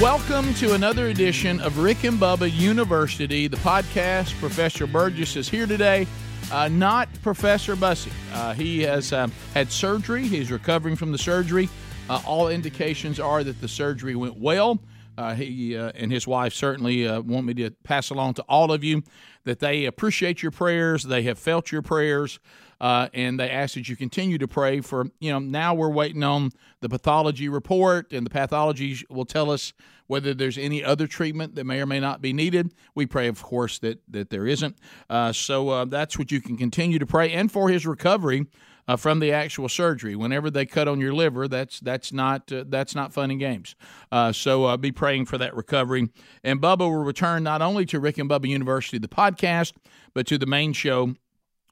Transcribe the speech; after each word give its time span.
Welcome 0.00 0.54
to 0.54 0.72
another 0.72 1.08
edition 1.08 1.60
of 1.60 1.76
Rick 1.76 2.04
and 2.04 2.18
Bubba 2.18 2.50
University, 2.50 3.48
the 3.48 3.58
podcast. 3.58 4.32
Professor 4.40 4.86
Burgess 4.86 5.36
is 5.36 5.46
here 5.46 5.66
today, 5.66 6.06
uh, 6.50 6.68
not 6.68 7.10
Professor 7.20 7.76
Bussey. 7.76 8.10
Uh, 8.32 8.54
he 8.54 8.80
has 8.80 9.12
um, 9.12 9.30
had 9.52 9.70
surgery, 9.70 10.26
he's 10.26 10.50
recovering 10.50 10.96
from 10.96 11.12
the 11.12 11.18
surgery. 11.18 11.68
Uh, 12.08 12.22
all 12.26 12.48
indications 12.48 13.20
are 13.20 13.44
that 13.44 13.60
the 13.60 13.68
surgery 13.68 14.14
went 14.16 14.38
well. 14.38 14.80
Uh, 15.18 15.34
he 15.34 15.76
uh, 15.76 15.92
and 15.94 16.10
his 16.10 16.26
wife 16.26 16.54
certainly 16.54 17.06
uh, 17.06 17.20
want 17.20 17.44
me 17.44 17.52
to 17.52 17.70
pass 17.84 18.08
along 18.08 18.32
to 18.34 18.42
all 18.48 18.72
of 18.72 18.82
you 18.82 19.02
that 19.44 19.58
they 19.58 19.84
appreciate 19.84 20.42
your 20.42 20.50
prayers, 20.50 21.02
they 21.02 21.24
have 21.24 21.38
felt 21.38 21.70
your 21.70 21.82
prayers. 21.82 22.38
Uh, 22.80 23.08
and 23.12 23.38
they 23.38 23.50
ask 23.50 23.74
that 23.74 23.88
you 23.88 23.96
continue 23.96 24.38
to 24.38 24.48
pray 24.48 24.80
for, 24.80 25.06
you 25.20 25.30
know, 25.30 25.38
now 25.38 25.74
we're 25.74 25.90
waiting 25.90 26.22
on 26.22 26.50
the 26.80 26.88
pathology 26.88 27.48
report, 27.48 28.12
and 28.12 28.24
the 28.24 28.30
pathology 28.30 28.96
will 29.10 29.26
tell 29.26 29.50
us 29.50 29.72
whether 30.06 30.32
there's 30.34 30.58
any 30.58 30.82
other 30.82 31.06
treatment 31.06 31.54
that 31.54 31.64
may 31.64 31.80
or 31.80 31.86
may 31.86 32.00
not 32.00 32.22
be 32.22 32.32
needed. 32.32 32.72
We 32.94 33.06
pray, 33.06 33.28
of 33.28 33.42
course, 33.42 33.78
that, 33.80 34.00
that 34.08 34.30
there 34.30 34.46
isn't. 34.46 34.76
Uh, 35.08 35.32
so 35.32 35.68
uh, 35.68 35.84
that's 35.84 36.18
what 36.18 36.32
you 36.32 36.40
can 36.40 36.56
continue 36.56 36.98
to 36.98 37.06
pray, 37.06 37.30
and 37.32 37.52
for 37.52 37.68
his 37.68 37.86
recovery. 37.86 38.46
Uh, 38.88 38.96
from 38.96 39.20
the 39.20 39.30
actual 39.30 39.68
surgery. 39.68 40.16
Whenever 40.16 40.50
they 40.50 40.66
cut 40.66 40.88
on 40.88 40.98
your 40.98 41.12
liver, 41.12 41.46
that's 41.46 41.78
that's 41.78 42.12
not 42.12 42.50
uh, 42.50 42.64
that's 42.66 42.92
not 42.92 43.12
fun 43.12 43.30
and 43.30 43.38
games. 43.38 43.76
Uh, 44.10 44.32
so 44.32 44.64
uh, 44.64 44.76
be 44.76 44.90
praying 44.90 45.26
for 45.26 45.38
that 45.38 45.54
recovery. 45.54 46.08
And 46.42 46.60
Bubba 46.60 46.80
will 46.80 47.04
return 47.04 47.44
not 47.44 47.62
only 47.62 47.86
to 47.86 48.00
Rick 48.00 48.18
and 48.18 48.28
Bubba 48.28 48.48
University, 48.48 48.98
the 48.98 49.06
podcast, 49.06 49.74
but 50.12 50.26
to 50.26 50.38
the 50.38 50.46
main 50.46 50.72
show 50.72 51.14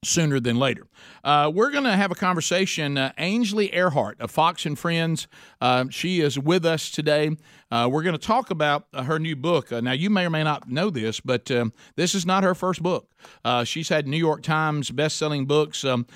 sooner 0.04 0.40
than 0.40 0.58
later. 0.58 0.86
Uh, 1.24 1.50
we're 1.52 1.70
going 1.70 1.84
to 1.84 1.96
have 1.96 2.10
a 2.10 2.14
conversation. 2.14 2.96
Uh, 2.96 3.12
Ainsley 3.18 3.68
Earhardt 3.68 4.20
of 4.20 4.30
Fox 4.30 4.66
and 4.66 4.78
Friends, 4.78 5.26
uh, 5.60 5.86
she 5.90 6.20
is 6.20 6.38
with 6.38 6.64
us 6.64 6.90
today. 6.90 7.36
Uh, 7.70 7.88
we're 7.90 8.02
going 8.02 8.16
to 8.16 8.26
talk 8.26 8.50
about 8.50 8.86
uh, 8.94 9.02
her 9.02 9.18
new 9.18 9.36
book. 9.36 9.70
Uh, 9.72 9.80
now, 9.80 9.92
you 9.92 10.08
may 10.08 10.24
or 10.24 10.30
may 10.30 10.42
not 10.42 10.70
know 10.70 10.90
this, 10.90 11.20
but 11.20 11.50
um, 11.50 11.72
this 11.96 12.14
is 12.14 12.24
not 12.24 12.44
her 12.44 12.54
first 12.54 12.82
book. 12.82 13.10
she's 13.64 13.88
had 13.88 14.06
New 14.06 14.16
York 14.16 14.42
Times 14.42 14.90
best-selling 14.90 15.46
books 15.46 15.84
um, 15.84 16.06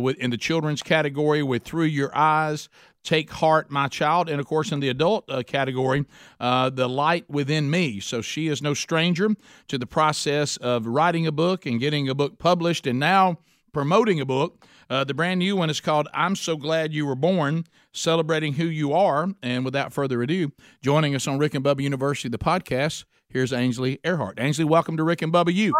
with, 0.00 0.16
in 0.16 0.30
the 0.30 0.38
children's 0.38 0.82
category 0.82 1.42
with 1.42 1.64
Through 1.64 1.84
Your 1.84 2.16
Eyes, 2.16 2.68
Take 3.04 3.30
Heart, 3.30 3.70
My 3.70 3.86
Child, 3.86 4.28
and 4.28 4.40
of 4.40 4.46
course, 4.46 4.72
in 4.72 4.80
the 4.80 4.88
adult 4.88 5.30
uh, 5.30 5.42
category, 5.42 6.04
uh, 6.40 6.70
The 6.70 6.88
Light 6.88 7.28
Within 7.28 7.70
Me. 7.70 8.00
So 8.00 8.22
she 8.22 8.48
is 8.48 8.62
no 8.62 8.74
stranger 8.74 9.30
to 9.68 9.78
the 9.78 9.86
process 9.86 10.56
of 10.56 10.86
writing 10.86 11.26
a 11.26 11.32
book 11.32 11.66
and 11.66 11.78
getting 11.78 12.08
a 12.08 12.14
book 12.14 12.38
published 12.38 12.86
and 12.86 12.98
now 12.98 13.38
promoting 13.72 14.20
a 14.20 14.24
book. 14.24 14.66
Uh, 14.88 15.04
the 15.04 15.14
brand 15.14 15.38
new 15.38 15.56
one 15.56 15.68
is 15.70 15.80
called 15.80 16.08
I'm 16.14 16.34
So 16.34 16.56
Glad 16.56 16.92
You 16.92 17.06
Were 17.06 17.14
Born, 17.14 17.64
celebrating 17.92 18.54
who 18.54 18.64
you 18.64 18.92
are. 18.94 19.28
And 19.42 19.64
without 19.64 19.92
further 19.92 20.22
ado, 20.22 20.52
joining 20.82 21.14
us 21.14 21.26
on 21.26 21.38
Rick 21.38 21.54
and 21.54 21.64
Bubba 21.64 21.82
University, 21.82 22.28
the 22.28 22.38
podcast, 22.38 23.04
here's 23.28 23.52
Ainsley 23.52 23.98
Earhardt. 23.98 24.40
Ainsley, 24.40 24.64
welcome 24.64 24.96
to 24.96 25.04
Rick 25.04 25.22
and 25.22 25.32
Bubba 25.32 25.52
You. 25.52 25.72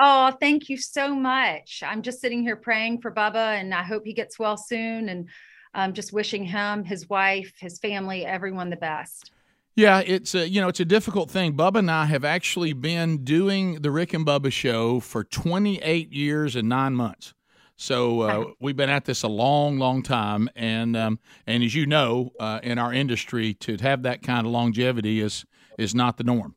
Oh, 0.00 0.32
thank 0.40 0.68
you 0.68 0.76
so 0.76 1.14
much. 1.14 1.82
I'm 1.86 2.02
just 2.02 2.20
sitting 2.20 2.42
here 2.42 2.56
praying 2.56 3.02
for 3.02 3.12
Bubba, 3.12 3.60
and 3.60 3.74
I 3.74 3.82
hope 3.82 4.04
he 4.04 4.14
gets 4.14 4.38
well 4.38 4.56
soon. 4.56 5.08
And 5.08 5.28
um, 5.74 5.92
just 5.92 6.12
wishing 6.12 6.44
him, 6.44 6.84
his 6.84 7.08
wife, 7.08 7.52
his 7.58 7.78
family, 7.78 8.24
everyone 8.24 8.70
the 8.70 8.76
best. 8.76 9.30
Yeah, 9.74 10.00
it's 10.00 10.34
a, 10.34 10.46
you 10.46 10.60
know 10.60 10.68
it's 10.68 10.80
a 10.80 10.84
difficult 10.84 11.30
thing. 11.30 11.54
Bubba 11.54 11.78
and 11.78 11.90
I 11.90 12.04
have 12.06 12.24
actually 12.24 12.74
been 12.74 13.24
doing 13.24 13.80
the 13.80 13.90
Rick 13.90 14.12
and 14.12 14.26
Bubba 14.26 14.52
show 14.52 15.00
for 15.00 15.24
28 15.24 16.12
years 16.12 16.56
and 16.56 16.68
nine 16.68 16.94
months. 16.94 17.32
So 17.76 18.20
uh, 18.20 18.44
we've 18.60 18.76
been 18.76 18.90
at 18.90 19.06
this 19.06 19.22
a 19.22 19.28
long, 19.28 19.78
long 19.78 20.02
time, 20.02 20.48
and 20.54 20.96
um, 20.96 21.18
and 21.46 21.64
as 21.64 21.74
you 21.74 21.86
know, 21.86 22.30
uh, 22.38 22.60
in 22.62 22.78
our 22.78 22.92
industry, 22.92 23.54
to 23.54 23.76
have 23.78 24.02
that 24.02 24.22
kind 24.22 24.46
of 24.46 24.52
longevity 24.52 25.20
is 25.20 25.44
is 25.78 25.94
not 25.94 26.18
the 26.18 26.24
norm. 26.24 26.54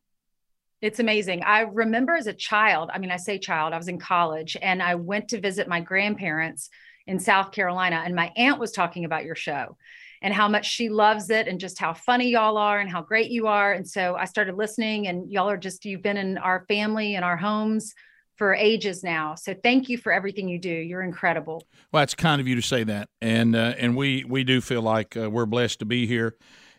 It's 0.81 0.99
amazing. 0.99 1.41
I 1.43 1.61
remember 1.61 2.15
as 2.15 2.27
a 2.27 2.33
child. 2.33 2.91
I 2.93 2.99
mean, 2.99 3.11
I 3.11 3.17
say 3.17 3.39
child. 3.39 3.73
I 3.73 3.77
was 3.77 3.87
in 3.87 3.97
college, 3.97 4.57
and 4.61 4.83
I 4.83 4.95
went 4.95 5.29
to 5.29 5.39
visit 5.39 5.69
my 5.69 5.79
grandparents 5.79 6.69
in 7.07 7.19
South 7.19 7.51
Carolina. 7.51 8.01
And 8.05 8.15
my 8.15 8.31
aunt 8.35 8.59
was 8.59 8.71
talking 8.71 9.05
about 9.05 9.25
your 9.25 9.35
show 9.35 9.77
and 10.21 10.33
how 10.33 10.47
much 10.47 10.65
she 10.65 10.89
loves 10.89 11.29
it 11.29 11.47
and 11.47 11.59
just 11.59 11.77
how 11.77 11.93
funny 11.93 12.29
y'all 12.29 12.57
are 12.57 12.79
and 12.79 12.89
how 12.89 13.01
great 13.01 13.29
you 13.29 13.47
are. 13.47 13.73
And 13.73 13.87
so 13.87 14.15
I 14.15 14.25
started 14.25 14.55
listening, 14.55 15.07
and 15.07 15.31
y'all 15.31 15.49
are 15.49 15.57
just, 15.57 15.85
you've 15.85 16.01
been 16.01 16.17
in 16.17 16.37
our 16.37 16.65
family 16.67 17.15
and 17.15 17.23
our 17.23 17.37
homes 17.37 17.93
for 18.35 18.53
ages 18.53 19.03
now. 19.03 19.35
So 19.35 19.53
thank 19.53 19.87
you 19.87 19.97
for 19.97 20.11
everything 20.11 20.49
you 20.49 20.59
do. 20.59 20.69
You're 20.69 21.03
incredible. 21.03 21.63
Well, 21.91 22.03
it's 22.03 22.15
kind 22.15 22.41
of 22.41 22.47
you 22.47 22.55
to 22.55 22.61
say 22.61 22.83
that, 22.83 23.09
and 23.21 23.55
uh, 23.55 23.75
and 23.77 23.95
we 23.95 24.25
we 24.25 24.43
do 24.43 24.59
feel 24.61 24.81
like 24.81 25.15
uh, 25.15 25.29
we're 25.29 25.45
blessed 25.45 25.79
to 25.79 25.85
be 25.85 26.05
here 26.05 26.35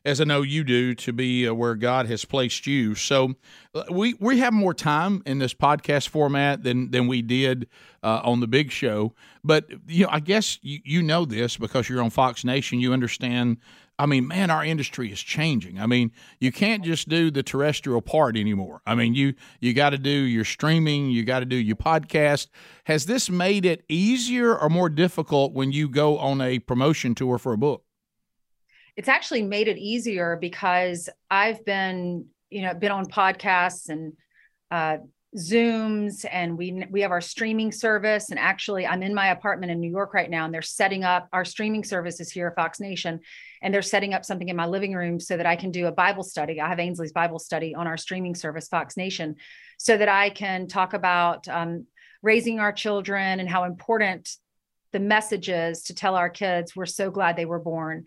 as 0.06 0.20
I 0.20 0.24
know 0.24 0.42
you 0.42 0.62
do, 0.62 0.94
to 0.94 1.12
be 1.12 1.48
uh, 1.48 1.52
where 1.52 1.74
God 1.74 2.06
has 2.06 2.24
placed 2.24 2.66
you. 2.66 2.94
So 2.94 3.34
uh, 3.74 3.82
we 3.90 4.14
we 4.20 4.38
have 4.38 4.52
more 4.52 4.72
time 4.72 5.22
in 5.26 5.38
this 5.38 5.52
podcast 5.52 6.08
format 6.08 6.62
than 6.62 6.92
than 6.92 7.08
we 7.08 7.22
did 7.22 7.68
uh, 8.04 8.20
on 8.22 8.38
the 8.38 8.46
big 8.46 8.70
show. 8.70 9.12
But 9.42 9.66
you 9.88 10.04
know, 10.04 10.10
I 10.12 10.20
guess 10.20 10.60
you, 10.62 10.78
you 10.84 11.02
know 11.02 11.24
this 11.24 11.56
because 11.56 11.88
you're 11.88 12.02
on 12.02 12.10
Fox 12.10 12.44
Nation. 12.44 12.78
You 12.78 12.92
understand. 12.92 13.58
I 13.98 14.04
mean, 14.04 14.28
man, 14.28 14.50
our 14.50 14.62
industry 14.62 15.10
is 15.10 15.20
changing. 15.20 15.80
I 15.80 15.86
mean, 15.86 16.12
you 16.38 16.52
can't 16.52 16.84
just 16.84 17.08
do 17.08 17.30
the 17.30 17.42
terrestrial 17.42 18.02
part 18.02 18.36
anymore. 18.36 18.82
I 18.86 18.94
mean, 18.94 19.14
you 19.14 19.34
you 19.60 19.74
got 19.74 19.90
to 19.90 19.98
do 19.98 20.10
your 20.10 20.44
streaming, 20.44 21.10
you 21.10 21.24
got 21.24 21.40
to 21.40 21.46
do 21.46 21.56
your 21.56 21.76
podcast. 21.76 22.46
Has 22.84 23.06
this 23.06 23.28
made 23.28 23.64
it 23.64 23.84
easier 23.88 24.56
or 24.56 24.68
more 24.68 24.88
difficult 24.88 25.52
when 25.52 25.72
you 25.72 25.88
go 25.88 26.18
on 26.18 26.40
a 26.40 26.60
promotion 26.60 27.16
tour 27.16 27.38
for 27.38 27.52
a 27.52 27.58
book? 27.58 27.85
It's 28.96 29.08
actually 29.08 29.42
made 29.42 29.68
it 29.68 29.78
easier 29.78 30.36
because 30.40 31.08
I've 31.30 31.64
been, 31.64 32.26
you 32.50 32.62
know, 32.62 32.74
been 32.74 32.92
on 32.92 33.06
podcasts 33.06 33.88
and 33.88 34.14
uh, 34.70 34.98
Zooms, 35.36 36.24
and 36.30 36.56
we 36.56 36.86
we 36.90 37.02
have 37.02 37.10
our 37.10 37.20
streaming 37.20 37.70
service. 37.70 38.30
And 38.30 38.38
actually, 38.38 38.86
I'm 38.86 39.02
in 39.02 39.14
my 39.14 39.28
apartment 39.28 39.70
in 39.70 39.80
New 39.80 39.90
York 39.90 40.14
right 40.14 40.30
now, 40.30 40.46
and 40.46 40.54
they're 40.54 40.62
setting 40.62 41.04
up 41.04 41.28
our 41.32 41.44
streaming 41.44 41.84
services 41.84 42.30
here 42.30 42.48
at 42.48 42.54
Fox 42.54 42.80
Nation, 42.80 43.20
and 43.60 43.72
they're 43.74 43.82
setting 43.82 44.14
up 44.14 44.24
something 44.24 44.48
in 44.48 44.56
my 44.56 44.66
living 44.66 44.94
room 44.94 45.20
so 45.20 45.36
that 45.36 45.44
I 45.44 45.56
can 45.56 45.70
do 45.70 45.86
a 45.86 45.92
Bible 45.92 46.22
study. 46.22 46.58
I 46.58 46.68
have 46.68 46.80
Ainsley's 46.80 47.12
Bible 47.12 47.38
study 47.38 47.74
on 47.74 47.86
our 47.86 47.98
streaming 47.98 48.34
service, 48.34 48.68
Fox 48.68 48.96
Nation, 48.96 49.36
so 49.76 49.98
that 49.98 50.08
I 50.08 50.30
can 50.30 50.68
talk 50.68 50.94
about 50.94 51.46
um, 51.48 51.86
raising 52.22 52.58
our 52.58 52.72
children 52.72 53.38
and 53.38 53.48
how 53.48 53.64
important 53.64 54.36
the 54.92 55.00
message 55.00 55.50
is 55.50 55.82
to 55.82 55.94
tell 55.94 56.14
our 56.14 56.30
kids 56.30 56.74
we're 56.74 56.86
so 56.86 57.10
glad 57.10 57.36
they 57.36 57.44
were 57.44 57.58
born 57.58 58.06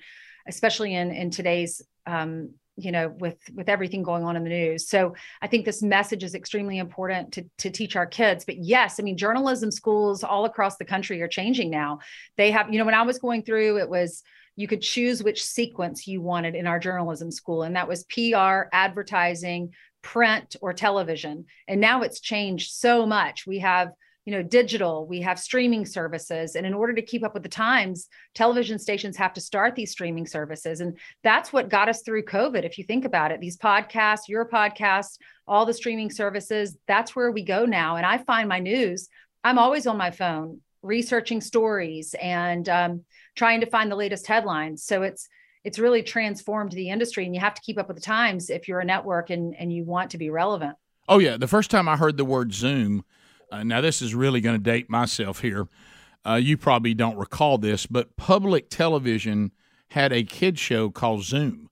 especially 0.50 0.94
in 0.96 1.12
in 1.12 1.30
today's 1.30 1.82
um, 2.06 2.50
you 2.76 2.92
know 2.92 3.10
with 3.20 3.38
with 3.54 3.70
everything 3.70 4.04
going 4.04 4.24
on 4.24 4.36
in 4.36 4.44
the 4.44 4.50
news. 4.50 4.88
So 4.88 5.16
i 5.42 5.48
think 5.48 5.66
this 5.66 5.82
message 5.84 6.24
is 6.24 6.36
extremely 6.36 6.78
important 6.78 7.34
to 7.34 7.46
to 7.60 7.70
teach 7.70 7.96
our 7.96 8.08
kids. 8.08 8.46
But 8.46 8.58
yes 8.58 9.00
i 9.00 9.04
mean 9.04 9.18
journalism 9.18 9.72
schools 9.72 10.24
all 10.24 10.46
across 10.46 10.78
the 10.78 10.86
country 10.86 11.22
are 11.22 11.28
changing 11.28 11.70
now. 11.70 12.00
They 12.38 12.52
have 12.52 12.72
you 12.72 12.80
know 12.80 12.86
when 12.86 12.94
i 12.94 13.04
was 13.04 13.20
going 13.20 13.44
through 13.44 13.78
it 13.80 13.90
was 13.90 14.24
you 14.56 14.68
could 14.68 14.82
choose 14.82 15.24
which 15.24 15.42
sequence 15.42 16.06
you 16.06 16.22
wanted 16.22 16.54
in 16.54 16.68
our 16.68 16.80
journalism 16.80 17.32
school. 17.32 17.64
And 17.64 17.78
that 17.78 17.88
was 17.88 18.04
pr 18.04 18.68
advertising 18.74 19.74
print 20.02 20.56
or 20.62 20.74
television. 20.74 21.46
And 21.68 21.80
now 21.80 22.02
it's 22.02 22.20
changed 22.20 22.72
so 22.72 23.06
much. 23.06 23.48
We 23.48 23.60
have 23.60 23.92
you 24.30 24.36
know 24.36 24.44
digital 24.44 25.08
we 25.08 25.22
have 25.22 25.40
streaming 25.40 25.88
services. 25.88 26.54
And 26.54 26.64
in 26.64 26.76
order 26.76 26.94
to 26.94 27.02
keep 27.02 27.24
up 27.24 27.34
with 27.34 27.42
the 27.42 27.50
times 27.50 28.08
television 28.36 28.78
stations 28.78 29.18
have 29.18 29.34
to 29.34 29.42
start 29.42 29.76
these 29.76 29.90
streaming 29.90 30.28
services. 30.28 30.82
And 30.82 31.00
that's 31.24 31.52
what 31.52 31.68
got 31.68 31.90
us 31.90 32.04
through 32.04 32.26
covid 32.26 32.64
if 32.64 32.78
you 32.78 32.84
think 32.84 33.06
about 33.06 33.32
it. 33.32 33.40
These 33.40 33.58
podcasts 33.58 34.28
your 34.28 34.48
podcast 34.48 35.18
all 35.48 35.66
the 35.66 35.74
streaming 35.74 36.12
services 36.12 36.78
that's 36.88 37.16
where 37.16 37.32
we 37.32 37.44
go 37.44 37.66
now. 37.66 37.96
And 37.96 38.06
i 38.06 38.20
find 38.20 38.48
my 38.48 38.60
news 38.60 39.10
i'm 39.44 39.58
always 39.58 39.88
on 39.88 39.98
my 39.98 40.12
phone 40.12 40.62
researching 40.84 41.42
stories 41.42 42.14
and 42.22 42.70
um, 42.70 43.04
trying 43.36 43.62
to 43.62 43.66
find 43.66 43.92
the 43.92 43.96
latest 43.96 44.28
headlines. 44.28 44.84
So 44.84 45.02
it's 45.02 45.28
it's 45.64 45.80
really 45.80 46.04
transformed 46.04 46.72
the 46.72 46.92
industry 46.92 47.26
and 47.26 47.34
you 47.34 47.42
have 47.42 47.56
to 47.56 47.62
keep 47.62 47.80
up 47.80 47.88
with 47.88 47.98
the 47.98 48.04
times 48.04 48.52
if 48.52 48.68
you're 48.68 48.80
a 48.80 48.86
network 48.86 49.32
and 49.32 49.56
and 49.58 49.74
you 49.74 49.86
want 49.86 50.12
to 50.12 50.20
be 50.20 50.30
relevant. 50.30 50.78
Oh 51.08 51.18
yeah. 51.18 51.36
The 51.36 51.48
first 51.48 51.72
time 51.72 51.90
i 51.90 51.98
heard 51.98 52.18
the 52.18 52.26
word 52.26 52.54
zoom 52.54 53.04
uh, 53.52 53.64
now, 53.64 53.82
this 53.82 54.02
is 54.02 54.16
really 54.16 54.42
going 54.42 54.58
to 54.58 54.64
date 54.64 54.90
myself 54.90 55.42
here. 55.42 55.68
Uh, 56.26 56.36
you 56.36 56.58
probably 56.58 56.94
don't 56.94 57.18
recall 57.18 57.58
this, 57.58 57.86
but 57.86 58.16
public 58.18 58.70
television 58.70 59.52
had 59.90 60.12
a 60.12 60.24
kid 60.24 60.60
show 60.60 60.90
called 60.90 61.24
Zoom. 61.24 61.70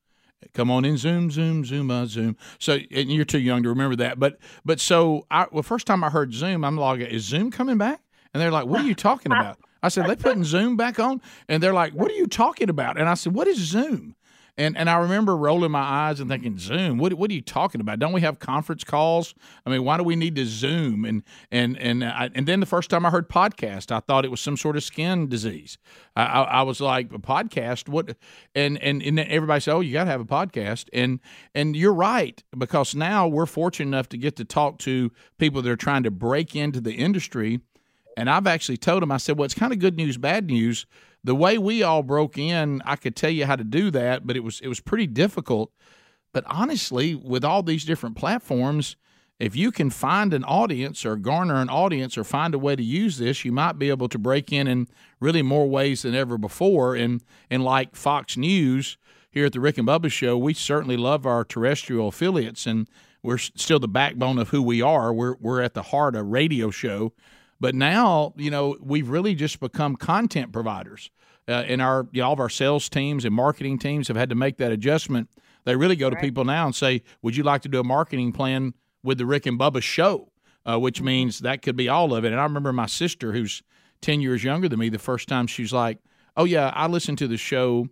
Come 0.54 0.72
on 0.72 0.86
in, 0.86 0.98
Zoom, 0.98 1.30
Zoom, 1.30 1.66
Zoom, 1.66 1.92
uh, 1.92 2.06
Zoom. 2.06 2.38
So, 2.58 2.80
and 2.92 3.12
you're 3.12 3.26
too 3.26 3.40
young 3.40 3.64
to 3.64 3.70
remember 3.70 3.96
that. 3.98 4.20
But, 4.20 4.38
but 4.66 4.80
so, 4.80 5.26
I, 5.30 5.46
well, 5.52 5.64
first 5.64 5.86
time 5.86 6.04
I 6.04 6.10
heard 6.10 6.34
Zoom, 6.34 6.64
I'm 6.64 6.78
like, 6.78 7.02
is 7.02 7.24
Zoom 7.26 7.52
coming 7.52 7.78
back? 7.78 8.02
And 8.34 8.42
they're 8.42 8.52
like, 8.52 8.66
what 8.66 8.82
are 8.82 8.88
you 8.88 8.96
talking 8.96 9.32
about? 9.32 9.60
I 9.84 9.90
said, 9.90 10.08
they're 10.08 10.16
putting 10.16 10.44
Zoom 10.44 10.76
back 10.76 11.00
on? 11.00 11.22
And 11.48 11.62
they're 11.62 11.74
like, 11.74 11.94
what 11.94 12.10
are 12.10 12.16
you 12.16 12.28
talking 12.28 12.70
about? 12.70 13.00
And 13.00 13.08
I 13.08 13.14
said, 13.14 13.34
what 13.34 13.48
is 13.48 13.58
Zoom? 13.58 14.16
And 14.58 14.76
and 14.76 14.90
I 14.90 14.98
remember 14.98 15.38
rolling 15.38 15.72
my 15.72 15.82
eyes 15.82 16.20
and 16.20 16.30
thinking, 16.30 16.58
Zoom, 16.58 16.98
what 16.98 17.14
what 17.14 17.30
are 17.30 17.34
you 17.34 17.42
talking 17.42 17.80
about? 17.80 18.00
Don't 18.00 18.12
we 18.12 18.22
have 18.22 18.40
conference 18.40 18.84
calls? 18.84 19.36
I 19.66 19.70
mean, 19.70 19.84
why 19.84 19.98
do 19.98 20.04
we 20.04 20.16
need 20.16 20.36
to 20.38 20.46
Zoom? 20.46 21.06
And 21.06 21.24
and 21.52 21.78
and 21.78 22.04
I, 22.04 22.32
and 22.34 22.48
then 22.48 22.60
the 22.60 22.66
first 22.66 22.90
time 22.90 23.06
I 23.06 23.12
heard 23.12 23.30
podcast, 23.30 23.92
I 23.92 24.00
thought 24.00 24.26
it 24.26 24.32
was 24.32 24.42
some 24.42 24.58
sort 24.58 24.76
of 24.76 24.84
skin 24.84 25.28
disease. 25.30 25.78
I, 26.16 26.24
I, 26.24 26.42
I 26.44 26.62
was 26.64 26.82
like, 26.82 27.14
a 27.14 27.20
podcast? 27.20 27.88
What? 27.88 28.18
And 28.56 28.82
and 28.82 29.04
and 29.04 29.20
everybody 29.20 29.62
said, 29.62 29.76
oh, 29.76 29.82
you 29.82 29.94
got 29.94 30.06
to 30.06 30.12
have 30.12 30.22
a 30.22 30.26
podcast. 30.26 30.90
And 30.92 31.20
and 31.54 31.76
you're 31.76 31.94
right 31.94 32.44
because 32.58 32.96
now 32.96 33.28
we're 33.28 33.46
fortunate 33.46 33.90
enough 33.90 34.10
to 34.10 34.18
get 34.18 34.36
to 34.38 34.46
talk 34.46 34.80
to 34.80 35.12
people 35.38 35.62
that 35.62 35.70
are 35.70 35.76
trying 35.76 36.04
to 36.04 36.12
break 36.12 36.56
into 36.56 36.82
the 36.82 36.94
industry. 36.94 37.60
And 38.16 38.28
I've 38.32 38.48
actually 38.48 38.78
told 38.78 39.04
them, 39.04 39.12
I 39.12 39.18
said, 39.18 39.38
well, 39.38 39.46
it's 39.46 39.54
kind 39.54 39.72
of 39.72 39.78
good 39.78 39.96
news, 39.96 40.18
bad 40.18 40.48
news 40.48 40.88
the 41.28 41.36
way 41.36 41.58
we 41.58 41.84
all 41.84 42.04
broke 42.04 42.38
in, 42.38 42.82
I 42.86 42.96
could 42.96 43.14
tell 43.14 43.30
you 43.30 43.46
how 43.46 43.58
to 43.58 43.66
do 43.66 43.92
that, 43.92 44.26
but 44.26 44.38
it 44.38 44.46
was 44.46 44.62
it 44.62 44.70
was 44.70 44.80
pretty 44.80 45.08
difficult. 45.08 45.74
But 46.32 46.46
honestly, 46.48 47.16
with 47.16 47.44
all 47.44 47.64
these 47.64 47.84
different 47.84 48.16
platforms, 48.16 48.96
if 49.38 49.54
you 49.54 49.74
can 49.74 49.90
find 49.90 50.34
an 50.34 50.46
audience 50.46 51.06
or 51.06 51.18
garner 51.18 51.56
an 51.56 51.68
audience 51.70 52.18
or 52.18 52.24
find 52.24 52.56
a 52.56 52.60
way 52.60 52.78
to 52.78 52.84
use 52.84 53.18
this, 53.18 53.44
you 53.44 53.52
might 53.52 53.78
be 53.78 53.90
able 53.90 54.08
to 54.08 54.18
break 54.18 54.54
in 54.54 54.70
in 54.70 54.88
really 55.20 55.42
more 55.42 55.70
ways 55.70 56.04
than 56.04 56.16
ever 56.16 56.38
before. 56.38 56.96
And 56.96 57.22
and 57.50 57.62
like 57.62 57.98
Fox 57.98 58.38
News 58.38 58.98
here 59.30 59.48
at 59.48 59.52
the 59.52 59.60
Rick 59.60 59.78
and 59.78 59.88
Bubba 59.88 60.10
Show, 60.10 60.38
we 60.38 60.54
certainly 60.54 60.96
love 60.96 61.26
our 61.26 61.44
terrestrial 61.44 62.08
affiliates, 62.08 62.66
and 62.66 62.88
we're 63.22 63.38
still 63.38 63.80
the 63.80 63.90
backbone 63.90 64.40
of 64.40 64.50
who 64.50 64.62
we 64.62 64.82
are. 64.82 65.12
We're 65.12 65.36
we're 65.42 65.62
at 65.62 65.74
the 65.74 65.84
heart 65.84 66.16
of 66.16 66.28
radio 66.28 66.72
show 66.72 67.12
but 67.60 67.76
now, 67.76 68.34
you 68.38 68.52
know, 68.52 68.78
we've 68.80 69.10
really 69.10 69.36
just 69.36 69.60
become 69.60 69.96
content 69.96 70.52
providers. 70.52 71.10
Uh, 71.48 71.64
and 71.68 71.82
our 71.82 72.08
you 72.12 72.22
know, 72.22 72.28
all 72.28 72.34
of 72.34 72.40
our 72.40 72.50
sales 72.50 72.90
teams 72.90 73.24
and 73.24 73.34
marketing 73.34 73.80
teams 73.80 74.10
have 74.10 74.18
had 74.18 74.30
to 74.30 74.36
make 74.36 74.58
that 74.58 74.72
adjustment. 74.72 75.30
They 75.64 75.76
really 75.76 75.96
go 75.96 76.10
to 76.10 76.16
right. 76.16 76.24
people 76.24 76.44
now 76.44 76.66
and 76.66 76.76
say, 76.76 77.04
"Would 77.22 77.38
you 77.38 77.44
like 77.44 77.62
to 77.62 77.70
do 77.70 77.80
a 77.80 77.84
marketing 77.86 78.34
plan 78.34 78.74
with 79.02 79.18
the 79.18 79.26
Rick 79.26 79.46
and 79.46 79.58
Bubba 79.58 79.82
show?" 79.82 80.32
Uh, 80.66 80.78
which 80.78 80.98
mm-hmm. 80.98 81.06
means 81.06 81.40
that 81.40 81.62
could 81.62 81.78
be 81.78 81.88
all 81.88 82.14
of 82.14 82.26
it. 82.26 82.34
And 82.34 82.42
I 82.42 82.44
remember 82.44 82.74
my 82.74 82.86
sister, 82.86 83.32
who's 83.32 83.64
ten 84.02 84.20
years 84.20 84.44
younger 84.44 84.68
than 84.68 84.80
me, 84.80 84.90
the 84.90 85.00
first 85.00 85.30
time 85.30 85.48
she's 85.48 85.72
like, 85.72 86.00
"Oh 86.36 86.44
yeah, 86.44 86.72
I 86.76 86.88
listened 86.88 87.18
to 87.20 87.28
the 87.28 87.38
show 87.38 87.88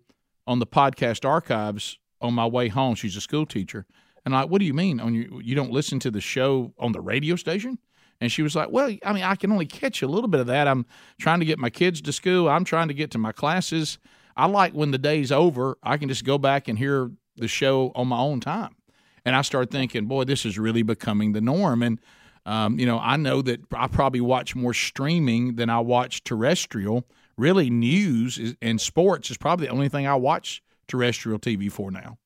on 0.46 0.60
the 0.60 0.68
podcast 0.68 1.24
archives 1.24 1.98
on 2.20 2.34
my 2.34 2.46
way 2.46 2.68
home." 2.68 2.96
She's 2.96 3.16
a 3.16 3.22
school 3.22 3.46
teacher, 3.46 3.86
and 4.26 4.36
I'm 4.36 4.42
like, 4.42 4.52
"What 4.52 4.60
do 4.60 4.66
you 4.66 4.74
mean? 4.74 5.00
On 5.00 5.14
you 5.14 5.40
you 5.42 5.56
don't 5.56 5.72
listen 5.72 6.00
to 6.00 6.12
the 6.12 6.20
show 6.20 6.74
on 6.78 6.92
the 6.92 7.02
radio 7.02 7.38
station?" 7.38 7.80
And 8.22 8.32
she 8.32 8.42
was 8.42 8.56
like, 8.56 8.70
Well, 8.72 8.96
I 9.04 9.14
mean, 9.14 9.24
I 9.24 9.36
can 9.36 9.52
only 9.52 9.66
catch 9.66 10.02
a 10.02 10.08
little 10.08 10.28
bit 10.28 10.40
of 10.40 10.48
that. 10.48 10.68
I'm 10.68 10.86
trying 11.20 11.40
to 11.40 11.46
get 11.46 11.60
my 11.60 11.70
kids 11.70 12.02
to 12.02 12.14
school, 12.14 12.50
I'm 12.50 12.64
trying 12.64 12.88
to 12.88 12.94
get 12.94 13.12
to 13.12 13.18
my 13.18 13.32
classes. 13.32 13.98
I 14.38 14.48
like 14.48 14.74
when 14.74 14.92
the 14.92 14.98
day's 14.98 15.32
over, 15.32 15.78
I 15.82 15.98
can 15.98 16.10
just 16.10 16.26
go 16.26 16.38
back 16.38 16.68
and 16.68 16.78
hear 16.78 17.12
the 17.38 17.48
show 17.48 17.92
on 17.96 18.08
my 18.08 18.18
own 18.18 18.40
time. 18.40 18.76
And 19.24 19.36
I 19.36 19.42
started 19.42 19.72
thinking, 19.72 20.06
boy, 20.06 20.26
this 20.26 20.46
is 20.46 20.60
really 20.60 20.84
becoming 20.84 21.32
the 21.32 21.42
norm. 21.42 21.82
And, 21.82 22.00
um, 22.46 22.78
you 22.78 22.86
know, 22.86 23.00
I 23.00 23.18
know 23.18 23.42
that 23.42 23.62
I 23.74 23.88
probably 23.88 24.22
watch 24.22 24.56
more 24.56 24.74
streaming 24.74 25.56
than 25.56 25.70
I 25.70 25.80
watch 25.80 26.24
terrestrial. 26.24 27.08
Really, 27.38 27.70
news 27.70 28.38
is, 28.38 28.56
and 28.62 28.80
sports 28.80 29.32
is 29.32 29.38
probably 29.38 29.68
the 29.68 29.74
only 29.74 29.90
thing 29.90 30.06
I 30.06 30.16
watch 30.16 30.62
terrestrial 30.88 31.40
TV 31.40 31.72
for 31.72 31.92
now. 31.92 32.18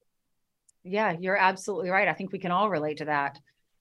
Yeah, 0.83 1.15
you're 1.19 1.37
absolutely 1.37 1.89
right. 1.89 2.07
I 2.07 2.13
think 2.13 2.31
we 2.31 2.39
can 2.39 2.51
all 2.51 2.69
relate 2.69 2.97
to 2.97 3.05
that. 3.05 3.39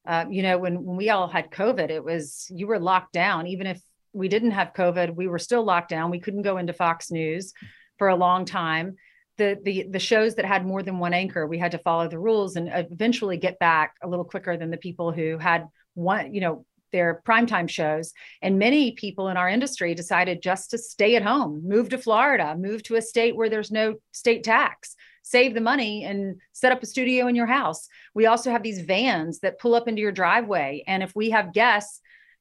Uh, 0.08 0.24
you 0.30 0.42
know, 0.42 0.56
when, 0.56 0.82
when 0.84 0.96
we 0.96 1.10
all 1.10 1.28
had 1.28 1.50
COVID, 1.50 1.90
it 1.90 2.02
was 2.02 2.46
you 2.48 2.66
were 2.66 2.78
locked 2.78 3.12
down. 3.12 3.46
Even 3.46 3.66
if 3.66 3.78
we 4.14 4.28
didn't 4.28 4.52
have 4.52 4.72
COVID, 4.72 5.14
we 5.14 5.28
were 5.28 5.38
still 5.38 5.62
locked 5.62 5.90
down. 5.90 6.10
We 6.10 6.18
couldn't 6.18 6.42
go 6.42 6.56
into 6.56 6.72
Fox 6.72 7.10
News 7.10 7.52
for 7.98 8.08
a 8.08 8.16
long 8.16 8.46
time. 8.46 8.96
The, 9.36 9.58
the 9.62 9.86
the 9.90 9.98
shows 9.98 10.34
that 10.36 10.46
had 10.46 10.66
more 10.66 10.82
than 10.82 10.98
one 10.98 11.12
anchor, 11.12 11.46
we 11.46 11.58
had 11.58 11.72
to 11.72 11.78
follow 11.78 12.08
the 12.08 12.18
rules 12.18 12.56
and 12.56 12.70
eventually 12.72 13.36
get 13.36 13.58
back 13.58 13.94
a 14.02 14.08
little 14.08 14.24
quicker 14.24 14.56
than 14.56 14.70
the 14.70 14.78
people 14.78 15.12
who 15.12 15.36
had 15.36 15.66
one, 15.92 16.34
you 16.34 16.40
know, 16.40 16.64
their 16.90 17.22
primetime 17.28 17.68
shows. 17.68 18.14
And 18.40 18.58
many 18.58 18.92
people 18.92 19.28
in 19.28 19.36
our 19.36 19.48
industry 19.48 19.94
decided 19.94 20.42
just 20.42 20.70
to 20.70 20.78
stay 20.78 21.16
at 21.16 21.22
home, 21.22 21.68
move 21.68 21.90
to 21.90 21.98
Florida, 21.98 22.56
move 22.58 22.82
to 22.84 22.96
a 22.96 23.02
state 23.02 23.36
where 23.36 23.50
there's 23.50 23.70
no 23.70 23.96
state 24.12 24.42
tax 24.42 24.96
save 25.28 25.54
the 25.54 25.60
money 25.60 26.04
and 26.04 26.40
set 26.52 26.72
up 26.72 26.82
a 26.82 26.86
studio 26.86 27.26
in 27.26 27.34
your 27.34 27.46
house. 27.46 27.88
We 28.14 28.26
also 28.26 28.50
have 28.50 28.62
these 28.62 28.80
vans 28.80 29.40
that 29.40 29.58
pull 29.58 29.74
up 29.74 29.88
into 29.88 30.00
your 30.00 30.12
driveway. 30.12 30.84
And 30.86 31.02
if 31.02 31.14
we 31.14 31.30
have 31.30 31.52
guests 31.52 32.00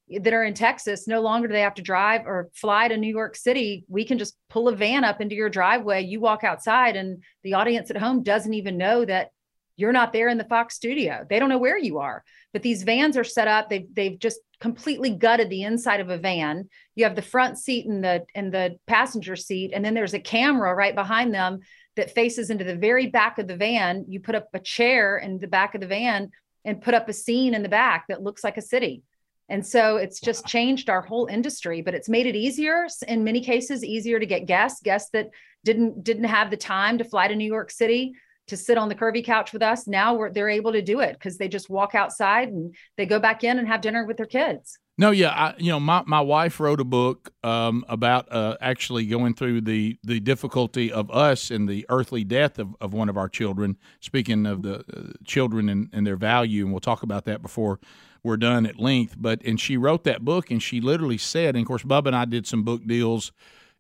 that 0.09 0.33
are 0.33 0.43
in 0.43 0.53
Texas, 0.53 1.07
no 1.07 1.19
longer 1.19 1.49
do 1.49 1.53
they 1.53 1.61
have 1.61 1.73
to 1.75 1.81
drive 1.81 2.25
or 2.25 2.49
fly 2.53 2.87
to 2.87 2.95
New 2.95 3.13
York 3.13 3.35
City. 3.35 3.83
We 3.89 4.05
can 4.05 4.17
just 4.17 4.37
pull 4.49 4.69
a 4.69 4.75
van 4.75 5.03
up 5.03 5.19
into 5.19 5.35
your 5.35 5.49
driveway. 5.49 6.03
You 6.03 6.21
walk 6.21 6.45
outside, 6.45 6.95
and 6.95 7.23
the 7.43 7.55
audience 7.55 7.89
at 7.91 7.97
home 7.97 8.23
doesn't 8.23 8.53
even 8.53 8.77
know 8.77 9.03
that 9.03 9.31
you're 9.75 9.91
not 9.91 10.13
there 10.13 10.29
in 10.29 10.37
the 10.37 10.45
Fox 10.45 10.75
studio. 10.75 11.25
They 11.29 11.39
don't 11.39 11.49
know 11.49 11.57
where 11.57 11.77
you 11.77 11.99
are. 11.99 12.23
But 12.53 12.63
these 12.63 12.83
vans 12.83 13.17
are 13.17 13.25
set 13.25 13.49
up. 13.49 13.69
They've 13.69 13.87
they've 13.93 14.17
just 14.17 14.39
completely 14.59 15.11
gutted 15.11 15.49
the 15.49 15.63
inside 15.63 15.99
of 15.99 16.09
a 16.09 16.17
van. 16.17 16.69
You 16.95 17.03
have 17.03 17.15
the 17.15 17.21
front 17.21 17.57
seat 17.59 17.85
and 17.85 18.03
the 18.03 18.25
and 18.33 18.51
the 18.51 18.77
passenger 18.87 19.35
seat, 19.35 19.71
and 19.73 19.83
then 19.83 19.93
there's 19.93 20.15
a 20.15 20.19
camera 20.19 20.73
right 20.73 20.95
behind 20.95 21.33
them 21.33 21.59
that 21.97 22.11
faces 22.11 22.49
into 22.49 22.63
the 22.63 22.75
very 22.75 23.07
back 23.07 23.37
of 23.37 23.47
the 23.47 23.57
van. 23.57 24.05
You 24.07 24.19
put 24.19 24.35
up 24.35 24.47
a 24.53 24.59
chair 24.59 25.17
in 25.17 25.37
the 25.37 25.47
back 25.47 25.75
of 25.75 25.81
the 25.81 25.87
van 25.87 26.31
and 26.63 26.81
put 26.81 26.93
up 26.93 27.09
a 27.09 27.13
scene 27.13 27.53
in 27.53 27.63
the 27.63 27.69
back 27.69 28.05
that 28.07 28.23
looks 28.23 28.43
like 28.43 28.57
a 28.57 28.61
city. 28.61 29.03
And 29.49 29.65
so 29.65 29.97
it's 29.97 30.19
just 30.19 30.45
wow. 30.45 30.47
changed 30.49 30.89
our 30.89 31.01
whole 31.01 31.27
industry, 31.27 31.81
but 31.81 31.93
it's 31.93 32.09
made 32.09 32.25
it 32.25 32.35
easier 32.35 32.87
in 33.07 33.23
many 33.23 33.41
cases 33.41 33.83
easier 33.83 34.19
to 34.19 34.25
get 34.25 34.45
guests, 34.45 34.81
guests 34.81 35.09
that 35.11 35.29
didn't 35.63 36.03
didn't 36.03 36.25
have 36.25 36.49
the 36.49 36.57
time 36.57 36.97
to 36.97 37.03
fly 37.03 37.27
to 37.27 37.35
New 37.35 37.45
York 37.45 37.71
City 37.71 38.13
to 38.47 38.57
sit 38.57 38.77
on 38.77 38.89
the 38.89 38.95
curvy 38.95 39.23
couch 39.23 39.53
with 39.53 39.61
us. 39.61 39.87
Now 39.87 40.29
they're 40.29 40.49
able 40.49 40.71
to 40.73 40.81
do 40.81 41.01
it 41.01 41.13
because 41.13 41.37
they 41.37 41.47
just 41.47 41.69
walk 41.69 41.95
outside 41.95 42.49
and 42.49 42.75
they 42.97 43.05
go 43.05 43.19
back 43.19 43.43
in 43.43 43.59
and 43.59 43.67
have 43.67 43.81
dinner 43.81 44.05
with 44.05 44.17
their 44.17 44.25
kids. 44.25 44.79
No, 44.99 45.11
yeah, 45.11 45.29
I, 45.29 45.53
you 45.59 45.71
know, 45.71 45.79
my, 45.79 46.01
my 46.07 46.21
wife 46.21 46.59
wrote 46.59 46.79
a 46.79 46.83
book 46.83 47.31
um, 47.43 47.85
about 47.87 48.31
uh, 48.31 48.57
actually 48.59 49.05
going 49.05 49.35
through 49.35 49.61
the, 49.61 49.99
the 50.03 50.19
difficulty 50.19 50.91
of 50.91 51.11
us 51.11 51.51
and 51.51 51.69
the 51.69 51.85
earthly 51.89 52.23
death 52.23 52.57
of, 52.57 52.75
of 52.81 52.93
one 52.93 53.07
of 53.07 53.15
our 53.15 53.29
children. 53.29 53.77
Speaking 53.99 54.47
of 54.47 54.63
the 54.63 54.79
uh, 54.79 55.13
children 55.23 55.69
and, 55.69 55.89
and 55.93 56.07
their 56.07 56.15
value, 56.15 56.63
and 56.63 56.73
we'll 56.73 56.79
talk 56.79 57.03
about 57.03 57.25
that 57.25 57.43
before 57.43 57.79
we're 58.23 58.37
done 58.37 58.65
at 58.65 58.79
length. 58.79 59.13
But 59.19 59.43
and 59.45 59.59
she 59.59 59.77
wrote 59.77 60.03
that 60.05 60.25
book, 60.25 60.49
and 60.49 60.63
she 60.63 60.81
literally 60.81 61.19
said, 61.19 61.55
and 61.55 61.61
of 61.61 61.67
course, 61.67 61.83
Bubba 61.83 62.07
and 62.07 62.15
I 62.15 62.25
did 62.25 62.47
some 62.47 62.63
book 62.63 62.83
deals 62.87 63.31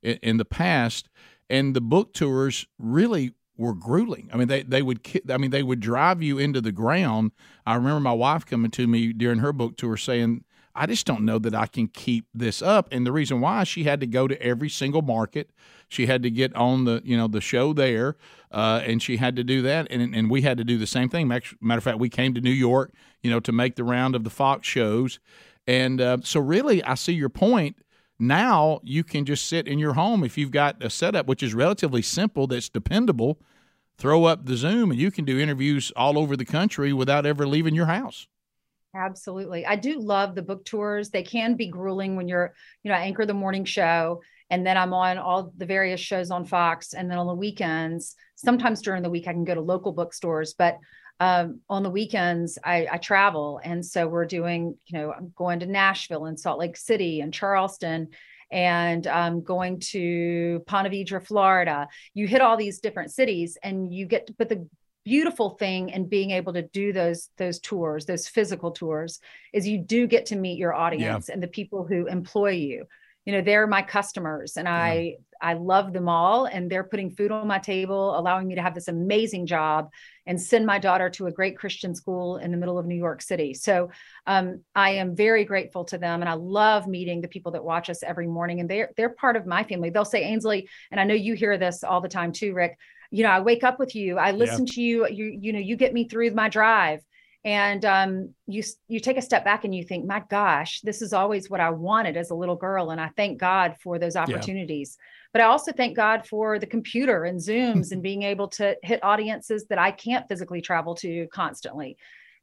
in, 0.03 0.19
in 0.21 0.37
the 0.37 0.45
past, 0.45 1.09
and 1.49 1.75
the 1.75 1.81
book 1.81 2.13
tours 2.13 2.67
really 2.77 3.33
were 3.57 3.73
grueling. 3.73 4.29
I 4.31 4.37
mean, 4.37 4.49
they, 4.49 4.61
they 4.61 4.83
would 4.83 4.99
I 5.31 5.37
mean 5.37 5.49
they 5.49 5.63
would 5.63 5.79
drive 5.79 6.21
you 6.21 6.37
into 6.37 6.61
the 6.61 6.71
ground. 6.71 7.31
I 7.65 7.73
remember 7.73 8.01
my 8.01 8.13
wife 8.13 8.45
coming 8.45 8.69
to 8.69 8.85
me 8.85 9.13
during 9.13 9.39
her 9.39 9.51
book 9.51 9.77
tour 9.77 9.97
saying 9.97 10.43
I 10.77 10.85
just 10.85 11.07
don't 11.07 11.25
know 11.25 11.39
that 11.39 11.55
I 11.55 11.65
can 11.65 11.87
keep 11.87 12.27
this 12.33 12.61
up. 12.61 12.87
And 12.91 13.05
the 13.05 13.11
reason 13.11 13.41
why 13.41 13.63
she 13.63 13.83
had 13.83 13.99
to 14.01 14.07
go 14.07 14.27
to 14.27 14.39
every 14.41 14.69
single 14.69 15.01
market, 15.01 15.49
she 15.89 16.05
had 16.05 16.21
to 16.23 16.29
get 16.29 16.55
on 16.55 16.85
the 16.85 17.01
you 17.03 17.17
know 17.17 17.27
the 17.27 17.41
show 17.41 17.73
there, 17.73 18.15
uh, 18.51 18.81
and 18.85 19.01
she 19.01 19.17
had 19.17 19.35
to 19.37 19.43
do 19.43 19.61
that, 19.63 19.87
and 19.89 20.15
and 20.15 20.29
we 20.29 20.43
had 20.43 20.57
to 20.57 20.63
do 20.63 20.77
the 20.77 20.87
same 20.87 21.09
thing. 21.09 21.27
Matter 21.27 21.55
of 21.61 21.83
fact, 21.83 21.99
we 21.99 22.09
came 22.09 22.33
to 22.35 22.41
New 22.41 22.51
York, 22.51 22.93
you 23.23 23.31
know, 23.31 23.39
to 23.39 23.51
make 23.51 23.75
the 23.75 23.83
round 23.83 24.15
of 24.15 24.23
the 24.23 24.29
Fox 24.29 24.67
shows, 24.67 25.19
and 25.65 25.99
uh, 25.99 26.17
so 26.23 26.39
really, 26.39 26.83
I 26.83 26.93
see 26.93 27.13
your 27.13 27.29
point. 27.29 27.77
Now 28.19 28.79
you 28.83 29.03
can 29.03 29.25
just 29.25 29.45
sit 29.45 29.67
in 29.67 29.77
your 29.79 29.93
home 29.93 30.23
if 30.23 30.37
you've 30.37 30.51
got 30.51 30.83
a 30.83 30.89
setup 30.89 31.27
which 31.27 31.43
is 31.43 31.53
relatively 31.53 32.01
simple, 32.01 32.47
that's 32.47 32.69
dependable. 32.69 33.39
Throw 33.97 34.25
up 34.25 34.45
the 34.45 34.55
Zoom, 34.55 34.91
and 34.91 34.99
you 34.99 35.09
can 35.09 35.25
do 35.25 35.39
interviews 35.39 35.91
all 35.95 36.19
over 36.19 36.37
the 36.37 36.45
country 36.45 36.93
without 36.93 37.25
ever 37.25 37.47
leaving 37.47 37.73
your 37.73 37.87
house. 37.87 38.27
Absolutely. 38.95 39.65
I 39.65 39.75
do 39.75 39.99
love 39.99 40.33
the 40.33 40.41
book 40.41 40.65
tours. 40.65 41.09
They 41.09 41.23
can 41.23 41.55
be 41.55 41.67
grueling 41.67 42.15
when 42.15 42.27
you're, 42.27 42.53
you 42.83 42.91
know, 42.91 42.97
I 42.97 43.01
anchor 43.01 43.25
the 43.25 43.33
morning 43.33 43.65
show 43.65 44.21
and 44.49 44.65
then 44.65 44.77
I'm 44.77 44.93
on 44.93 45.17
all 45.17 45.51
the 45.57 45.65
various 45.65 45.99
shows 45.99 46.31
on 46.31 46.45
Fox. 46.45 46.93
And 46.93 47.11
then 47.11 47.17
on 47.17 47.27
the 47.27 47.33
weekends, 47.33 48.15
sometimes 48.35 48.81
during 48.81 49.03
the 49.03 49.09
week, 49.09 49.27
I 49.27 49.33
can 49.33 49.43
go 49.43 49.53
to 49.53 49.61
local 49.61 49.91
bookstores, 49.91 50.53
but 50.57 50.77
um, 51.19 51.61
on 51.69 51.83
the 51.83 51.89
weekends, 51.89 52.57
I, 52.63 52.87
I 52.91 52.97
travel. 52.97 53.59
And 53.63 53.85
so 53.85 54.07
we're 54.07 54.25
doing, 54.25 54.77
you 54.85 54.97
know, 54.97 55.11
I'm 55.11 55.33
going 55.35 55.59
to 55.59 55.65
Nashville 55.65 56.25
and 56.25 56.39
Salt 56.39 56.59
Lake 56.59 56.77
City 56.77 57.21
and 57.21 57.33
Charleston 57.33 58.09
and 58.51 59.05
um, 59.07 59.43
going 59.43 59.79
to 59.79 60.63
Ponte 60.67 60.91
Vedra, 60.91 61.25
Florida. 61.25 61.87
You 62.13 62.27
hit 62.27 62.41
all 62.41 62.55
these 62.55 62.79
different 62.79 63.11
cities 63.11 63.57
and 63.61 63.93
you 63.93 64.05
get, 64.05 64.29
but 64.37 64.47
the 64.47 64.67
beautiful 65.07 65.51
thing 65.51 65.87
in 65.87 66.09
being 66.09 66.31
able 66.31 66.51
to 66.51 66.61
do 66.61 66.91
those 66.91 67.29
those 67.37 67.59
tours 67.59 68.05
those 68.05 68.27
physical 68.27 68.71
tours 68.71 69.21
is 69.53 69.65
you 69.65 69.77
do 69.77 70.05
get 70.05 70.25
to 70.25 70.35
meet 70.35 70.57
your 70.57 70.73
audience 70.73 71.29
yeah. 71.29 71.33
and 71.33 71.41
the 71.41 71.47
people 71.47 71.87
who 71.87 72.07
employ 72.07 72.49
you 72.49 72.83
you 73.23 73.31
know 73.31 73.41
they're 73.41 73.67
my 73.67 73.81
customers 73.81 74.57
and 74.57 74.67
yeah. 74.67 74.75
i 74.75 75.15
i 75.41 75.53
love 75.53 75.93
them 75.93 76.09
all 76.09 76.43
and 76.43 76.69
they're 76.69 76.83
putting 76.83 77.09
food 77.09 77.31
on 77.31 77.47
my 77.47 77.57
table 77.57 78.19
allowing 78.19 78.49
me 78.49 78.55
to 78.55 78.61
have 78.61 78.75
this 78.75 78.89
amazing 78.89 79.45
job 79.45 79.87
and 80.25 80.41
send 80.41 80.65
my 80.65 80.77
daughter 80.77 81.09
to 81.09 81.27
a 81.27 81.31
great 81.31 81.57
christian 81.57 81.95
school 81.95 82.35
in 82.35 82.51
the 82.51 82.57
middle 82.57 82.77
of 82.77 82.85
new 82.85 82.93
york 82.95 83.21
city 83.21 83.53
so 83.53 83.89
um, 84.25 84.61
i 84.75 84.89
am 84.89 85.15
very 85.15 85.45
grateful 85.45 85.85
to 85.85 85.97
them 85.97 86.19
and 86.21 86.27
i 86.27 86.33
love 86.33 86.85
meeting 86.85 87.21
the 87.21 87.29
people 87.29 87.53
that 87.53 87.63
watch 87.63 87.89
us 87.89 88.03
every 88.03 88.27
morning 88.27 88.59
and 88.59 88.69
they're 88.69 88.91
they're 88.97 89.09
part 89.09 89.37
of 89.37 89.45
my 89.45 89.63
family 89.63 89.89
they'll 89.89 90.03
say 90.03 90.25
ainsley 90.25 90.67
and 90.91 90.99
i 90.99 91.05
know 91.05 91.13
you 91.13 91.33
hear 91.33 91.57
this 91.57 91.81
all 91.81 92.01
the 92.01 92.09
time 92.09 92.33
too 92.33 92.53
rick 92.53 92.77
you 93.11 93.23
know, 93.23 93.29
I 93.29 93.39
wake 93.39 93.63
up 93.63 93.79
with 93.79 93.95
you. 93.95 94.17
I 94.17 94.31
listen 94.31 94.65
yeah. 94.65 94.73
to 94.73 94.81
you. 94.81 95.07
You, 95.07 95.37
you 95.41 95.53
know, 95.53 95.59
you 95.59 95.75
get 95.75 95.93
me 95.93 96.07
through 96.07 96.31
my 96.31 96.49
drive. 96.49 97.01
And 97.45 97.85
um, 97.85 98.33
you 98.45 98.61
you 98.89 98.99
take 98.99 99.17
a 99.17 99.21
step 99.21 99.45
back 99.45 99.63
and 99.63 99.73
you 99.73 99.83
think, 99.83 100.05
my 100.05 100.21
gosh, 100.29 100.81
this 100.81 101.01
is 101.01 101.13
always 101.13 101.49
what 101.49 101.61
I 101.61 101.69
wanted 101.69 102.17
as 102.17 102.29
a 102.29 102.35
little 102.35 102.57
girl, 102.57 102.89
and 102.89 102.99
I 102.99 103.09
thank 103.15 103.39
God 103.39 103.75
for 103.81 103.97
those 103.97 104.17
opportunities. 104.17 104.97
Yeah. 104.97 105.29
But 105.31 105.41
I 105.43 105.45
also 105.45 105.71
thank 105.71 105.95
God 105.95 106.27
for 106.27 106.59
the 106.59 106.65
computer 106.65 107.23
and 107.23 107.39
Zooms 107.47 107.93
and 107.93 108.03
being 108.03 108.23
able 108.23 108.49
to 108.49 108.75
hit 108.83 109.01
audiences 109.01 109.65
that 109.69 109.79
I 109.79 109.91
can't 109.91 110.27
physically 110.27 110.59
travel 110.59 110.95
to 110.95 111.27
constantly 111.31 111.95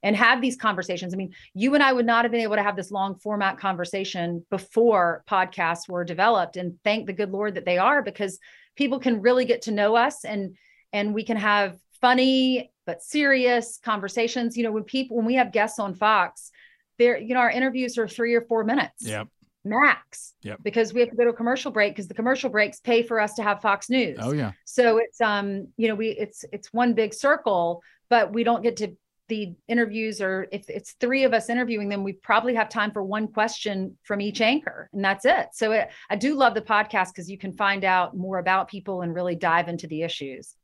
and 0.05 0.15
have 0.15 0.43
these 0.43 0.55
conversations. 0.55 1.15
I 1.15 1.17
mean, 1.17 1.35
you 1.55 1.75
and 1.75 1.83
I 1.83 1.93
would 1.93 2.05
not 2.05 2.27
have 2.27 2.31
been 2.31 2.43
able 2.43 2.57
to 2.57 2.63
have 2.63 2.77
this 2.77 2.93
long 2.93 3.17
format 3.17 3.59
conversation 3.59 4.45
before 4.51 5.25
podcasts 5.29 5.89
were 5.89 6.05
developed. 6.05 6.59
And 6.59 6.79
thank 6.85 7.07
the 7.07 7.15
good 7.15 7.31
Lord 7.31 7.55
that 7.55 7.65
they 7.65 7.79
are 7.79 8.03
because 8.03 8.39
people 8.77 9.01
can 9.01 9.23
really 9.23 9.47
get 9.47 9.63
to 9.63 9.73
know 9.73 9.97
us 9.97 10.25
and 10.25 10.57
and 10.93 11.13
we 11.15 11.25
can 11.25 11.39
have 11.39 11.77
funny 12.01 12.71
but 12.87 13.03
serious 13.03 13.81
conversations. 13.83 14.59
You 14.59 14.65
know, 14.65 14.73
when 14.73 14.85
people 14.85 15.17
when 15.17 15.25
we 15.25 15.37
have 15.37 15.53
guests 15.53 15.79
on 15.79 15.95
Fox, 15.95 16.53
there, 16.99 17.19
you 17.19 17.33
know, 17.33 17.41
our 17.41 17.51
interviews 17.51 17.97
are 17.97 18.07
three 18.07 18.35
or 18.35 18.43
four 18.43 18.63
minutes. 18.63 19.07
Yep. 19.07 19.29
Max. 19.65 20.35
Yep. 20.43 20.59
Because 20.63 20.93
we 20.93 21.01
have 21.01 21.09
to 21.09 21.17
go 21.17 21.25
to 21.25 21.31
a 21.31 21.35
commercial 21.35 21.73
break 21.73 21.95
because 21.95 22.09
the 22.09 22.15
commercial 22.15 22.51
breaks 22.51 22.79
pay 22.79 23.03
for 23.03 23.19
us 23.19 23.33
to 23.37 23.43
have 23.43 23.63
Fox 23.63 23.89
News. 23.89 24.19
Oh 24.21 24.35
yeah. 24.35 24.53
So 24.67 24.99
it's 24.99 25.19
um, 25.23 25.69
you 25.79 25.89
know, 25.89 25.95
we 25.95 26.09
it's 26.11 26.45
it's 26.53 26.75
one 26.75 26.93
big 26.93 27.15
circle, 27.15 27.83
but 28.11 28.35
we 28.35 28.45
don't 28.45 28.63
get 28.63 28.77
to 28.77 28.95
the 29.28 29.54
interviews 29.69 30.21
or 30.21 30.47
if 30.52 30.69
it's 30.69 30.93
three 31.00 31.25
of 31.25 31.33
us 31.33 31.49
interviewing 31.49 31.88
them 31.88 32.04
we 32.04 32.12
probably 32.12 32.54
have 32.54 32.69
time 32.69 32.90
for 32.90 33.02
one 33.02 33.26
question 33.26 33.97
from 34.02 34.21
each 34.21 34.40
anchor 34.40 34.90
and 34.93 35.04
that's 35.04 35.25
it. 35.25 35.49
So 35.52 35.73
it, 35.73 35.88
i 36.11 36.16
do 36.16 36.35
love 36.35 36.54
the 36.54 36.61
podcast 36.61 37.09
because 37.09 37.31
you 37.31 37.38
can 37.38 37.52
find 37.52 37.85
out 37.85 38.16
more 38.16 38.38
about 38.38 38.69
people 38.69 39.02
and 39.02 39.14
really 39.14 39.35
dive 39.35 39.69
into 39.69 39.87
the 39.87 40.02
issues. 40.02 40.57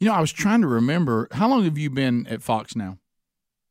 You 0.00 0.08
know 0.08 0.14
i 0.14 0.20
was 0.20 0.32
trying 0.32 0.62
to 0.62 0.66
remember 0.66 1.28
how 1.32 1.48
long 1.48 1.64
have 1.64 1.78
you 1.78 1.90
been 1.90 2.26
at 2.26 2.42
fox 2.42 2.74
now? 2.74 2.98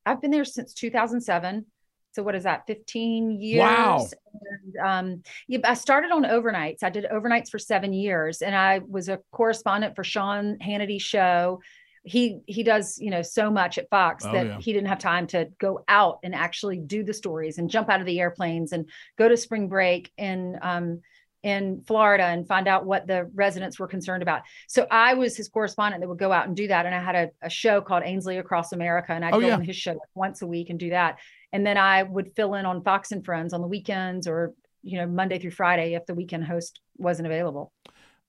I've 0.05 0.21
been 0.21 0.31
there 0.31 0.45
since 0.45 0.73
2007 0.73 1.65
so 2.13 2.23
what 2.23 2.35
is 2.35 2.43
that 2.43 2.67
15 2.67 3.39
years? 3.39 3.59
Wow 3.59 4.07
and, 4.51 4.77
um, 4.77 5.23
yeah, 5.47 5.59
i 5.65 5.73
started 5.73 6.11
on 6.11 6.23
overnights. 6.23 6.83
I 6.83 6.89
did 6.89 7.05
overnights 7.05 7.49
for 7.49 7.59
seven 7.59 7.91
years 7.91 8.41
and 8.41 8.55
i 8.55 8.79
was 8.87 9.09
a 9.09 9.19
correspondent 9.31 9.95
for 9.95 10.03
sean 10.03 10.57
hannity's 10.61 11.01
show 11.01 11.59
he 12.03 12.39
he 12.47 12.63
does 12.63 12.97
you 12.99 13.11
know 13.11 13.21
so 13.21 13.51
much 13.51 13.77
at 13.77 13.89
fox 13.89 14.25
oh, 14.25 14.31
that 14.31 14.45
yeah. 14.45 14.59
he 14.59 14.73
didn't 14.73 14.87
have 14.87 14.97
time 14.97 15.27
to 15.27 15.47
go 15.59 15.83
out 15.87 16.19
and 16.23 16.33
actually 16.33 16.77
do 16.77 17.03
the 17.03 17.13
stories 17.13 17.57
and 17.57 17.69
jump 17.69 17.89
out 17.89 17.99
of 17.99 18.07
the 18.07 18.19
airplanes 18.19 18.71
and 18.71 18.89
go 19.17 19.29
to 19.29 19.37
spring 19.37 19.67
break 19.67 20.11
in 20.17 20.57
um 20.61 20.99
in 21.43 21.81
Florida 21.87 22.23
and 22.23 22.47
find 22.47 22.67
out 22.67 22.85
what 22.85 23.07
the 23.07 23.29
residents 23.33 23.79
were 23.79 23.87
concerned 23.87 24.21
about. 24.21 24.41
So 24.67 24.85
I 24.91 25.15
was 25.15 25.35
his 25.35 25.49
correspondent 25.49 26.01
that 26.01 26.07
would 26.07 26.19
go 26.19 26.31
out 26.31 26.47
and 26.47 26.55
do 26.55 26.67
that. 26.67 26.85
And 26.85 26.93
I 26.93 27.01
had 27.01 27.15
a, 27.15 27.29
a 27.41 27.49
show 27.49 27.81
called 27.81 28.03
Ainsley 28.05 28.37
Across 28.37 28.73
America, 28.73 29.13
and 29.13 29.25
I'd 29.25 29.33
oh, 29.33 29.39
go 29.39 29.47
yeah. 29.47 29.55
on 29.55 29.63
his 29.63 29.75
show 29.75 29.99
once 30.13 30.41
a 30.41 30.47
week 30.47 30.69
and 30.69 30.79
do 30.79 30.91
that. 30.91 31.17
And 31.51 31.65
then 31.65 31.77
I 31.77 32.03
would 32.03 32.33
fill 32.35 32.53
in 32.53 32.65
on 32.65 32.83
Fox 32.83 33.11
and 33.11 33.25
Friends 33.25 33.53
on 33.53 33.61
the 33.61 33.67
weekends 33.67 34.27
or 34.27 34.53
you 34.83 34.97
know 34.97 35.07
Monday 35.07 35.39
through 35.39 35.51
Friday 35.51 35.93
if 35.95 36.05
the 36.05 36.15
weekend 36.15 36.43
host 36.43 36.79
wasn't 36.97 37.25
available. 37.25 37.71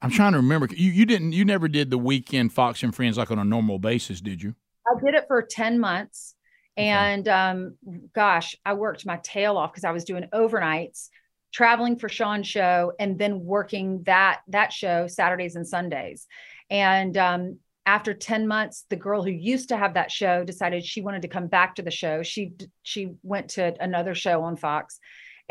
I'm 0.02 0.10
trying 0.10 0.32
to 0.32 0.38
remember. 0.38 0.68
You 0.74 0.90
you 0.90 1.06
didn't 1.06 1.32
you 1.32 1.44
never 1.44 1.68
did 1.68 1.90
the 1.90 1.98
weekend 1.98 2.52
Fox 2.52 2.82
and 2.82 2.94
Friends 2.94 3.16
like 3.16 3.30
on 3.30 3.38
a 3.38 3.44
normal 3.44 3.78
basis, 3.78 4.20
did 4.20 4.42
you? 4.42 4.54
I 4.86 5.00
did 5.02 5.14
it 5.14 5.26
for 5.28 5.40
10 5.42 5.78
months. 5.78 6.34
And 6.76 7.28
um, 7.28 7.76
gosh, 8.14 8.56
I 8.64 8.74
worked 8.74 9.06
my 9.06 9.18
tail 9.22 9.56
off 9.56 9.72
because 9.72 9.84
I 9.84 9.92
was 9.92 10.04
doing 10.04 10.26
overnights, 10.32 11.08
traveling 11.52 11.98
for 11.98 12.08
Sean's 12.08 12.48
show, 12.48 12.92
and 12.98 13.18
then 13.18 13.44
working 13.44 14.02
that 14.04 14.40
that 14.48 14.72
show 14.72 15.06
Saturdays 15.06 15.54
and 15.54 15.66
Sundays. 15.66 16.26
And 16.68 17.16
um, 17.16 17.58
after 17.86 18.14
10 18.14 18.48
months, 18.48 18.86
the 18.88 18.96
girl 18.96 19.22
who 19.22 19.30
used 19.30 19.68
to 19.68 19.76
have 19.76 19.94
that 19.94 20.10
show 20.10 20.44
decided 20.44 20.84
she 20.84 21.02
wanted 21.02 21.22
to 21.22 21.28
come 21.28 21.46
back 21.46 21.76
to 21.76 21.82
the 21.82 21.90
show. 21.90 22.22
She 22.22 22.54
she 22.82 23.12
went 23.22 23.50
to 23.50 23.76
another 23.80 24.14
show 24.14 24.42
on 24.42 24.56
Fox 24.56 24.98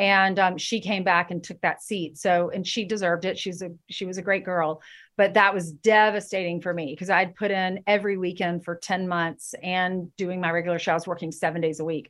and 0.01 0.39
um, 0.39 0.58
she 0.58 0.81
came 0.81 1.03
back 1.03 1.31
and 1.31 1.43
took 1.43 1.62
that 1.62 1.81
seat. 1.81 2.17
So 2.17 2.50
and 2.53 2.65
she 2.65 2.86
deserved 2.86 3.24
it. 3.25 3.38
She's 3.38 3.62
a 3.62 3.70
she 3.89 4.05
was 4.05 4.17
a 4.17 4.22
great 4.22 4.43
girl 4.43 4.81
but 5.22 5.36
that 5.36 5.53
was 5.53 5.72
devastating 5.72 6.62
for 6.62 6.74
me 6.74 6.93
because 6.93 7.12
i'd 7.12 7.36
put 7.36 7.51
in 7.51 7.84
every 7.86 8.17
weekend 8.17 8.65
for 8.65 8.75
10 8.75 9.08
months 9.08 9.53
and 9.62 10.15
doing 10.15 10.41
my 10.41 10.50
regular 10.50 10.79
show. 10.79 10.93
I 10.93 10.96
was 10.96 11.05
working 11.05 11.31
seven 11.31 11.62
days 11.62 11.79
a 11.79 11.86
week. 11.86 12.10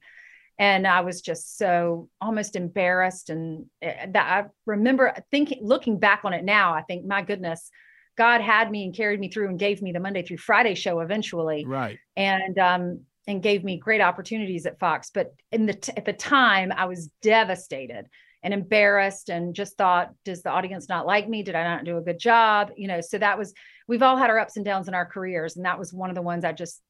And 0.57 0.87
i 0.87 1.01
was 1.01 1.21
just 1.21 1.57
so 1.57 2.09
almost 2.21 2.55
embarrassed 2.55 3.29
and 3.29 3.65
eh, 3.81 4.05
that 4.11 4.45
i 4.45 4.49
remember 4.65 5.13
thinking 5.31 5.59
looking 5.61 5.99
back 5.99 6.21
on 6.23 6.33
it 6.33 6.45
now 6.45 6.73
i 6.73 6.83
think 6.83 7.05
my 7.05 7.21
goodness 7.21 7.69
god 8.17 8.41
had 8.41 8.69
me 8.69 8.85
and 8.85 8.95
carried 8.95 9.19
me 9.19 9.29
through 9.29 9.49
and 9.49 9.59
gave 9.59 9.81
me 9.81 9.91
the 9.91 9.99
monday 9.99 10.21
through 10.21 10.37
friday 10.37 10.75
show 10.75 10.99
eventually. 10.99 11.65
Right. 11.65 11.97
And 12.15 12.57
um 12.59 13.01
and 13.27 13.43
gave 13.43 13.63
me 13.63 13.77
great 13.77 14.01
opportunities 14.01 14.65
at 14.65 14.79
Fox. 14.79 15.11
But 15.13 15.33
in 15.51 15.65
the 15.65 15.73
t- 15.73 15.93
at 15.95 16.05
the 16.05 16.13
time, 16.13 16.71
I 16.75 16.85
was 16.85 17.09
devastated 17.21 18.07
and 18.43 18.53
embarrassed, 18.53 19.29
and 19.29 19.53
just 19.53 19.77
thought, 19.77 20.13
does 20.25 20.41
the 20.41 20.49
audience 20.49 20.89
not 20.89 21.05
like 21.05 21.29
me? 21.29 21.43
Did 21.43 21.55
I 21.55 21.63
not 21.63 21.85
do 21.85 21.97
a 21.97 22.01
good 22.01 22.17
job? 22.17 22.71
You 22.75 22.87
know, 22.87 22.99
so 23.01 23.19
that 23.19 23.37
was 23.37 23.53
we've 23.87 24.01
all 24.01 24.17
had 24.17 24.29
our 24.29 24.39
ups 24.39 24.57
and 24.57 24.65
downs 24.65 24.87
in 24.87 24.95
our 24.95 25.05
careers, 25.05 25.55
and 25.55 25.65
that 25.65 25.77
was 25.77 25.93
one 25.93 26.09
of 26.09 26.15
the 26.15 26.21
ones 26.21 26.43
I 26.43 26.51
just 26.51 26.81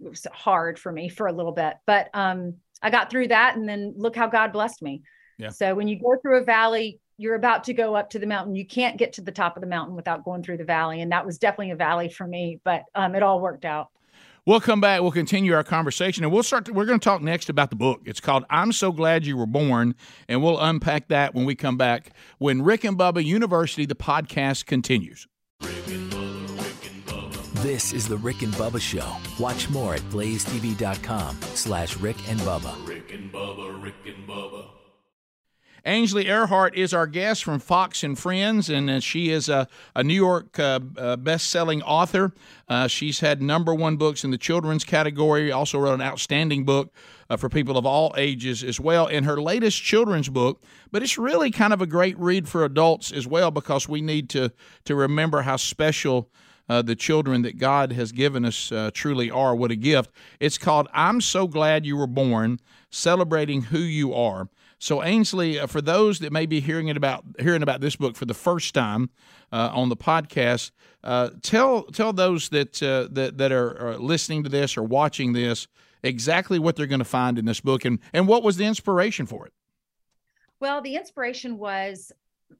it 0.00 0.10
was 0.10 0.26
hard 0.32 0.78
for 0.78 0.92
me 0.92 1.08
for 1.08 1.26
a 1.26 1.32
little 1.32 1.52
bit. 1.52 1.74
But 1.86 2.10
um, 2.14 2.56
I 2.82 2.90
got 2.90 3.10
through 3.10 3.28
that, 3.28 3.56
and 3.56 3.68
then 3.68 3.94
look 3.96 4.14
how 4.14 4.28
God 4.28 4.52
blessed 4.52 4.82
me. 4.82 5.02
Yeah. 5.38 5.50
So 5.50 5.74
when 5.74 5.88
you 5.88 5.98
go 5.98 6.16
through 6.20 6.38
a 6.38 6.44
valley, 6.44 7.00
you're 7.18 7.34
about 7.34 7.64
to 7.64 7.74
go 7.74 7.96
up 7.96 8.10
to 8.10 8.18
the 8.18 8.26
mountain. 8.26 8.54
You 8.54 8.66
can't 8.66 8.98
get 8.98 9.14
to 9.14 9.22
the 9.22 9.32
top 9.32 9.56
of 9.56 9.62
the 9.62 9.66
mountain 9.66 9.96
without 9.96 10.24
going 10.24 10.42
through 10.42 10.58
the 10.58 10.64
valley, 10.64 11.00
and 11.00 11.12
that 11.12 11.26
was 11.26 11.38
definitely 11.38 11.72
a 11.72 11.76
valley 11.76 12.10
for 12.10 12.26
me. 12.26 12.60
But 12.62 12.84
um, 12.94 13.14
it 13.14 13.22
all 13.22 13.40
worked 13.40 13.64
out. 13.64 13.88
We'll 14.46 14.60
come 14.60 14.80
back. 14.80 15.02
We'll 15.02 15.10
continue 15.10 15.54
our 15.54 15.64
conversation, 15.64 16.22
and 16.22 16.32
we'll 16.32 16.44
start. 16.44 16.66
To, 16.66 16.72
we're 16.72 16.84
going 16.86 17.00
to 17.00 17.04
talk 17.04 17.20
next 17.20 17.48
about 17.48 17.70
the 17.70 17.76
book. 17.76 18.02
It's 18.04 18.20
called 18.20 18.44
"I'm 18.48 18.70
So 18.70 18.92
Glad 18.92 19.26
You 19.26 19.36
Were 19.36 19.46
Born," 19.46 19.96
and 20.28 20.42
we'll 20.42 20.60
unpack 20.60 21.08
that 21.08 21.34
when 21.34 21.44
we 21.44 21.56
come 21.56 21.76
back. 21.76 22.10
When 22.38 22.62
Rick 22.62 22.84
and 22.84 22.96
Bubba 22.96 23.24
University, 23.24 23.86
the 23.86 23.96
podcast 23.96 24.66
continues. 24.66 25.26
This 27.62 27.92
is 27.92 28.06
the 28.06 28.16
Rick 28.18 28.42
and 28.42 28.52
Bubba 28.54 28.80
Show. 28.80 29.16
Watch 29.42 29.68
more 29.70 29.94
at 29.94 30.02
blazetv.com 30.02 31.38
slash 31.54 31.96
Rick 31.96 32.16
and 32.28 32.38
Bubba. 32.40 32.86
Rick 32.86 33.12
and 33.12 33.32
Bubba, 33.32 33.82
Rick 33.82 33.94
and 34.06 34.28
Bubba. 34.28 34.75
Ainsley 35.86 36.24
Earhardt 36.24 36.74
is 36.74 36.92
our 36.92 37.06
guest 37.06 37.44
from 37.44 37.60
Fox 37.60 38.02
and 38.02 38.18
Friends, 38.18 38.68
and 38.68 38.90
uh, 38.90 38.98
she 38.98 39.30
is 39.30 39.48
a, 39.48 39.68
a 39.94 40.02
New 40.02 40.14
York 40.14 40.58
uh, 40.58 40.80
uh, 40.98 41.14
best-selling 41.14 41.80
author. 41.82 42.32
Uh, 42.68 42.88
she's 42.88 43.20
had 43.20 43.40
number 43.40 43.72
one 43.72 43.96
books 43.96 44.24
in 44.24 44.32
the 44.32 44.38
children's 44.38 44.82
category. 44.82 45.52
Also 45.52 45.78
wrote 45.78 45.94
an 45.94 46.02
outstanding 46.02 46.64
book 46.64 46.92
uh, 47.30 47.36
for 47.36 47.48
people 47.48 47.78
of 47.78 47.86
all 47.86 48.12
ages 48.16 48.64
as 48.64 48.80
well. 48.80 49.06
In 49.06 49.22
her 49.22 49.40
latest 49.40 49.80
children's 49.80 50.28
book, 50.28 50.60
but 50.90 51.04
it's 51.04 51.16
really 51.16 51.52
kind 51.52 51.72
of 51.72 51.80
a 51.80 51.86
great 51.86 52.18
read 52.18 52.48
for 52.48 52.64
adults 52.64 53.12
as 53.12 53.28
well 53.28 53.52
because 53.52 53.88
we 53.88 54.00
need 54.00 54.28
to 54.30 54.52
to 54.84 54.94
remember 54.96 55.42
how 55.42 55.56
special. 55.56 56.28
Uh, 56.68 56.82
the 56.82 56.96
children 56.96 57.42
that 57.42 57.58
God 57.58 57.92
has 57.92 58.10
given 58.10 58.44
us 58.44 58.72
uh, 58.72 58.90
truly 58.92 59.30
are. 59.30 59.54
What 59.54 59.70
a 59.70 59.76
gift. 59.76 60.10
It's 60.40 60.58
called 60.58 60.88
I'm 60.92 61.20
So 61.20 61.46
Glad 61.46 61.86
You 61.86 61.96
Were 61.96 62.08
Born, 62.08 62.58
Celebrating 62.90 63.62
Who 63.62 63.78
You 63.78 64.12
Are. 64.12 64.48
So 64.78 65.02
Ainsley, 65.02 65.58
uh, 65.58 65.66
for 65.66 65.80
those 65.80 66.18
that 66.18 66.32
may 66.32 66.46
be 66.46 66.60
hearing 66.60 66.88
it 66.88 66.96
about 66.96 67.24
hearing 67.38 67.62
about 67.62 67.80
this 67.80 67.96
book 67.96 68.14
for 68.14 68.26
the 68.26 68.34
first 68.34 68.74
time 68.74 69.10
uh, 69.50 69.70
on 69.72 69.88
the 69.88 69.96
podcast, 69.96 70.70
uh, 71.02 71.30
tell 71.42 71.84
tell 71.84 72.12
those 72.12 72.50
that 72.50 72.82
uh, 72.82 73.08
that 73.12 73.38
that 73.38 73.52
are, 73.52 73.78
are, 73.78 73.98
listening 73.98 74.42
to 74.42 74.48
this 74.48 74.76
or 74.76 74.82
watching 74.82 75.32
this 75.32 75.66
exactly 76.02 76.58
what 76.58 76.76
they're 76.76 76.86
going 76.86 76.98
to 76.98 77.04
find 77.04 77.38
in 77.38 77.46
this 77.46 77.60
book 77.60 77.84
and 77.84 77.98
and 78.12 78.28
what 78.28 78.42
was 78.42 78.58
the 78.58 78.64
inspiration 78.64 79.24
for 79.24 79.46
it. 79.46 79.52
Well, 80.60 80.82
the 80.82 80.96
inspiration 80.96 81.58
was 81.58 82.12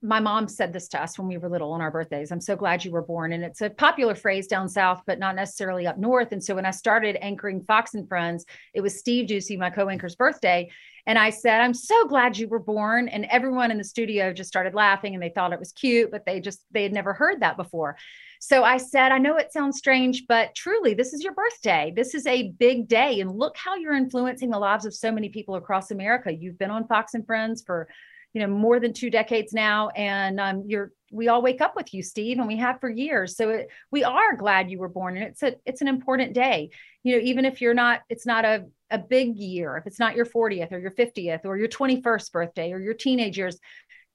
my 0.03 0.21
mom 0.21 0.49
said 0.49 0.73
this 0.73 0.89
to 0.89 1.03
us 1.03 1.19
when 1.19 1.29
we 1.29 1.39
were 1.39 1.49
little 1.49 1.73
on 1.73 1.81
our 1.81 1.91
birthdays. 1.91 2.31
I'm 2.31 2.41
so 2.41 2.57
glad 2.57 2.85
you 2.85 2.91
were 2.91 3.03
born. 3.03 3.33
And 3.33 3.45
it's 3.45 3.61
a 3.61 3.71
popular 3.71 4.15
phrase 4.15 4.47
down 4.47 4.69
south, 4.69 5.03
but 5.07 5.19
not 5.19 5.37
necessarily 5.37 5.87
up 5.87 5.99
north. 5.99 6.33
And 6.33 6.43
so 6.43 6.55
when 6.55 6.67
I 6.67 6.71
started 6.71 7.17
anchoring 7.21 7.63
Fox 7.63 7.95
and 7.95 8.09
Friends, 8.09 8.45
it 8.75 8.81
was 8.81 8.99
Steve 8.99 9.29
Doocy, 9.29 9.59
my 9.59 9.71
co-anchor's 9.71 10.17
birthday. 10.17 10.71
And 11.07 11.19
I 11.19 11.31
said, 11.31 11.61
I'm 11.61 11.75
so 11.75 12.07
glad 12.09 12.37
you 12.37 12.49
were 12.49 12.59
born. 12.59 13.09
And 13.09 13.27
everyone 13.27 13.71
in 13.71 13.79
the 13.79 13.85
studio 13.85 14.33
just 14.33 14.49
started 14.49 14.75
laughing 14.75 15.15
and 15.15 15.23
they 15.23 15.31
thought 15.31 15.53
it 15.53 15.61
was 15.61 15.73
cute, 15.73 16.11
but 16.11 16.27
they 16.27 16.41
just, 16.41 16.65
they 16.73 16.83
had 16.83 16.93
never 16.93 17.13
heard 17.13 17.41
that 17.41 17.57
before. 17.57 17.97
So 18.41 18.65
I 18.65 18.77
said, 18.77 19.13
I 19.13 19.19
know 19.19 19.37
it 19.37 19.53
sounds 19.53 19.79
strange, 19.79 20.25
but 20.29 20.55
truly, 20.55 20.95
this 20.95 21.15
is 21.15 21.23
your 21.23 21.33
birthday. 21.33 21.93
This 21.95 22.15
is 22.15 22.27
a 22.27 22.51
big 22.59 22.89
day. 22.89 23.21
And 23.21 23.39
look 23.39 23.57
how 23.57 23.77
you're 23.77 23.95
influencing 23.95 24.51
the 24.51 24.59
lives 24.59 24.85
of 24.85 24.95
so 24.95 25.13
many 25.13 25.29
people 25.29 25.55
across 25.55 25.91
America. 25.91 26.33
You've 26.33 26.59
been 26.59 26.71
on 26.71 26.89
Fox 26.89 27.15
and 27.15 27.25
Friends 27.25 27.63
for 27.65 27.89
you 28.37 28.43
know 28.43 28.53
more 28.53 28.79
than 28.79 28.93
two 28.93 29.09
decades 29.09 29.55
now 29.55 29.89
and 29.97 30.39
um, 30.39 30.65
you're 30.67 30.93
we 31.11 31.29
all 31.29 31.41
wake 31.41 31.63
up 31.63 31.75
with 31.75 31.95
you 31.95 32.03
steve 32.03 32.37
and 32.39 32.47
we 32.47 32.59
have 32.59 32.79
for 32.81 32.91
years 32.91 33.35
so 33.35 33.49
it, 33.49 33.69
we 33.91 34.05
are 34.05 34.37
glad 34.37 34.71
you 34.71 34.79
were 34.79 34.91
born 34.91 35.17
and 35.17 35.25
it's 35.25 35.43
a 35.43 35.55
it's 35.65 35.81
an 35.81 35.89
important 35.89 36.35
day 36.35 36.69
you 37.03 37.17
know 37.17 37.23
even 37.23 37.47
if 37.47 37.63
you're 37.63 37.73
not 37.73 38.03
it's 38.11 38.27
not 38.27 38.45
a, 38.45 38.67
a 38.91 38.99
big 38.99 39.35
year 39.37 39.79
if 39.79 39.87
it's 39.87 39.99
not 39.99 40.15
your 40.15 40.27
40th 40.27 40.71
or 40.71 40.79
your 40.79 40.91
50th 40.91 41.47
or 41.47 41.57
your 41.57 41.69
21st 41.69 42.31
birthday 42.31 42.73
or 42.73 42.79
your 42.79 42.93
teenage 42.93 43.39
years 43.39 43.59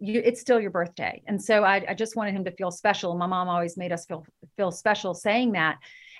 you, 0.03 0.21
it's 0.25 0.41
still 0.41 0.59
your 0.59 0.71
birthday. 0.71 1.21
And 1.27 1.39
so 1.39 1.63
I, 1.63 1.85
I 1.87 1.93
just 1.93 2.15
wanted 2.15 2.33
him 2.33 2.45
to 2.45 2.51
feel 2.51 2.71
special. 2.71 3.15
My 3.15 3.27
mom 3.27 3.47
always 3.47 3.77
made 3.77 3.91
us 3.91 4.07
feel 4.07 4.25
feel 4.57 4.71
special 4.71 5.13
saying 5.13 5.51
that. 5.51 5.77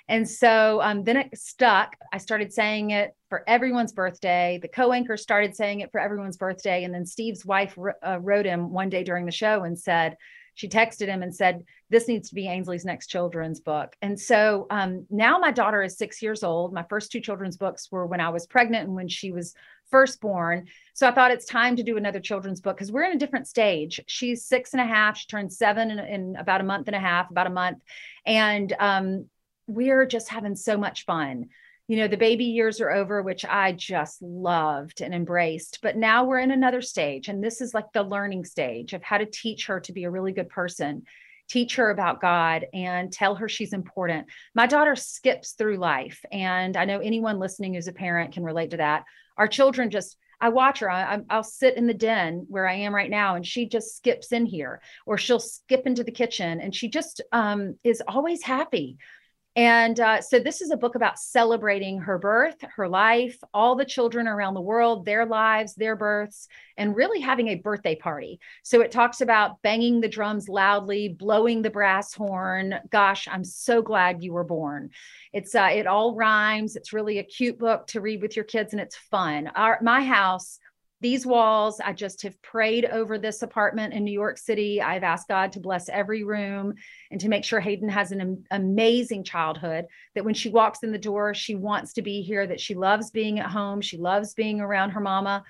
And 0.08 0.28
so 0.28 0.80
um, 0.82 1.04
then 1.04 1.16
it 1.16 1.38
stuck. 1.38 1.96
I 2.12 2.18
started 2.18 2.52
saying 2.52 2.90
it 2.90 3.14
for 3.28 3.44
everyone's 3.46 3.92
birthday. 3.92 4.58
The 4.60 4.68
co-anchor 4.68 5.16
started 5.16 5.56
saying 5.56 5.80
it 5.80 5.90
for 5.92 6.00
everyone's 6.00 6.36
birthday, 6.36 6.84
and 6.84 6.92
then 6.92 7.06
Steve's 7.06 7.46
wife 7.46 7.76
uh, 8.06 8.18
wrote 8.20 8.46
him 8.46 8.72
one 8.72 8.88
day 8.88 9.04
during 9.04 9.26
the 9.26 9.32
show 9.32 9.62
and 9.64 9.78
said, 9.78 10.16
she 10.54 10.68
texted 10.68 11.06
him 11.06 11.22
and 11.22 11.34
said, 11.34 11.64
This 11.88 12.08
needs 12.08 12.28
to 12.28 12.34
be 12.34 12.48
Ainsley's 12.48 12.84
next 12.84 13.06
children's 13.06 13.60
book. 13.60 13.96
And 14.02 14.18
so 14.18 14.66
um, 14.70 15.06
now 15.10 15.38
my 15.38 15.50
daughter 15.50 15.82
is 15.82 15.96
six 15.96 16.20
years 16.20 16.42
old. 16.42 16.72
My 16.72 16.84
first 16.88 17.10
two 17.10 17.20
children's 17.20 17.56
books 17.56 17.90
were 17.90 18.06
when 18.06 18.20
I 18.20 18.28
was 18.28 18.46
pregnant 18.46 18.86
and 18.86 18.94
when 18.94 19.08
she 19.08 19.32
was 19.32 19.54
first 19.90 20.20
born. 20.20 20.66
So 20.94 21.08
I 21.08 21.12
thought 21.12 21.30
it's 21.30 21.46
time 21.46 21.76
to 21.76 21.82
do 21.82 21.96
another 21.96 22.20
children's 22.20 22.60
book 22.60 22.76
because 22.76 22.92
we're 22.92 23.04
in 23.04 23.16
a 23.16 23.18
different 23.18 23.46
stage. 23.46 24.00
She's 24.06 24.44
six 24.44 24.72
and 24.72 24.80
a 24.80 24.86
half. 24.86 25.16
She 25.16 25.26
turned 25.26 25.52
seven 25.52 25.90
in, 25.90 25.98
in 25.98 26.36
about 26.36 26.60
a 26.60 26.64
month 26.64 26.88
and 26.88 26.96
a 26.96 27.00
half, 27.00 27.30
about 27.30 27.46
a 27.46 27.50
month. 27.50 27.82
And 28.26 28.74
um, 28.78 29.26
we're 29.74 30.06
just 30.06 30.28
having 30.28 30.56
so 30.56 30.76
much 30.76 31.04
fun 31.04 31.46
you 31.88 31.96
know, 31.96 32.08
the 32.08 32.16
baby 32.16 32.44
years 32.44 32.80
are 32.80 32.90
over, 32.90 33.22
which 33.22 33.44
I 33.44 33.72
just 33.72 34.22
loved 34.22 35.00
and 35.00 35.12
embraced. 35.12 35.80
But 35.82 35.96
now 35.96 36.24
we're 36.24 36.38
in 36.38 36.50
another 36.50 36.80
stage. 36.80 37.28
And 37.28 37.42
this 37.42 37.60
is 37.60 37.74
like 37.74 37.92
the 37.92 38.02
learning 38.02 38.44
stage 38.44 38.92
of 38.92 39.02
how 39.02 39.18
to 39.18 39.26
teach 39.26 39.66
her 39.66 39.80
to 39.80 39.92
be 39.92 40.04
a 40.04 40.10
really 40.10 40.32
good 40.32 40.48
person, 40.48 41.02
teach 41.50 41.76
her 41.76 41.90
about 41.90 42.20
God, 42.20 42.66
and 42.72 43.12
tell 43.12 43.34
her 43.34 43.48
she's 43.48 43.72
important. 43.72 44.28
My 44.54 44.66
daughter 44.66 44.94
skips 44.94 45.52
through 45.52 45.76
life. 45.76 46.24
And 46.30 46.76
I 46.76 46.84
know 46.84 47.00
anyone 47.00 47.38
listening 47.38 47.74
who's 47.74 47.88
a 47.88 47.92
parent 47.92 48.32
can 48.32 48.44
relate 48.44 48.70
to 48.70 48.76
that. 48.76 49.04
Our 49.36 49.48
children 49.48 49.90
just, 49.90 50.16
I 50.40 50.50
watch 50.50 50.78
her. 50.80 50.90
I, 50.90 51.20
will 51.30 51.42
sit 51.42 51.76
in 51.76 51.88
the 51.88 51.94
den 51.94 52.46
where 52.48 52.66
I 52.66 52.74
am 52.74 52.94
right 52.94 53.10
now, 53.10 53.34
and 53.34 53.46
she 53.46 53.68
just 53.68 53.96
skips 53.96 54.32
in 54.32 54.46
here, 54.46 54.80
or 55.04 55.18
she'll 55.18 55.40
skip 55.40 55.86
into 55.86 56.04
the 56.04 56.10
kitchen, 56.10 56.60
and 56.60 56.74
she 56.74 56.88
just 56.88 57.20
um, 57.32 57.76
is 57.84 58.02
always 58.08 58.42
happy. 58.42 58.98
And 59.54 60.00
uh, 60.00 60.22
so, 60.22 60.38
this 60.38 60.62
is 60.62 60.70
a 60.70 60.78
book 60.78 60.94
about 60.94 61.18
celebrating 61.18 61.98
her 61.98 62.16
birth, 62.16 62.56
her 62.76 62.88
life, 62.88 63.36
all 63.52 63.76
the 63.76 63.84
children 63.84 64.26
around 64.26 64.54
the 64.54 64.62
world, 64.62 65.04
their 65.04 65.26
lives, 65.26 65.74
their 65.74 65.94
births, 65.94 66.48
and 66.78 66.96
really 66.96 67.20
having 67.20 67.48
a 67.48 67.56
birthday 67.56 67.94
party. 67.94 68.40
So, 68.62 68.80
it 68.80 68.90
talks 68.90 69.20
about 69.20 69.60
banging 69.60 70.00
the 70.00 70.08
drums 70.08 70.48
loudly, 70.48 71.10
blowing 71.10 71.60
the 71.60 71.68
brass 71.68 72.14
horn. 72.14 72.76
Gosh, 72.90 73.28
I'm 73.30 73.44
so 73.44 73.82
glad 73.82 74.22
you 74.22 74.32
were 74.32 74.44
born. 74.44 74.88
It's 75.34 75.54
uh, 75.54 75.68
it 75.70 75.86
all 75.86 76.14
rhymes. 76.14 76.74
It's 76.74 76.94
really 76.94 77.18
a 77.18 77.24
cute 77.24 77.58
book 77.58 77.86
to 77.88 78.00
read 78.00 78.22
with 78.22 78.36
your 78.36 78.46
kids, 78.46 78.72
and 78.72 78.80
it's 78.80 78.96
fun. 78.96 79.48
Our 79.54 79.78
my 79.82 80.02
house 80.02 80.58
these 81.02 81.26
walls, 81.26 81.80
I 81.84 81.92
just 81.92 82.22
have 82.22 82.40
prayed 82.42 82.84
over 82.84 83.18
this 83.18 83.42
apartment 83.42 83.92
in 83.92 84.04
New 84.04 84.12
York 84.12 84.38
City. 84.38 84.80
I've 84.80 85.02
asked 85.02 85.26
God 85.28 85.52
to 85.52 85.60
bless 85.60 85.88
every 85.88 86.22
room 86.22 86.74
and 87.10 87.20
to 87.20 87.28
make 87.28 87.44
sure 87.44 87.58
Hayden 87.58 87.88
has 87.88 88.12
an 88.12 88.44
amazing 88.52 89.24
childhood, 89.24 89.86
that 90.14 90.24
when 90.24 90.34
she 90.34 90.48
walks 90.48 90.84
in 90.84 90.92
the 90.92 90.98
door, 90.98 91.34
she 91.34 91.56
wants 91.56 91.92
to 91.94 92.02
be 92.02 92.22
here, 92.22 92.46
that 92.46 92.60
she 92.60 92.74
loves 92.76 93.10
being 93.10 93.40
at 93.40 93.50
home, 93.50 93.80
she 93.80 93.98
loves 93.98 94.32
being 94.32 94.60
around 94.60 94.90
her 94.90 95.00
mama 95.00 95.42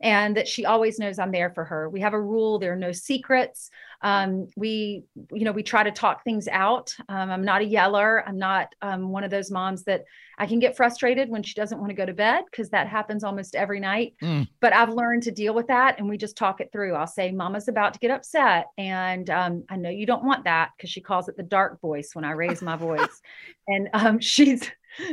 and 0.00 0.36
that 0.36 0.48
she 0.48 0.64
always 0.64 0.98
knows 0.98 1.18
I'm 1.18 1.32
there 1.32 1.50
for 1.50 1.64
her. 1.64 1.88
We 1.88 2.00
have 2.00 2.14
a 2.14 2.20
rule: 2.20 2.58
there 2.58 2.72
are 2.72 2.76
no 2.76 2.92
secrets. 2.92 3.70
Um, 4.02 4.48
we, 4.56 5.02
you 5.32 5.44
know, 5.44 5.52
we 5.52 5.62
try 5.62 5.82
to 5.82 5.90
talk 5.90 6.24
things 6.24 6.48
out. 6.48 6.94
Um, 7.08 7.30
I'm 7.30 7.44
not 7.44 7.60
a 7.60 7.66
yeller. 7.66 8.24
I'm 8.26 8.38
not 8.38 8.74
um, 8.80 9.10
one 9.10 9.24
of 9.24 9.30
those 9.30 9.50
moms 9.50 9.84
that 9.84 10.04
I 10.38 10.46
can 10.46 10.58
get 10.58 10.74
frustrated 10.74 11.28
when 11.28 11.42
she 11.42 11.52
doesn't 11.54 11.78
want 11.78 11.90
to 11.90 11.94
go 11.94 12.06
to 12.06 12.14
bed 12.14 12.44
because 12.50 12.70
that 12.70 12.88
happens 12.88 13.24
almost 13.24 13.54
every 13.54 13.78
night. 13.78 14.14
Mm. 14.22 14.48
But 14.60 14.72
I've 14.72 14.88
learned 14.88 15.24
to 15.24 15.30
deal 15.30 15.52
with 15.52 15.66
that, 15.66 15.98
and 15.98 16.08
we 16.08 16.16
just 16.16 16.36
talk 16.36 16.62
it 16.62 16.70
through. 16.72 16.94
I'll 16.94 17.06
say, 17.06 17.30
"Mama's 17.30 17.68
about 17.68 17.92
to 17.92 18.00
get 18.00 18.10
upset, 18.10 18.66
and 18.78 19.28
um, 19.28 19.64
I 19.68 19.76
know 19.76 19.90
you 19.90 20.06
don't 20.06 20.24
want 20.24 20.44
that," 20.44 20.70
because 20.76 20.90
she 20.90 21.02
calls 21.02 21.28
it 21.28 21.36
the 21.36 21.42
dark 21.42 21.80
voice 21.82 22.14
when 22.14 22.24
I 22.24 22.30
raise 22.30 22.62
my 22.62 22.76
voice, 22.76 23.20
and 23.68 23.88
um, 23.92 24.20
she's 24.20 24.70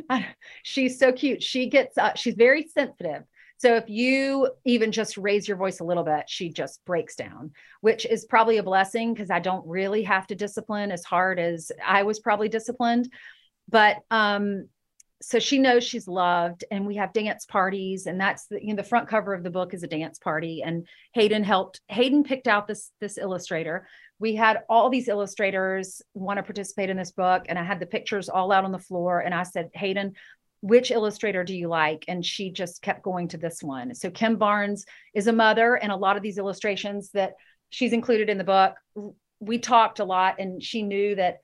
she's 0.63 0.97
so 0.97 1.11
cute. 1.11 1.43
She 1.43 1.67
gets 1.67 1.97
uh, 1.97 2.13
she's 2.15 2.35
very 2.35 2.67
sensitive 2.73 3.23
so 3.57 3.75
if 3.75 3.89
you 3.89 4.49
even 4.65 4.91
just 4.91 5.17
raise 5.17 5.47
your 5.47 5.57
voice 5.57 5.79
a 5.79 5.83
little 5.83 6.03
bit, 6.03 6.25
she 6.27 6.49
just 6.49 6.83
breaks 6.85 7.15
down, 7.15 7.51
which 7.81 8.05
is 8.05 8.25
probably 8.25 8.57
a 8.57 8.63
blessing 8.63 9.13
because 9.13 9.31
I 9.31 9.39
don't 9.39 9.65
really 9.67 10.03
have 10.03 10.27
to 10.27 10.35
discipline 10.35 10.91
as 10.91 11.03
hard 11.03 11.39
as 11.39 11.71
I 11.83 12.03
was 12.03 12.19
probably 12.19 12.49
disciplined. 12.49 13.11
But 13.67 13.97
um, 14.11 14.67
so 15.21 15.39
she 15.39 15.57
knows 15.57 15.83
she's 15.83 16.07
loved 16.07 16.63
and 16.69 16.85
we 16.85 16.95
have 16.95 17.11
dance 17.13 17.45
parties 17.45 18.05
and 18.05 18.19
that's 18.19 18.45
the 18.47 18.59
you 18.61 18.69
know 18.69 18.75
the 18.75 18.83
front 18.83 19.07
cover 19.07 19.33
of 19.33 19.43
the 19.43 19.49
book 19.49 19.73
is 19.73 19.81
a 19.83 19.87
dance 19.87 20.19
party 20.19 20.61
and 20.63 20.87
hayden 21.13 21.43
helped 21.43 21.81
hayden 21.87 22.23
picked 22.23 22.47
out 22.47 22.67
this 22.67 22.91
this 23.01 23.17
illustrator 23.17 23.87
we 24.19 24.35
had 24.35 24.59
all 24.69 24.89
these 24.89 25.07
illustrators 25.07 26.01
want 26.13 26.37
to 26.37 26.43
participate 26.43 26.89
in 26.89 26.97
this 26.97 27.11
book 27.11 27.45
and 27.49 27.57
i 27.57 27.63
had 27.63 27.79
the 27.79 27.85
pictures 27.85 28.29
all 28.29 28.51
out 28.51 28.63
on 28.63 28.71
the 28.71 28.77
floor 28.77 29.19
and 29.19 29.33
i 29.33 29.43
said 29.43 29.69
hayden 29.73 30.13
which 30.61 30.91
illustrator 30.91 31.43
do 31.43 31.55
you 31.55 31.67
like? 31.67 32.05
And 32.07 32.25
she 32.25 32.51
just 32.51 32.81
kept 32.81 33.03
going 33.03 33.27
to 33.29 33.37
this 33.37 33.61
one. 33.61 33.93
So 33.93 34.09
Kim 34.09 34.37
Barnes 34.37 34.85
is 35.13 35.27
a 35.27 35.33
mother, 35.33 35.75
and 35.75 35.91
a 35.91 35.95
lot 35.95 36.17
of 36.17 36.23
these 36.23 36.37
illustrations 36.37 37.11
that 37.11 37.33
she's 37.69 37.93
included 37.93 38.29
in 38.29 38.37
the 38.37 38.43
book, 38.43 38.75
we 39.39 39.59
talked 39.59 39.99
a 39.99 40.05
lot, 40.05 40.39
and 40.39 40.63
she 40.63 40.83
knew 40.83 41.15
that 41.15 41.37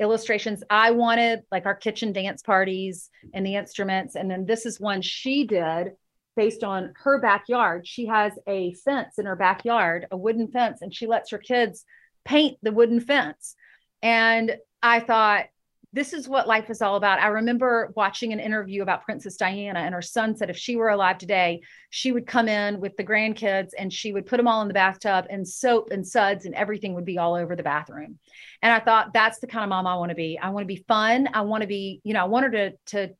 illustrations 0.00 0.62
I 0.70 0.92
wanted, 0.92 1.40
like 1.52 1.66
our 1.66 1.74
kitchen 1.74 2.12
dance 2.12 2.42
parties 2.42 3.10
and 3.34 3.44
the 3.44 3.56
instruments. 3.56 4.14
And 4.14 4.30
then 4.30 4.46
this 4.46 4.64
is 4.64 4.80
one 4.80 5.02
she 5.02 5.46
did 5.46 5.88
based 6.36 6.64
on 6.64 6.94
her 6.96 7.20
backyard. 7.20 7.86
She 7.86 8.06
has 8.06 8.32
a 8.46 8.72
fence 8.84 9.18
in 9.18 9.26
her 9.26 9.36
backyard, 9.36 10.06
a 10.10 10.16
wooden 10.16 10.48
fence, 10.48 10.80
and 10.80 10.94
she 10.94 11.06
lets 11.06 11.32
her 11.32 11.38
kids 11.38 11.84
paint 12.24 12.56
the 12.62 12.72
wooden 12.72 13.00
fence. 13.00 13.56
And 14.00 14.56
I 14.82 15.00
thought, 15.00 15.46
this 15.92 16.12
is 16.12 16.28
what 16.28 16.46
life 16.46 16.70
is 16.70 16.82
all 16.82 16.96
about. 16.96 17.20
I 17.20 17.28
remember 17.28 17.92
watching 17.96 18.32
an 18.32 18.38
interview 18.38 18.82
about 18.82 19.02
Princess 19.02 19.36
Diana, 19.36 19.80
and 19.80 19.94
her 19.94 20.02
son 20.02 20.36
said 20.36 20.48
if 20.48 20.56
she 20.56 20.76
were 20.76 20.90
alive 20.90 21.18
today, 21.18 21.62
she 21.90 22.12
would 22.12 22.26
come 22.26 22.48
in 22.48 22.78
with 22.78 22.96
the 22.96 23.04
grandkids 23.04 23.70
and 23.76 23.92
she 23.92 24.12
would 24.12 24.26
put 24.26 24.36
them 24.36 24.46
all 24.46 24.62
in 24.62 24.68
the 24.68 24.74
bathtub, 24.74 25.26
and 25.30 25.46
soap 25.46 25.90
and 25.90 26.06
suds 26.06 26.44
and 26.44 26.54
everything 26.54 26.94
would 26.94 27.04
be 27.04 27.18
all 27.18 27.34
over 27.34 27.56
the 27.56 27.62
bathroom. 27.62 28.18
And 28.62 28.72
I 28.72 28.78
thought 28.78 29.12
that's 29.12 29.40
the 29.40 29.48
kind 29.48 29.64
of 29.64 29.70
mom 29.70 29.86
I 29.86 29.96
want 29.96 30.10
to 30.10 30.14
be. 30.14 30.38
I 30.38 30.50
want 30.50 30.62
to 30.62 30.74
be 30.74 30.84
fun. 30.86 31.28
I 31.34 31.40
want 31.40 31.62
to 31.62 31.66
be, 31.66 32.00
you 32.04 32.14
know, 32.14 32.20
I 32.20 32.28
want 32.28 32.44
her 32.44 32.50
to 32.50 32.72
to 32.86 33.14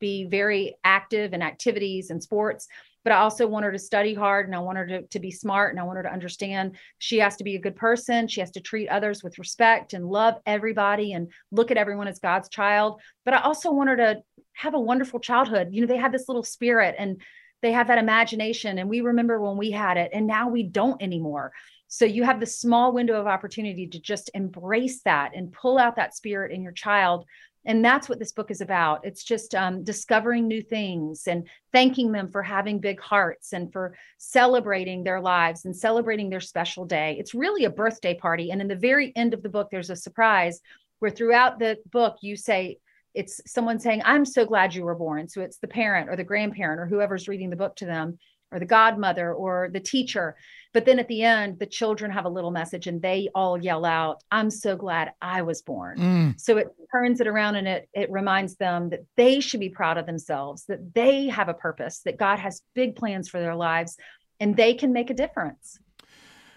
be 0.00 0.24
very 0.24 0.76
active 0.82 1.32
in 1.32 1.42
activities 1.42 2.10
and 2.10 2.22
sports 2.22 2.68
but 3.04 3.12
I 3.12 3.16
also 3.16 3.46
want 3.46 3.66
her 3.66 3.72
to 3.72 3.78
study 3.78 4.14
hard 4.14 4.46
and 4.46 4.56
I 4.56 4.60
want 4.60 4.78
her 4.78 4.86
to, 4.86 5.02
to 5.02 5.20
be 5.20 5.30
smart 5.30 5.72
and 5.72 5.78
I 5.78 5.84
want 5.84 5.98
her 5.98 6.02
to 6.04 6.12
understand 6.12 6.76
she 6.98 7.18
has 7.18 7.36
to 7.36 7.44
be 7.44 7.54
a 7.54 7.60
good 7.60 7.76
person. 7.76 8.26
She 8.26 8.40
has 8.40 8.50
to 8.52 8.60
treat 8.60 8.88
others 8.88 9.22
with 9.22 9.38
respect 9.38 9.92
and 9.92 10.08
love 10.08 10.36
everybody 10.46 11.12
and 11.12 11.30
look 11.52 11.70
at 11.70 11.76
everyone 11.76 12.08
as 12.08 12.18
God's 12.18 12.48
child. 12.48 13.00
But 13.24 13.34
I 13.34 13.42
also 13.42 13.70
want 13.70 13.90
her 13.90 13.96
to 13.96 14.22
have 14.54 14.74
a 14.74 14.80
wonderful 14.80 15.20
childhood. 15.20 15.68
You 15.70 15.82
know, 15.82 15.86
they 15.86 15.98
have 15.98 16.12
this 16.12 16.28
little 16.28 16.42
spirit 16.42 16.94
and 16.98 17.20
they 17.60 17.72
have 17.72 17.88
that 17.88 17.98
imagination. 17.98 18.78
And 18.78 18.88
we 18.88 19.02
remember 19.02 19.40
when 19.40 19.58
we 19.58 19.70
had 19.70 19.98
it 19.98 20.10
and 20.14 20.26
now 20.26 20.48
we 20.48 20.62
don't 20.62 21.00
anymore. 21.02 21.52
So 21.88 22.06
you 22.06 22.24
have 22.24 22.40
the 22.40 22.46
small 22.46 22.92
window 22.92 23.20
of 23.20 23.26
opportunity 23.26 23.86
to 23.88 24.00
just 24.00 24.30
embrace 24.34 25.02
that 25.02 25.32
and 25.34 25.52
pull 25.52 25.78
out 25.78 25.96
that 25.96 26.16
spirit 26.16 26.52
in 26.52 26.62
your 26.62 26.72
child 26.72 27.26
and 27.66 27.84
that's 27.84 28.08
what 28.08 28.18
this 28.18 28.32
book 28.32 28.50
is 28.50 28.60
about. 28.60 29.04
It's 29.04 29.24
just 29.24 29.54
um, 29.54 29.84
discovering 29.84 30.46
new 30.46 30.62
things 30.62 31.26
and 31.26 31.48
thanking 31.72 32.12
them 32.12 32.30
for 32.30 32.42
having 32.42 32.78
big 32.78 33.00
hearts 33.00 33.52
and 33.52 33.72
for 33.72 33.96
celebrating 34.18 35.02
their 35.02 35.20
lives 35.20 35.64
and 35.64 35.74
celebrating 35.74 36.28
their 36.28 36.40
special 36.40 36.84
day. 36.84 37.16
It's 37.18 37.34
really 37.34 37.64
a 37.64 37.70
birthday 37.70 38.14
party. 38.14 38.50
And 38.50 38.60
in 38.60 38.68
the 38.68 38.76
very 38.76 39.12
end 39.16 39.34
of 39.34 39.42
the 39.42 39.48
book 39.48 39.68
there's 39.70 39.90
a 39.90 39.96
surprise 39.96 40.60
where 40.98 41.10
throughout 41.10 41.58
the 41.58 41.78
book 41.90 42.18
you 42.20 42.36
say 42.36 42.78
it's 43.14 43.40
someone 43.46 43.78
saying 43.78 44.02
i'm 44.04 44.24
so 44.24 44.44
glad 44.44 44.74
you 44.74 44.84
were 44.84 44.94
born. 44.94 45.28
So 45.28 45.40
it's 45.40 45.58
the 45.58 45.68
parent 45.68 46.08
or 46.08 46.16
the 46.16 46.24
grandparent 46.24 46.80
or 46.80 46.86
whoever's 46.86 47.28
reading 47.28 47.50
the 47.50 47.56
book 47.56 47.76
to 47.76 47.86
them 47.86 48.18
or 48.52 48.58
the 48.58 48.66
godmother 48.66 49.32
or 49.32 49.70
the 49.72 49.80
teacher 49.80 50.36
but 50.74 50.84
then 50.84 50.98
at 50.98 51.06
the 51.06 51.22
end, 51.22 51.60
the 51.60 51.66
children 51.66 52.10
have 52.10 52.24
a 52.24 52.28
little 52.28 52.50
message 52.50 52.88
and 52.88 53.00
they 53.00 53.28
all 53.32 53.56
yell 53.56 53.84
out, 53.84 54.22
I'm 54.32 54.50
so 54.50 54.76
glad 54.76 55.12
I 55.22 55.40
was 55.42 55.62
born. 55.62 55.98
Mm. 55.98 56.40
So 56.40 56.56
it 56.56 56.66
turns 56.92 57.20
it 57.20 57.28
around 57.28 57.54
and 57.54 57.68
it, 57.68 57.88
it 57.94 58.10
reminds 58.10 58.56
them 58.56 58.90
that 58.90 59.06
they 59.16 59.38
should 59.38 59.60
be 59.60 59.68
proud 59.68 59.96
of 59.98 60.04
themselves, 60.04 60.64
that 60.66 60.92
they 60.92 61.28
have 61.28 61.48
a 61.48 61.54
purpose, 61.54 62.00
that 62.00 62.18
God 62.18 62.40
has 62.40 62.60
big 62.74 62.96
plans 62.96 63.28
for 63.28 63.40
their 63.40 63.54
lives 63.54 63.96
and 64.40 64.56
they 64.56 64.74
can 64.74 64.92
make 64.92 65.10
a 65.10 65.14
difference. 65.14 65.78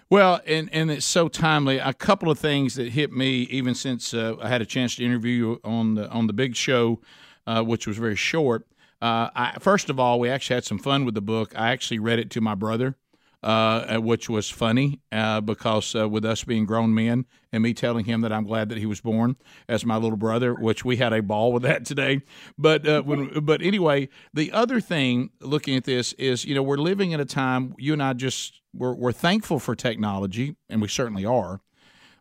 Well, 0.09 0.41
and, 0.47 0.69
and 0.73 0.89
it's 0.89 1.05
so 1.05 1.27
timely. 1.27 1.77
A 1.77 1.93
couple 1.93 2.31
of 2.31 2.39
things 2.39 2.73
that 2.75 2.89
hit 2.89 3.11
me, 3.11 3.41
even 3.51 3.75
since 3.75 4.15
uh, 4.15 4.35
I 4.41 4.49
had 4.49 4.61
a 4.61 4.65
chance 4.65 4.95
to 4.95 5.05
interview 5.05 5.31
you 5.33 5.61
on 5.63 5.93
the 5.93 6.09
on 6.09 6.27
the 6.27 6.33
big 6.33 6.55
show, 6.55 7.01
uh, 7.45 7.61
which 7.61 7.85
was 7.85 7.97
very 7.97 8.15
short. 8.15 8.65
Uh, 9.01 9.29
I, 9.35 9.57
first 9.59 9.89
of 9.89 9.99
all, 9.99 10.19
we 10.19 10.29
actually 10.29 10.55
had 10.55 10.65
some 10.65 10.79
fun 10.79 11.05
with 11.05 11.13
the 11.13 11.21
book. 11.21 11.53
I 11.55 11.71
actually 11.71 11.99
read 11.99 12.19
it 12.19 12.31
to 12.31 12.41
my 12.41 12.55
brother, 12.55 12.95
uh, 13.43 13.97
which 13.97 14.29
was 14.29 14.49
funny 14.49 14.99
uh, 15.11 15.41
because 15.41 15.95
uh, 15.95 16.09
with 16.09 16.25
us 16.25 16.43
being 16.43 16.65
grown 16.65 16.93
men 16.93 17.25
and 17.51 17.63
me 17.63 17.73
telling 17.73 18.05
him 18.05 18.21
that 18.21 18.31
I'm 18.31 18.45
glad 18.45 18.69
that 18.69 18.77
he 18.77 18.85
was 18.85 18.99
born 18.99 19.35
as 19.69 19.85
my 19.85 19.95
little 19.95 20.17
brother, 20.17 20.53
which 20.53 20.83
we 20.83 20.97
had 20.97 21.13
a 21.13 21.21
ball 21.21 21.53
with 21.53 21.63
that 21.63 21.85
today. 21.85 22.21
But 22.57 22.87
uh, 22.87 23.03
when, 23.03 23.43
but 23.45 23.61
anyway, 23.61 24.09
the 24.33 24.51
other 24.51 24.81
thing 24.81 25.29
looking 25.39 25.75
at 25.75 25.83
this 25.83 26.13
is, 26.13 26.45
you 26.45 26.55
know, 26.55 26.63
we're 26.63 26.77
living 26.77 27.11
in 27.11 27.19
a 27.19 27.25
time. 27.25 27.75
You 27.77 27.93
and 27.93 28.01
I 28.01 28.13
just 28.13 28.61
we're, 28.73 28.95
we're 28.95 29.11
thankful 29.11 29.59
for 29.59 29.75
technology, 29.75 30.55
and 30.69 30.81
we 30.81 30.87
certainly 30.87 31.25
are. 31.25 31.61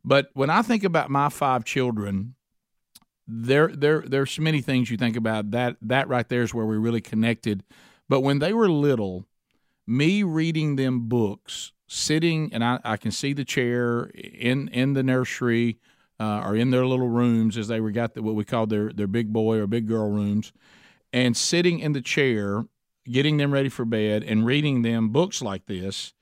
But 0.05 0.29
when 0.35 0.51
I 0.51 0.63
think 0.63 0.85
about 0.85 1.11
my 1.11 1.29
five 1.29 1.65
children, 1.65 2.35
there 3.27 3.69
there 3.69 4.05
there's 4.07 4.39
many 4.39 4.61
things 4.61 4.91
you 4.91 4.97
think 4.97 5.17
about. 5.17 5.51
That 5.51 5.77
that 5.83 6.09
right 6.09 6.29
there 6.29 6.43
is 6.43 6.55
where 6.55 6.67
we 6.67 6.77
really 6.77 7.01
connected. 7.01 7.65
But 8.09 8.21
when 8.21 8.39
they 8.39 8.53
were 8.53 8.71
little 8.71 9.27
me 9.87 10.23
reading 10.23 10.77
them 10.77 11.09
books, 11.09 11.73
sitting, 11.87 12.53
and 12.53 12.65
I, 12.65 12.81
I 12.85 12.97
can 12.97 13.11
see 13.11 13.33
the 13.33 13.45
chair 13.45 14.05
in 14.15 14.69
in 14.69 14.95
the 14.95 15.03
nursery 15.03 15.79
uh, 16.19 16.43
or 16.45 16.57
in 16.57 16.71
their 16.71 16.87
little 16.87 17.09
rooms 17.09 17.57
as 17.57 17.69
they 17.69 17.81
were 17.81 17.91
got 17.91 18.15
the, 18.15 18.23
what 18.23 18.35
we 18.35 18.45
call 18.45 18.67
their 18.67 18.93
their 18.93 19.07
big 19.07 19.33
boy 19.33 19.59
or 19.59 19.67
big 19.67 19.87
girl 19.87 20.11
rooms, 20.11 20.53
and 21.13 21.37
sitting 21.37 21.79
in 21.79 21.93
the 21.93 22.01
chair, 22.01 22.65
getting 23.05 23.37
them 23.37 23.53
ready 23.53 23.69
for 23.69 23.85
bed, 23.85 24.23
and 24.25 24.47
reading 24.47 24.83
them 24.83 25.11
books 25.11 25.41
like 25.41 25.67
this, 25.67 26.15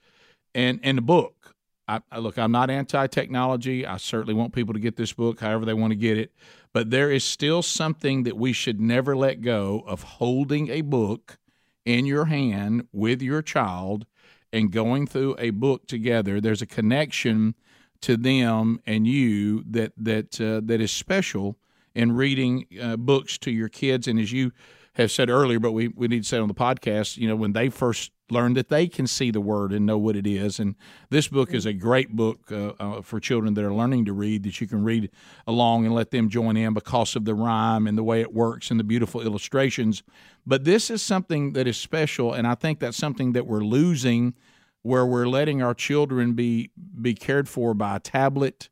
and 0.54 0.80
and 0.82 0.98
the 0.98 1.02
book. 1.02 1.54
I, 1.86 2.00
I 2.10 2.18
look, 2.18 2.38
I'm 2.38 2.50
not 2.50 2.70
anti-technology. 2.70 3.84
I 3.84 3.98
certainly 3.98 4.32
want 4.32 4.54
people 4.54 4.72
to 4.72 4.80
get 4.80 4.96
this 4.96 5.12
book, 5.12 5.40
however 5.40 5.66
they 5.66 5.74
want 5.74 5.90
to 5.90 5.96
get 5.96 6.16
it. 6.16 6.32
But 6.72 6.90
there 6.90 7.10
is 7.10 7.24
still 7.24 7.60
something 7.60 8.22
that 8.22 8.38
we 8.38 8.54
should 8.54 8.80
never 8.80 9.14
let 9.14 9.42
go 9.42 9.84
of 9.86 10.02
holding 10.02 10.70
a 10.70 10.80
book 10.80 11.38
in 11.84 12.06
your 12.06 12.26
hand 12.26 12.88
with 12.92 13.22
your 13.22 13.42
child 13.42 14.06
and 14.52 14.70
going 14.70 15.06
through 15.06 15.36
a 15.38 15.50
book 15.50 15.86
together, 15.86 16.40
there's 16.40 16.62
a 16.62 16.66
connection 16.66 17.54
to 18.00 18.16
them 18.16 18.80
and 18.86 19.06
you 19.06 19.64
that 19.64 19.92
that 19.96 20.40
uh, 20.40 20.60
that 20.64 20.80
is 20.80 20.92
special 20.92 21.56
in 21.94 22.12
reading 22.12 22.66
uh, 22.80 22.96
books 22.96 23.38
to 23.38 23.50
your 23.50 23.68
kids. 23.68 24.06
And 24.08 24.18
as 24.18 24.32
you 24.32 24.52
have 24.94 25.10
said 25.10 25.30
earlier, 25.30 25.58
but 25.58 25.72
we, 25.72 25.88
we 25.88 26.08
need 26.08 26.22
to 26.22 26.28
say 26.28 26.38
on 26.38 26.48
the 26.48 26.54
podcast, 26.54 27.16
you 27.16 27.28
know, 27.28 27.36
when 27.36 27.52
they 27.52 27.68
first 27.68 28.12
learn 28.30 28.54
that 28.54 28.68
they 28.68 28.86
can 28.86 29.06
see 29.06 29.30
the 29.30 29.40
word 29.40 29.72
and 29.72 29.84
know 29.84 29.98
what 29.98 30.16
it 30.16 30.26
is. 30.26 30.58
And 30.58 30.74
this 31.10 31.28
book 31.28 31.52
is 31.52 31.66
a 31.66 31.72
great 31.72 32.16
book 32.16 32.50
uh, 32.50 32.72
uh, 32.80 33.02
for 33.02 33.20
children 33.20 33.54
that 33.54 33.64
are 33.64 33.72
learning 33.72 34.06
to 34.06 34.12
read 34.12 34.44
that 34.44 34.60
you 34.60 34.66
can 34.66 34.82
read 34.82 35.10
along 35.46 35.84
and 35.84 35.94
let 35.94 36.10
them 36.10 36.28
join 36.28 36.56
in 36.56 36.72
because 36.72 37.16
of 37.16 37.26
the 37.26 37.34
rhyme 37.34 37.86
and 37.86 37.98
the 37.98 38.02
way 38.02 38.20
it 38.20 38.32
works 38.32 38.70
and 38.70 38.80
the 38.80 38.84
beautiful 38.84 39.20
illustrations. 39.20 40.02
But 40.46 40.64
this 40.64 40.90
is 40.90 41.02
something 41.02 41.52
that 41.52 41.66
is 41.66 41.76
special, 41.76 42.32
and 42.32 42.46
I 42.46 42.54
think 42.54 42.80
that's 42.80 42.96
something 42.96 43.32
that 43.32 43.46
we're 43.46 43.64
losing 43.64 44.34
where 44.82 45.06
we're 45.06 45.26
letting 45.26 45.62
our 45.62 45.74
children 45.74 46.34
be 46.34 46.70
be 47.00 47.14
cared 47.14 47.48
for 47.48 47.72
by 47.72 47.96
a 47.96 48.00
tablet, 48.00 48.68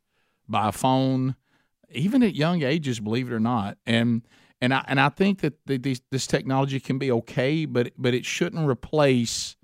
by 0.47 0.69
a 0.69 0.71
phone, 0.71 1.35
even 1.89 2.21
at 2.21 2.35
young 2.35 2.61
ages, 2.61 2.99
believe 2.99 3.31
it 3.31 3.33
or 3.33 3.39
not. 3.39 3.77
And 3.85 4.21
and 4.63 4.73
I 4.73 4.85
and 4.87 4.97
I 4.97 5.09
think 5.09 5.41
that 5.41 5.55
the, 5.65 5.97
this 6.09 6.25
technology 6.25 6.79
can 6.79 6.97
be 6.97 7.11
okay, 7.11 7.65
but 7.65 7.91
but 7.97 8.13
it 8.13 8.23
shouldn't 8.23 8.65
replace 8.65 9.57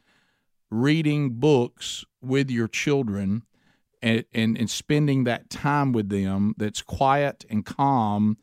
reading 0.70 1.40
books 1.40 2.04
with 2.22 2.52
your 2.52 2.68
children 2.68 3.44
and, 4.02 4.26
and 4.34 4.58
and 4.58 4.70
spending 4.70 5.24
that 5.24 5.50
time 5.50 5.94
with 5.94 6.10
them 6.10 6.54
that's 6.58 6.82
quiet 6.82 7.46
and 7.50 7.66
calm. 7.66 8.40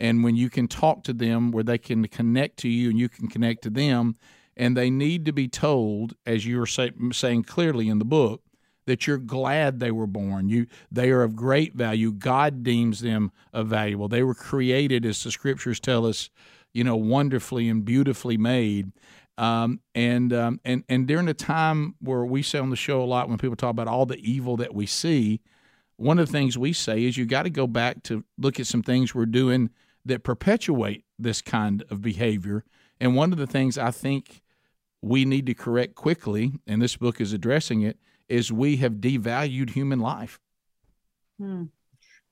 And 0.00 0.24
when 0.24 0.34
you 0.34 0.50
can 0.50 0.66
talk 0.66 1.04
to 1.04 1.12
them 1.12 1.52
where 1.52 1.62
they 1.62 1.78
can 1.78 2.08
connect 2.08 2.56
to 2.60 2.68
you 2.68 2.90
and 2.90 2.98
you 2.98 3.08
can 3.08 3.28
connect 3.28 3.62
to 3.62 3.70
them 3.70 4.16
and 4.56 4.76
they 4.76 4.90
need 4.90 5.24
to 5.26 5.32
be 5.32 5.46
told 5.46 6.16
as 6.26 6.44
you 6.44 6.60
are 6.60 6.66
say, 6.66 6.90
saying 7.12 7.44
clearly 7.44 7.88
in 7.88 8.00
the 8.00 8.04
book 8.04 8.42
that 8.90 9.06
you're 9.06 9.18
glad 9.18 9.78
they 9.78 9.92
were 9.92 10.08
born. 10.08 10.48
You 10.48 10.66
they 10.90 11.10
are 11.10 11.22
of 11.22 11.36
great 11.36 11.74
value. 11.74 12.10
God 12.10 12.64
deems 12.64 12.98
them 12.98 13.30
valuable. 13.54 14.08
They 14.08 14.24
were 14.24 14.34
created, 14.34 15.06
as 15.06 15.22
the 15.22 15.30
scriptures 15.30 15.78
tell 15.78 16.04
us, 16.06 16.28
you 16.74 16.82
know, 16.82 16.96
wonderfully 16.96 17.68
and 17.68 17.84
beautifully 17.84 18.36
made. 18.36 18.90
Um, 19.38 19.78
and 19.94 20.32
um, 20.32 20.60
and 20.64 20.82
and 20.88 21.06
during 21.06 21.26
the 21.26 21.34
time 21.34 21.94
where 22.00 22.24
we 22.24 22.42
say 22.42 22.58
on 22.58 22.70
the 22.70 22.76
show 22.76 23.00
a 23.00 23.04
lot 23.04 23.28
when 23.28 23.38
people 23.38 23.54
talk 23.54 23.70
about 23.70 23.86
all 23.86 24.06
the 24.06 24.18
evil 24.28 24.56
that 24.56 24.74
we 24.74 24.86
see, 24.86 25.40
one 25.96 26.18
of 26.18 26.26
the 26.26 26.32
things 26.32 26.58
we 26.58 26.72
say 26.72 27.04
is 27.04 27.16
you 27.16 27.26
got 27.26 27.44
to 27.44 27.50
go 27.50 27.68
back 27.68 28.02
to 28.04 28.24
look 28.38 28.58
at 28.58 28.66
some 28.66 28.82
things 28.82 29.14
we're 29.14 29.24
doing 29.24 29.70
that 30.04 30.24
perpetuate 30.24 31.04
this 31.16 31.40
kind 31.40 31.84
of 31.90 32.02
behavior. 32.02 32.64
And 32.98 33.14
one 33.14 33.30
of 33.30 33.38
the 33.38 33.46
things 33.46 33.78
I 33.78 33.92
think 33.92 34.42
we 35.00 35.24
need 35.24 35.46
to 35.46 35.54
correct 35.54 35.94
quickly, 35.94 36.54
and 36.66 36.82
this 36.82 36.96
book 36.96 37.20
is 37.20 37.32
addressing 37.32 37.82
it, 37.82 38.00
is 38.30 38.52
we 38.52 38.76
have 38.76 38.94
devalued 38.94 39.70
human 39.70 40.00
life. 40.00 40.40
Hmm. 41.38 41.64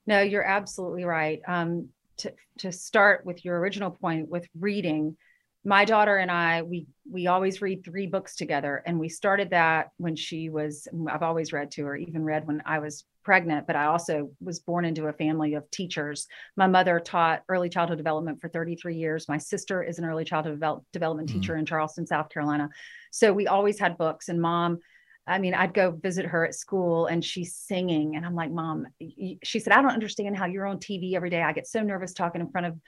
No, 0.07 0.21
you're 0.21 0.43
absolutely 0.43 1.03
right. 1.03 1.41
Um, 1.47 1.89
to 2.17 2.33
to 2.59 2.71
start 2.71 3.25
with 3.25 3.45
your 3.45 3.59
original 3.59 3.91
point 3.91 4.29
with 4.29 4.47
reading, 4.59 5.15
my 5.63 5.85
daughter 5.85 6.17
and 6.17 6.31
I 6.31 6.63
we 6.63 6.87
we 7.09 7.27
always 7.27 7.61
read 7.61 7.83
three 7.83 8.07
books 8.07 8.35
together, 8.35 8.81
and 8.85 8.99
we 8.99 9.09
started 9.09 9.51
that 9.51 9.89
when 9.97 10.15
she 10.15 10.49
was. 10.49 10.87
I've 11.09 11.23
always 11.23 11.53
read 11.53 11.71
to 11.71 11.85
her, 11.85 11.95
even 11.95 12.23
read 12.23 12.47
when 12.47 12.61
I 12.65 12.79
was 12.79 13.05
pregnant. 13.23 13.67
But 13.67 13.75
I 13.75 13.85
also 13.85 14.31
was 14.41 14.59
born 14.59 14.85
into 14.85 15.05
a 15.07 15.13
family 15.13 15.53
of 15.53 15.69
teachers. 15.69 16.27
My 16.55 16.67
mother 16.67 16.99
taught 16.99 17.43
early 17.49 17.69
childhood 17.69 17.97
development 17.97 18.41
for 18.41 18.49
33 18.49 18.95
years. 18.95 19.29
My 19.29 19.37
sister 19.37 19.83
is 19.83 19.99
an 19.99 20.05
early 20.05 20.25
childhood 20.25 20.55
develop, 20.55 20.83
development 20.93 21.29
mm-hmm. 21.29 21.41
teacher 21.41 21.55
in 21.57 21.65
Charleston, 21.65 22.07
South 22.07 22.29
Carolina. 22.29 22.69
So 23.11 23.31
we 23.33 23.47
always 23.47 23.77
had 23.79 23.97
books, 23.97 24.29
and 24.29 24.41
mom 24.41 24.79
I 25.29 25.37
mean, 25.37 25.53
I'd 25.53 25.73
go 25.73 25.91
visit 25.91 26.25
her 26.25 26.45
at 26.45 26.55
school 26.55 27.05
and 27.05 27.23
she's 27.23 27.55
singing. 27.55 28.15
And 28.15 28.25
I'm 28.25 28.35
like, 28.35 28.51
Mom, 28.51 28.87
she 29.43 29.59
said, 29.59 29.73
I 29.73 29.81
don't 29.81 29.91
understand 29.91 30.35
how 30.35 30.45
you're 30.45 30.65
on 30.65 30.79
TV 30.79 31.13
every 31.13 31.29
day. 31.29 31.41
I 31.41 31.53
get 31.53 31.67
so 31.67 31.81
nervous 31.81 32.13
talking 32.13 32.41
in 32.41 32.49
front 32.49 32.67
of 32.67 32.79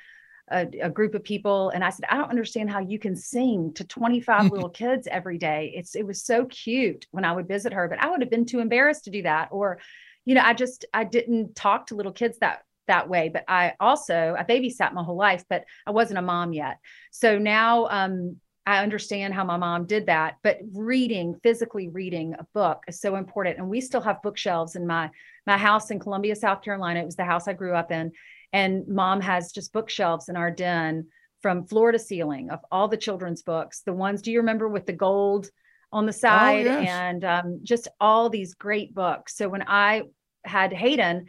a, 0.49 0.67
a 0.81 0.89
group 0.89 1.13
of 1.13 1.23
people. 1.23 1.69
And 1.69 1.83
I 1.83 1.91
said, 1.91 2.05
I 2.09 2.17
don't 2.17 2.29
understand 2.29 2.71
how 2.71 2.79
you 2.79 2.97
can 2.97 3.15
sing 3.15 3.73
to 3.75 3.83
25 3.83 4.51
little 4.51 4.69
kids 4.83 5.07
every 5.09 5.37
day. 5.37 5.71
It's, 5.75 5.95
it 5.95 6.05
was 6.05 6.23
so 6.23 6.45
cute 6.45 7.05
when 7.11 7.25
I 7.25 7.31
would 7.31 7.47
visit 7.47 7.73
her, 7.73 7.87
but 7.87 7.99
I 7.99 8.09
would 8.09 8.21
have 8.21 8.31
been 8.31 8.45
too 8.45 8.59
embarrassed 8.59 9.05
to 9.05 9.11
do 9.11 9.21
that. 9.21 9.49
Or, 9.51 9.79
you 10.25 10.33
know, 10.35 10.41
I 10.43 10.53
just, 10.53 10.85
I 10.93 11.03
didn't 11.03 11.55
talk 11.55 11.87
to 11.87 11.95
little 11.95 12.11
kids 12.11 12.39
that 12.39 12.63
that 12.87 13.07
way 13.07 13.29
but 13.29 13.45
i 13.47 13.73
also 13.79 14.35
i 14.37 14.43
babysat 14.43 14.91
my 14.91 15.03
whole 15.03 15.15
life 15.15 15.45
but 15.47 15.63
i 15.85 15.91
wasn't 15.91 16.17
a 16.17 16.21
mom 16.21 16.51
yet 16.51 16.77
so 17.11 17.37
now 17.37 17.87
um 17.87 18.37
I 18.71 18.81
understand 18.81 19.33
how 19.33 19.43
my 19.43 19.57
mom 19.57 19.85
did 19.85 20.05
that, 20.05 20.37
but 20.43 20.59
reading, 20.71 21.35
physically 21.43 21.89
reading 21.89 22.35
a 22.39 22.47
book 22.53 22.83
is 22.87 23.01
so 23.01 23.17
important. 23.17 23.57
And 23.57 23.69
we 23.69 23.81
still 23.81 23.99
have 23.99 24.21
bookshelves 24.21 24.77
in 24.77 24.87
my 24.87 25.09
my 25.45 25.57
house 25.57 25.91
in 25.91 25.99
Columbia, 25.99 26.35
South 26.37 26.61
Carolina. 26.61 27.01
It 27.01 27.05
was 27.05 27.17
the 27.17 27.25
house 27.25 27.49
I 27.49 27.53
grew 27.53 27.73
up 27.75 27.91
in, 27.91 28.13
and 28.53 28.87
mom 28.87 29.19
has 29.19 29.51
just 29.51 29.73
bookshelves 29.73 30.29
in 30.29 30.37
our 30.37 30.51
den 30.51 31.07
from 31.41 31.65
floor 31.65 31.91
to 31.91 31.99
ceiling 31.99 32.49
of 32.49 32.59
all 32.71 32.87
the 32.87 32.95
children's 32.95 33.41
books. 33.41 33.81
The 33.81 33.91
ones, 33.91 34.21
do 34.21 34.31
you 34.31 34.39
remember 34.39 34.69
with 34.69 34.85
the 34.85 34.93
gold 34.93 35.49
on 35.91 36.05
the 36.05 36.13
oh, 36.13 36.23
side, 36.25 36.67
oh, 36.67 36.79
yes. 36.79 36.89
and 36.89 37.25
um, 37.25 37.59
just 37.63 37.89
all 37.99 38.29
these 38.29 38.53
great 38.53 38.95
books. 38.95 39.35
So 39.35 39.49
when 39.49 39.63
I 39.67 40.03
had 40.45 40.71
Hayden, 40.71 41.25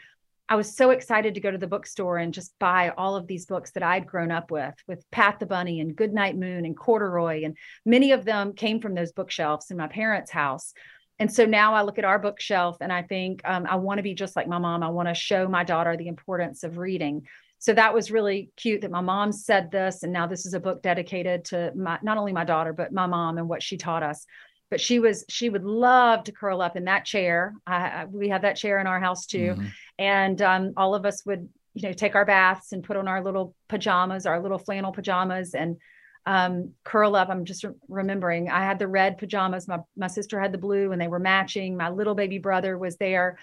I 0.52 0.54
was 0.54 0.76
so 0.76 0.90
excited 0.90 1.32
to 1.32 1.40
go 1.40 1.50
to 1.50 1.56
the 1.56 1.66
bookstore 1.66 2.18
and 2.18 2.34
just 2.34 2.52
buy 2.58 2.90
all 2.98 3.16
of 3.16 3.26
these 3.26 3.46
books 3.46 3.70
that 3.70 3.82
I'd 3.82 4.06
grown 4.06 4.30
up 4.30 4.50
with, 4.50 4.74
with 4.86 5.02
Pat 5.10 5.40
the 5.40 5.46
Bunny 5.46 5.80
and 5.80 5.96
Goodnight 5.96 6.36
Moon 6.36 6.66
and 6.66 6.76
Corduroy. 6.76 7.44
And 7.44 7.56
many 7.86 8.12
of 8.12 8.26
them 8.26 8.52
came 8.52 8.78
from 8.78 8.94
those 8.94 9.12
bookshelves 9.12 9.70
in 9.70 9.78
my 9.78 9.86
parents' 9.86 10.30
house. 10.30 10.74
And 11.18 11.32
so 11.32 11.46
now 11.46 11.72
I 11.72 11.84
look 11.84 11.98
at 11.98 12.04
our 12.04 12.18
bookshelf 12.18 12.76
and 12.82 12.92
I 12.92 13.00
think 13.00 13.40
um, 13.46 13.64
I 13.66 13.76
want 13.76 13.96
to 13.96 14.02
be 14.02 14.12
just 14.12 14.36
like 14.36 14.46
my 14.46 14.58
mom. 14.58 14.82
I 14.82 14.90
want 14.90 15.08
to 15.08 15.14
show 15.14 15.48
my 15.48 15.64
daughter 15.64 15.96
the 15.96 16.08
importance 16.08 16.64
of 16.64 16.76
reading. 16.76 17.26
So 17.58 17.72
that 17.72 17.94
was 17.94 18.10
really 18.10 18.50
cute 18.58 18.82
that 18.82 18.90
my 18.90 19.00
mom 19.00 19.32
said 19.32 19.70
this. 19.70 20.02
And 20.02 20.12
now 20.12 20.26
this 20.26 20.44
is 20.44 20.52
a 20.52 20.60
book 20.60 20.82
dedicated 20.82 21.46
to 21.46 21.72
my, 21.74 21.98
not 22.02 22.18
only 22.18 22.34
my 22.34 22.44
daughter, 22.44 22.74
but 22.74 22.92
my 22.92 23.06
mom 23.06 23.38
and 23.38 23.48
what 23.48 23.62
she 23.62 23.78
taught 23.78 24.02
us 24.02 24.26
but 24.72 24.80
she 24.80 24.98
was 24.98 25.26
she 25.28 25.50
would 25.50 25.64
love 25.64 26.24
to 26.24 26.32
curl 26.32 26.62
up 26.62 26.76
in 26.76 26.86
that 26.86 27.04
chair 27.04 27.54
I, 27.66 28.06
we 28.06 28.30
have 28.30 28.40
that 28.40 28.56
chair 28.56 28.80
in 28.80 28.86
our 28.86 28.98
house 28.98 29.26
too 29.26 29.54
mm-hmm. 29.54 29.66
And 30.02 30.42
um, 30.42 30.72
all 30.76 30.96
of 30.96 31.06
us 31.06 31.24
would 31.24 31.48
you 31.74 31.88
know 31.88 31.92
take 31.92 32.16
our 32.16 32.26
baths 32.26 32.72
and 32.72 32.82
put 32.82 32.96
on 32.96 33.06
our 33.06 33.22
little 33.22 33.54
pajamas 33.68 34.26
our 34.26 34.42
little 34.42 34.58
flannel 34.58 34.92
pajamas 34.92 35.54
and 35.54 35.76
um, 36.24 36.72
curl 36.84 37.16
up. 37.16 37.30
I'm 37.30 37.44
just 37.44 37.64
re- 37.64 37.72
remembering 37.88 38.48
i 38.48 38.60
had 38.60 38.78
the 38.78 38.86
red 38.86 39.18
pajamas. 39.18 39.66
My, 39.66 39.78
my 39.96 40.06
sister 40.06 40.38
had 40.40 40.52
the 40.52 40.58
blue 40.58 40.92
and 40.92 41.00
they 41.00 41.08
were 41.08 41.18
matching. 41.18 41.76
My 41.76 41.90
little 41.90 42.14
baby 42.14 42.38
brother 42.38 42.78
was 42.78 42.96
there 42.96 43.38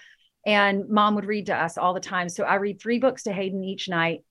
and 0.46 0.88
mom 0.88 1.14
would 1.16 1.26
read 1.26 1.46
to 1.46 1.54
us 1.54 1.76
all 1.76 1.94
the 1.94 2.00
time. 2.00 2.28
So 2.28 2.44
i 2.44 2.54
read 2.54 2.80
three 2.80 2.98
books 2.98 3.24
to 3.24 3.32
hayden 3.32 3.64
each 3.64 3.88
night 3.88 4.24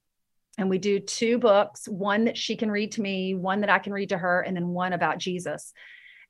and 0.58 0.70
we 0.70 0.78
do 0.78 1.00
two 1.00 1.38
books 1.38 1.88
one 1.88 2.26
that 2.26 2.38
she 2.38 2.56
can 2.56 2.72
read 2.72 2.94
to 2.94 3.02
me 3.02 3.36
one 3.36 3.62
that 3.62 3.70
i 3.70 3.80
can 3.80 3.94
read 3.94 4.10
to 4.10 4.18
her 4.18 4.42
and 4.42 4.56
then 4.56 4.70
one 4.70 4.94
about 4.94 5.20
jesus. 5.20 5.74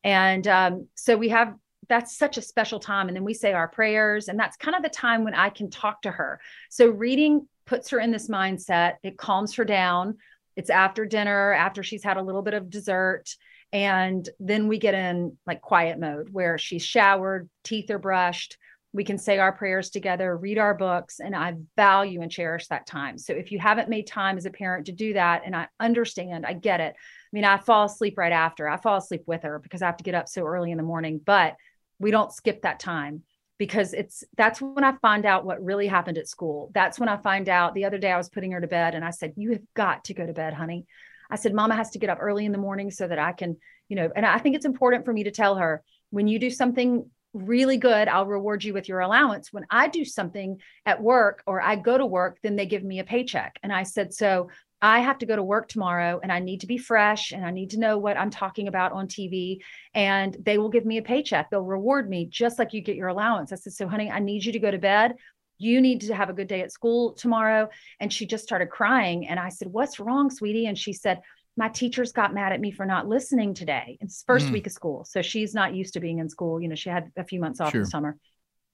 And 0.04 0.48
um, 0.48 0.88
so 0.96 1.18
we 1.18 1.30
have 1.30 1.54
that's 1.90 2.18
such 2.18 2.38
a 2.38 2.42
special 2.42 2.80
time. 2.80 3.08
And 3.08 3.16
then 3.16 3.24
we 3.24 3.34
say 3.34 3.52
our 3.52 3.68
prayers, 3.68 4.28
and 4.28 4.40
that's 4.40 4.56
kind 4.56 4.76
of 4.76 4.84
the 4.84 4.90
time 4.90 5.24
when 5.24 5.34
I 5.34 5.50
can 5.50 5.70
talk 5.70 6.04
to 6.04 6.12
her. 6.12 6.40
So 6.70 6.90
reading 6.90 7.48
puts 7.66 7.90
her 7.90 8.00
in 8.00 8.12
this 8.12 8.30
mindset, 8.30 8.96
it 9.04 9.18
calms 9.18 9.56
her 9.56 9.66
down. 9.66 10.18
It's 10.56 10.70
after 10.70 11.06
dinner, 11.06 11.54
after 11.54 11.84
she's 11.84 12.04
had 12.04 12.18
a 12.18 12.22
little 12.22 12.42
bit 12.42 12.54
of 12.54 12.70
dessert. 12.70 13.26
And 13.72 14.28
then 14.40 14.68
we 14.68 14.78
get 14.78 14.94
in 14.94 15.38
like 15.46 15.62
quiet 15.62 16.00
mode 16.00 16.30
where 16.32 16.58
she's 16.58 16.84
showered, 16.84 17.50
teeth 17.64 17.90
are 17.92 18.00
brushed. 18.00 18.58
We 18.92 19.04
can 19.04 19.20
say 19.20 19.38
our 19.38 19.52
prayers 19.52 19.92
together, 19.92 20.36
read 20.36 20.58
our 20.58 20.74
books, 20.74 21.20
and 21.20 21.36
I 21.36 21.54
value 21.76 22.22
and 22.22 22.32
cherish 22.32 22.68
that 22.68 22.88
time. 22.88 23.20
So 23.20 23.34
if 23.34 23.52
you 23.52 23.60
haven't 23.60 23.88
made 23.88 24.08
time 24.08 24.36
as 24.38 24.48
a 24.48 24.52
parent 24.52 24.88
to 24.88 24.92
do 24.92 25.14
that, 25.14 25.44
and 25.46 25.56
I 25.56 25.68
understand, 25.80 26.44
I 26.44 26.54
get 26.54 26.82
it. 26.82 26.96
I 26.98 27.30
mean, 27.32 27.46
I 27.46 27.58
fall 27.58 27.86
asleep 27.86 28.18
right 28.18 28.32
after. 28.32 28.68
I 28.68 28.78
fall 28.78 28.98
asleep 28.98 29.22
with 29.28 29.44
her 29.44 29.60
because 29.60 29.84
I 29.84 29.86
have 29.86 29.98
to 29.98 30.04
get 30.04 30.16
up 30.16 30.28
so 30.28 30.44
early 30.44 30.72
in 30.72 30.78
the 30.78 30.84
morning, 30.84 31.22
but 31.24 31.56
we 32.00 32.12
don't 32.12 32.34
skip 32.34 32.62
that 32.64 32.80
time 32.80 33.24
because 33.58 33.94
it's 33.94 34.24
that's 34.38 34.62
when 34.62 34.84
I 34.84 34.94
find 34.94 35.26
out 35.26 35.46
what 35.46 35.64
really 35.64 35.88
happened 35.88 36.18
at 36.18 36.28
school. 36.28 36.72
That's 36.74 37.00
when 37.00 37.10
I 37.10 37.18
find 37.18 37.50
out 37.50 37.76
the 37.76 37.86
other 37.86 37.98
day 37.98 38.12
I 38.12 38.18
was 38.18 38.30
putting 38.30 38.52
her 38.52 38.62
to 38.62 38.68
bed 38.68 38.96
and 38.96 39.04
I 39.04 39.12
said, 39.12 39.34
You 39.36 39.52
have 39.52 39.62
got 39.76 40.06
to 40.06 40.14
go 40.14 40.26
to 40.26 40.34
bed, 40.34 40.54
honey. 40.54 40.86
I 41.30 41.36
said, 41.36 41.54
Mama 41.54 41.76
has 41.76 41.92
to 41.92 42.00
get 42.00 42.10
up 42.10 42.18
early 42.22 42.46
in 42.46 42.52
the 42.52 42.58
morning 42.58 42.90
so 42.90 43.08
that 43.08 43.20
I 43.20 43.34
can, 43.34 43.58
you 43.88 43.96
know, 43.96 44.10
and 44.16 44.26
I 44.26 44.40
think 44.40 44.56
it's 44.56 44.66
important 44.66 45.06
for 45.06 45.14
me 45.14 45.26
to 45.26 45.32
tell 45.32 45.56
her 45.56 45.84
when 46.10 46.28
you 46.28 46.40
do 46.40 46.50
something 46.50 47.06
really 47.34 47.78
good, 47.78 48.08
I'll 48.08 48.26
reward 48.26 48.64
you 48.64 48.74
with 48.74 48.90
your 48.90 49.02
allowance. 49.02 49.54
When 49.54 49.66
I 49.70 49.88
do 49.88 50.04
something 50.04 50.60
at 50.86 51.04
work 51.04 51.44
or 51.46 51.62
I 51.62 51.76
go 51.76 51.98
to 51.98 52.06
work, 52.06 52.40
then 52.42 52.56
they 52.56 52.66
give 52.66 52.84
me 52.84 53.00
a 53.00 53.04
paycheck. 53.04 53.60
And 53.62 53.72
I 53.72 53.84
said, 53.84 54.14
So 54.14 54.50
I 54.82 55.02
have 55.02 55.18
to 55.20 55.26
go 55.26 55.36
to 55.36 55.44
work 55.44 55.68
tomorrow 55.68 56.20
and 56.24 56.32
I 56.32 56.40
need 56.40 56.62
to 56.62 56.68
be 56.68 56.78
fresh 56.78 57.32
and 57.32 57.46
I 57.46 57.52
need 57.52 57.72
to 57.72 57.80
know 57.80 57.98
what 57.98 58.18
I'm 58.18 58.30
talking 58.30 58.68
about 58.68 58.94
on 58.94 59.08
TV. 59.08 59.60
And 59.94 60.38
they 60.42 60.58
will 60.58 60.70
give 60.70 60.86
me 60.86 60.98
a 60.98 61.02
paycheck. 61.02 61.50
They'll 61.50 61.62
reward 61.62 62.10
me 62.10 62.26
just 62.26 62.58
like 62.58 62.74
you 62.74 62.82
get 62.82 62.96
your 62.96 63.10
allowance. 63.10 63.52
I 63.52 63.56
said, 63.56 63.74
So, 63.74 63.88
honey, 63.88 64.10
I 64.10 64.20
need 64.20 64.46
you 64.46 64.54
to 64.54 64.60
go 64.60 64.72
to 64.72 64.78
bed. 64.78 65.16
You 65.58 65.82
need 65.82 66.02
to 66.02 66.16
have 66.16 66.30
a 66.30 66.34
good 66.34 66.48
day 66.48 66.62
at 66.62 66.72
school 66.72 67.14
tomorrow. 67.14 67.68
And 68.00 68.12
she 68.12 68.26
just 68.26 68.46
started 68.46 68.68
crying. 68.68 69.28
And 69.28 69.38
I 69.38 69.50
said, 69.50 69.68
What's 69.68 70.00
wrong, 70.00 70.30
sweetie? 70.30 70.68
And 70.68 70.78
she 70.78 70.94
said, 70.94 71.20
My 71.58 71.68
teachers 71.68 72.14
got 72.14 72.34
mad 72.34 72.54
at 72.54 72.62
me 72.62 72.72
for 72.72 72.86
not 72.86 73.06
listening 73.06 73.54
today. 73.54 73.98
It's 74.00 74.24
first 74.26 74.48
mm. 74.48 74.54
week 74.54 74.68
of 74.68 74.72
school. 74.72 75.04
So 75.04 75.22
she's 75.22 75.54
not 75.54 75.76
used 75.76 75.96
to 75.96 76.00
being 76.00 76.20
in 76.20 76.30
school. 76.30 76.62
You 76.62 76.70
know, 76.70 76.76
she 76.76 76.90
had 76.90 77.12
a 77.18 77.26
few 77.26 77.42
months 77.42 77.60
off 77.60 77.72
sure. 77.72 77.82
in 77.82 77.84
the 77.84 77.90
summer. 77.90 78.18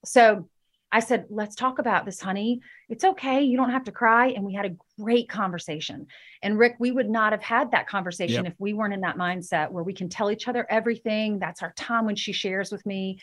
So 0.06 0.48
I 0.96 1.02
said, 1.02 1.26
let's 1.30 1.58
talk 1.58 1.80
about 1.80 2.06
this, 2.06 2.22
honey. 2.22 2.62
It's 2.88 3.04
okay. 3.04 3.42
You 3.42 3.58
don't 3.58 3.72
have 3.72 3.84
to 3.84 3.92
cry. 3.92 4.28
And 4.28 4.46
we 4.46 4.54
had 4.54 4.66
a 4.66 4.78
great 4.98 5.28
conversation. 5.28 6.08
And 6.42 6.58
Rick, 6.58 6.78
we 6.80 6.90
would 6.90 7.10
not 7.10 7.34
have 7.34 7.42
had 7.42 7.72
that 7.72 7.86
conversation 7.86 8.46
yep. 8.46 8.54
if 8.54 8.60
we 8.60 8.72
weren't 8.72 8.94
in 8.94 9.02
that 9.02 9.18
mindset 9.18 9.72
where 9.72 9.84
we 9.84 9.94
can 9.94 10.08
tell 10.08 10.32
each 10.32 10.48
other 10.48 10.66
everything. 10.70 11.38
That's 11.38 11.62
our 11.62 11.74
time 11.76 12.06
when 12.06 12.16
she 12.16 12.32
shares 12.32 12.72
with 12.72 12.86
me. 12.86 13.20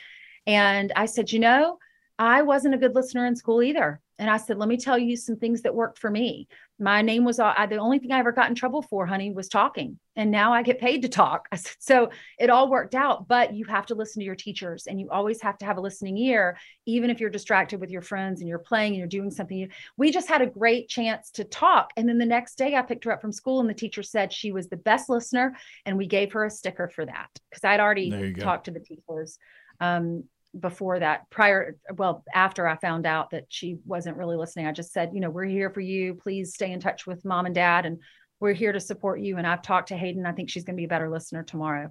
And 0.47 0.93
I 0.95 1.07
said, 1.07 1.33
you 1.33 1.39
know, 1.39 1.79
I 2.19 2.43
wasn't 2.43 2.75
a 2.75 2.79
good 2.79 2.95
listener 2.95 3.25
in 3.25 3.37
school 3.37 3.63
either. 3.63 4.02
And 4.23 4.31
I 4.31 4.37
said, 4.37 4.57
let 4.57 4.69
me 4.69 4.77
tell 4.77 4.97
you 4.97 5.17
some 5.17 5.35
things 5.35 5.63
that 5.63 5.75
worked 5.75 5.99
for 5.99 6.09
me. 6.09 6.47
My 6.79 7.03
name 7.03 7.25
was 7.25 7.41
uh, 7.41 7.53
the 7.69 7.79
only 7.79 7.99
thing 7.99 8.13
I 8.13 8.21
ever 8.21 8.31
got 8.31 8.49
in 8.49 8.55
trouble 8.55 8.81
for, 8.81 9.05
honey, 9.05 9.33
was 9.33 9.49
talking. 9.49 9.99
And 10.15 10.31
now 10.31 10.53
I 10.53 10.63
get 10.63 10.79
paid 10.79 11.03
to 11.03 11.09
talk. 11.09 11.49
I 11.53 11.57
said, 11.57 11.75
so 11.81 12.11
it 12.39 12.49
all 12.49 12.71
worked 12.71 12.95
out, 12.95 13.27
but 13.27 13.53
you 13.53 13.65
have 13.65 13.87
to 13.87 13.97
listen 13.97 14.21
to 14.21 14.25
your 14.25 14.37
teachers 14.37 14.87
and 14.87 15.01
you 15.01 15.11
always 15.11 15.43
have 15.43 15.59
to 15.59 15.65
have 15.65 15.77
a 15.77 15.81
listening 15.81 16.17
ear, 16.19 16.57
even 16.87 17.11
if 17.11 17.19
you're 17.19 17.31
distracted 17.31 17.81
with 17.81 17.91
your 17.91 18.01
friends 18.01 18.41
and 18.41 18.49
you're 18.49 18.61
playing 18.61 18.93
and 18.93 18.99
you're 18.99 19.09
doing 19.09 19.33
something. 19.33 19.69
We 19.97 20.13
just 20.13 20.29
had 20.29 20.41
a 20.41 20.47
great 20.47 20.89
chance 20.89 21.33
to 21.33 21.43
talk. 21.43 21.91
And 21.97 22.09
then 22.09 22.19
the 22.19 22.25
next 22.25 22.59
day 22.59 22.77
I 22.77 22.83
picked 22.83 23.03
her 23.03 23.13
up 23.13 23.23
from 23.23 23.33
school 23.33 23.59
and 23.59 23.69
the 23.69 23.75
teacher 23.75 24.05
said 24.05 24.33
she 24.33 24.53
was 24.53 24.69
the 24.69 24.77
best 24.77 25.09
listener. 25.09 25.57
And 25.85 25.99
we 25.99 26.07
gave 26.07 26.31
her 26.35 26.45
a 26.45 26.51
sticker 26.51 26.87
for 26.87 27.05
that 27.05 27.31
because 27.51 27.65
I'd 27.65 27.81
already 27.81 28.35
talked 28.35 28.67
to 28.67 28.71
the 28.71 28.79
teachers. 28.79 29.37
Um, 29.81 30.27
before 30.59 30.99
that 30.99 31.29
prior 31.31 31.77
well 31.97 32.23
after 32.35 32.69
i 32.69 32.77
found 32.77 33.07
out 33.07 33.31
that 33.31 33.45
she 33.49 33.79
wasn't 33.87 34.17
really 34.17 34.37
listening 34.37 34.67
i 34.67 34.73
just 34.73 34.93
said 34.93 35.11
you 35.15 35.21
know 35.21 35.31
we're 35.31 35.45
here 35.45 35.71
for 35.71 35.81
you. 35.81 36.15
Please 36.15 36.55
stay 36.55 36.71
in 36.73 36.81
touch 36.81 37.07
with 37.07 37.25
mom 37.25 37.47
and 37.47 37.55
dad 37.55 37.87
and 37.87 37.99
we're 38.41 38.53
here 38.53 38.73
to 38.73 38.81
support 38.81 39.21
you. 39.21 39.39
And 39.39 39.47
i've 39.47 39.63
talked 39.63 39.89
to 39.89 39.97
hayden. 39.97 40.27
I 40.27 40.33
think 40.33 40.51
she's 40.51 40.65
going 40.65 40.77
to 40.77 40.81
be 40.81 40.85
a 40.85 40.89
better 40.89 41.11
listener 41.11 41.43
tomorrow. 41.43 41.91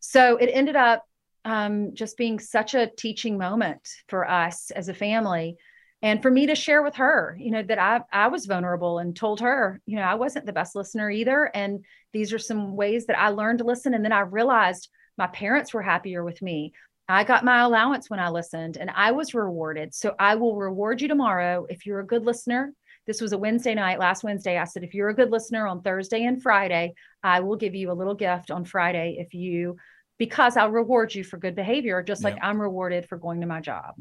So 0.00 0.36
it 0.36 0.50
ended 0.52 0.76
up 0.76 1.04
um, 1.44 1.94
just 1.94 2.16
being 2.16 2.38
such 2.38 2.74
a 2.74 2.90
teaching 2.96 3.38
moment 3.38 3.88
for 4.08 4.28
us 4.28 4.70
as 4.72 4.88
a 4.88 4.94
family 4.94 5.56
and 6.02 6.20
for 6.20 6.30
me 6.30 6.46
to 6.46 6.54
share 6.54 6.82
with 6.82 6.96
her 6.96 7.36
you 7.40 7.50
know 7.50 7.62
that 7.62 7.78
i 7.78 8.00
i 8.12 8.28
was 8.28 8.46
vulnerable 8.46 8.98
and 8.98 9.16
told 9.16 9.40
her 9.40 9.80
you 9.86 9.96
know 9.96 10.02
i 10.02 10.14
wasn't 10.14 10.46
the 10.46 10.52
best 10.52 10.76
listener 10.76 11.10
either. 11.10 11.50
And 11.54 11.84
these 12.12 12.32
are 12.32 12.38
some 12.38 12.76
ways 12.76 13.06
that 13.06 13.18
i 13.18 13.28
learned 13.28 13.58
to 13.58 13.64
listen. 13.64 13.94
And 13.94 14.04
then 14.04 14.12
i 14.12 14.20
realized 14.20 14.88
my 15.18 15.26
parents 15.28 15.72
were 15.72 15.82
happier 15.82 16.22
with 16.22 16.42
me 16.42 16.72
I 17.08 17.24
got 17.24 17.44
my 17.44 17.60
allowance 17.60 18.10
when 18.10 18.18
I 18.18 18.30
listened 18.30 18.76
and 18.76 18.90
I 18.90 19.12
was 19.12 19.34
rewarded. 19.34 19.94
So 19.94 20.14
I 20.18 20.34
will 20.34 20.56
reward 20.56 21.00
you 21.00 21.08
tomorrow 21.08 21.66
if 21.68 21.86
you're 21.86 22.00
a 22.00 22.06
good 22.06 22.24
listener. 22.24 22.72
This 23.06 23.20
was 23.20 23.32
a 23.32 23.38
Wednesday 23.38 23.74
night, 23.74 24.00
last 24.00 24.24
Wednesday. 24.24 24.58
I 24.58 24.64
said, 24.64 24.82
if 24.82 24.92
you're 24.92 25.10
a 25.10 25.14
good 25.14 25.30
listener 25.30 25.68
on 25.68 25.82
Thursday 25.82 26.24
and 26.24 26.42
Friday, 26.42 26.94
I 27.22 27.40
will 27.40 27.56
give 27.56 27.76
you 27.76 27.92
a 27.92 27.94
little 27.94 28.16
gift 28.16 28.50
on 28.50 28.64
Friday 28.64 29.16
if 29.20 29.32
you, 29.32 29.76
because 30.18 30.56
I'll 30.56 30.72
reward 30.72 31.14
you 31.14 31.22
for 31.22 31.36
good 31.36 31.54
behavior, 31.54 32.02
just 32.02 32.24
like 32.24 32.36
I'm 32.42 32.60
rewarded 32.60 33.08
for 33.08 33.16
going 33.16 33.40
to 33.42 33.46
my 33.46 33.60
job. 33.60 33.94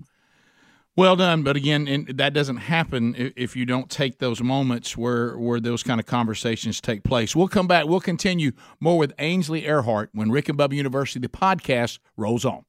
Well 0.97 1.17
done, 1.17 1.43
but 1.43 1.57
again, 1.57 2.07
that 2.15 2.33
doesn't 2.33 2.55
happen 2.55 3.33
if 3.35 3.55
you 3.55 3.65
don't 3.65 3.89
take 3.89 4.17
those 4.19 4.41
moments 4.41 4.95
where 4.95 5.37
where 5.37 5.59
those 5.59 5.83
kind 5.83 5.99
of 5.99 6.05
conversations 6.05 6.79
take 6.79 7.03
place. 7.03 7.35
We'll 7.35 7.49
come 7.49 7.67
back. 7.67 7.85
We'll 7.85 7.99
continue 7.99 8.53
more 8.79 8.97
with 8.97 9.13
Ainsley 9.19 9.63
Earhardt 9.63 10.07
when 10.13 10.31
Rick 10.31 10.47
and 10.47 10.57
Bubba 10.57 10.73
University 10.73 11.19
the 11.19 11.27
podcast 11.27 11.99
rolls 12.15 12.45
on. 12.45 12.63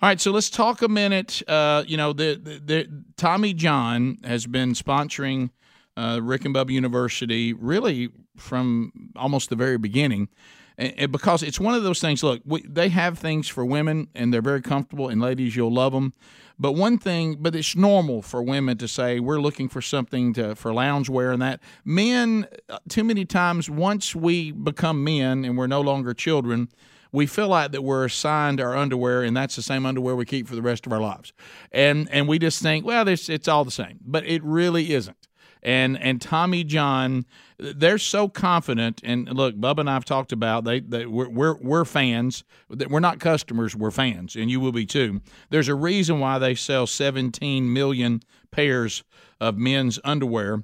All 0.00 0.08
right, 0.08 0.20
so 0.20 0.30
let's 0.30 0.48
talk 0.48 0.80
a 0.82 0.88
minute. 0.88 1.42
Uh, 1.48 1.82
you 1.84 1.96
know, 1.96 2.12
the, 2.12 2.40
the, 2.40 2.60
the, 2.64 3.04
Tommy 3.16 3.52
John 3.52 4.18
has 4.22 4.46
been 4.46 4.74
sponsoring 4.74 5.50
uh, 5.96 6.20
Rick 6.22 6.44
and 6.44 6.54
Bubba 6.54 6.70
University 6.70 7.52
really 7.52 8.10
from 8.36 8.92
almost 9.16 9.50
the 9.50 9.56
very 9.56 9.76
beginning, 9.76 10.28
and, 10.76 10.94
and 10.96 11.10
because 11.10 11.42
it's 11.42 11.58
one 11.58 11.74
of 11.74 11.82
those 11.82 12.00
things. 12.00 12.22
Look, 12.22 12.42
we, 12.44 12.62
they 12.62 12.90
have 12.90 13.18
things 13.18 13.48
for 13.48 13.64
women, 13.64 14.06
and 14.14 14.32
they're 14.32 14.40
very 14.40 14.62
comfortable, 14.62 15.08
and 15.08 15.20
ladies, 15.20 15.56
you'll 15.56 15.74
love 15.74 15.92
them. 15.92 16.14
But 16.60 16.74
one 16.74 16.98
thing, 16.98 17.38
but 17.40 17.56
it's 17.56 17.74
normal 17.74 18.22
for 18.22 18.40
women 18.40 18.78
to 18.78 18.86
say 18.86 19.18
we're 19.18 19.40
looking 19.40 19.68
for 19.68 19.82
something 19.82 20.32
to 20.34 20.54
for 20.54 20.70
loungewear 20.70 21.32
and 21.32 21.42
that. 21.42 21.58
Men, 21.84 22.46
uh, 22.68 22.78
too 22.88 23.02
many 23.02 23.24
times, 23.24 23.68
once 23.68 24.14
we 24.14 24.52
become 24.52 25.02
men 25.02 25.44
and 25.44 25.58
we're 25.58 25.66
no 25.66 25.80
longer 25.80 26.14
children 26.14 26.68
we 27.12 27.26
feel 27.26 27.48
like 27.48 27.72
that 27.72 27.82
we're 27.82 28.04
assigned 28.04 28.60
our 28.60 28.76
underwear 28.76 29.22
and 29.22 29.36
that's 29.36 29.56
the 29.56 29.62
same 29.62 29.86
underwear 29.86 30.16
we 30.16 30.24
keep 30.24 30.48
for 30.48 30.54
the 30.54 30.62
rest 30.62 30.86
of 30.86 30.92
our 30.92 31.00
lives. 31.00 31.32
And 31.72 32.08
and 32.10 32.28
we 32.28 32.38
just 32.38 32.62
think, 32.62 32.84
well, 32.84 33.04
this 33.04 33.28
it's 33.28 33.48
all 33.48 33.64
the 33.64 33.70
same. 33.70 33.98
But 34.04 34.26
it 34.26 34.42
really 34.44 34.92
isn't. 34.92 35.28
And 35.62 36.00
and 36.00 36.20
Tommy 36.20 36.64
John, 36.64 37.26
they're 37.58 37.98
so 37.98 38.28
confident. 38.28 39.00
And 39.02 39.28
look, 39.28 39.56
Bubba 39.56 39.80
and 39.80 39.90
I've 39.90 40.04
talked 40.04 40.32
about 40.32 40.64
they, 40.64 40.80
they 40.80 41.06
we're, 41.06 41.28
we're 41.28 41.56
we're 41.56 41.84
fans. 41.84 42.44
We're 42.68 43.00
not 43.00 43.18
customers. 43.20 43.74
We're 43.74 43.90
fans, 43.90 44.36
and 44.36 44.50
you 44.50 44.60
will 44.60 44.72
be 44.72 44.86
too. 44.86 45.20
There's 45.50 45.68
a 45.68 45.74
reason 45.74 46.20
why 46.20 46.38
they 46.38 46.54
sell 46.54 46.86
17 46.86 47.72
million 47.72 48.20
pairs 48.50 49.02
of 49.40 49.56
men's 49.56 49.98
underwear 50.04 50.62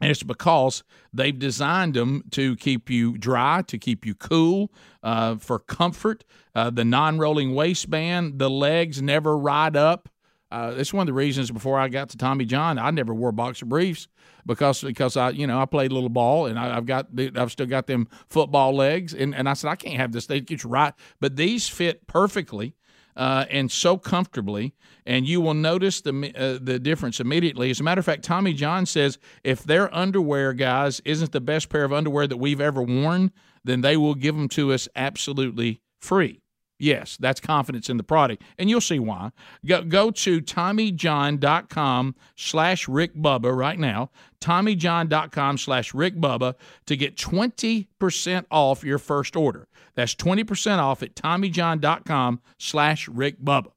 and 0.00 0.10
it's 0.10 0.22
because 0.22 0.84
they've 1.12 1.38
designed 1.38 1.94
them 1.94 2.22
to 2.32 2.56
keep 2.56 2.88
you 2.88 3.18
dry, 3.18 3.62
to 3.62 3.78
keep 3.78 4.06
you 4.06 4.14
cool, 4.14 4.72
uh, 5.02 5.36
for 5.36 5.58
comfort. 5.58 6.24
Uh, 6.54 6.70
the 6.70 6.84
non 6.84 7.18
rolling 7.18 7.54
waistband, 7.54 8.38
the 8.38 8.50
legs 8.50 9.02
never 9.02 9.36
ride 9.36 9.76
up. 9.76 10.08
Uh, 10.50 10.74
it's 10.76 10.94
one 10.94 11.02
of 11.02 11.06
the 11.06 11.12
reasons 11.12 11.50
before 11.50 11.78
I 11.78 11.88
got 11.88 12.08
to 12.10 12.16
Tommy 12.16 12.46
John, 12.46 12.78
I 12.78 12.90
never 12.90 13.12
wore 13.12 13.32
boxer 13.32 13.66
briefs 13.66 14.08
because 14.46 14.80
because 14.80 15.16
I 15.16 15.30
you 15.30 15.46
know 15.46 15.60
I 15.60 15.66
played 15.66 15.90
a 15.90 15.94
little 15.94 16.08
ball 16.08 16.46
and 16.46 16.58
I, 16.58 16.74
have 16.74 16.86
got 16.86 17.08
I've 17.36 17.52
still 17.52 17.66
got 17.66 17.86
them 17.86 18.08
football 18.30 18.74
legs 18.74 19.12
and, 19.12 19.34
and 19.34 19.46
I 19.46 19.52
said 19.52 19.68
I 19.68 19.76
can't 19.76 19.96
have 19.96 20.12
this. 20.12 20.26
They 20.26 20.40
get 20.40 20.64
you 20.64 20.70
right, 20.70 20.94
but 21.20 21.36
these 21.36 21.68
fit 21.68 22.06
perfectly 22.06 22.74
uh, 23.18 23.44
and 23.50 23.70
so 23.70 23.98
comfortably, 23.98 24.74
and 25.04 25.26
you 25.26 25.40
will 25.40 25.54
notice 25.54 26.00
the 26.00 26.32
uh, 26.36 26.58
the 26.62 26.78
difference 26.78 27.18
immediately. 27.18 27.68
As 27.68 27.80
a 27.80 27.82
matter 27.82 27.98
of 27.98 28.04
fact, 28.04 28.22
Tommy 28.22 28.54
John 28.54 28.86
says 28.86 29.18
if 29.42 29.64
their 29.64 29.94
underwear, 29.94 30.52
guys, 30.52 31.00
isn't 31.04 31.32
the 31.32 31.40
best 31.40 31.68
pair 31.68 31.84
of 31.84 31.92
underwear 31.92 32.28
that 32.28 32.36
we've 32.36 32.60
ever 32.60 32.80
worn, 32.80 33.32
then 33.64 33.80
they 33.80 33.96
will 33.96 34.14
give 34.14 34.36
them 34.36 34.48
to 34.50 34.72
us 34.72 34.88
absolutely 34.94 35.82
free. 36.00 36.40
Yes, 36.78 37.16
that's 37.18 37.40
confidence 37.40 37.90
in 37.90 37.96
the 37.96 38.04
product. 38.04 38.42
And 38.56 38.70
you'll 38.70 38.80
see 38.80 39.00
why. 39.00 39.32
Go, 39.66 39.82
go 39.82 40.10
to 40.12 40.40
TommyJohn.com 40.40 42.14
slash 42.36 42.86
Rick 42.88 43.16
Bubba 43.16 43.56
right 43.56 43.78
now. 43.78 44.10
TommyJohn.com 44.40 45.58
slash 45.58 45.92
Rick 45.92 46.16
Bubba 46.16 46.54
to 46.86 46.96
get 46.96 47.16
20% 47.16 48.44
off 48.50 48.84
your 48.84 48.98
first 48.98 49.34
order. 49.34 49.66
That's 49.96 50.14
20% 50.14 50.78
off 50.78 51.02
at 51.02 51.16
TommyJohn.com 51.16 52.40
slash 52.58 53.08
Rick 53.08 53.40
Bubba. 53.40 53.72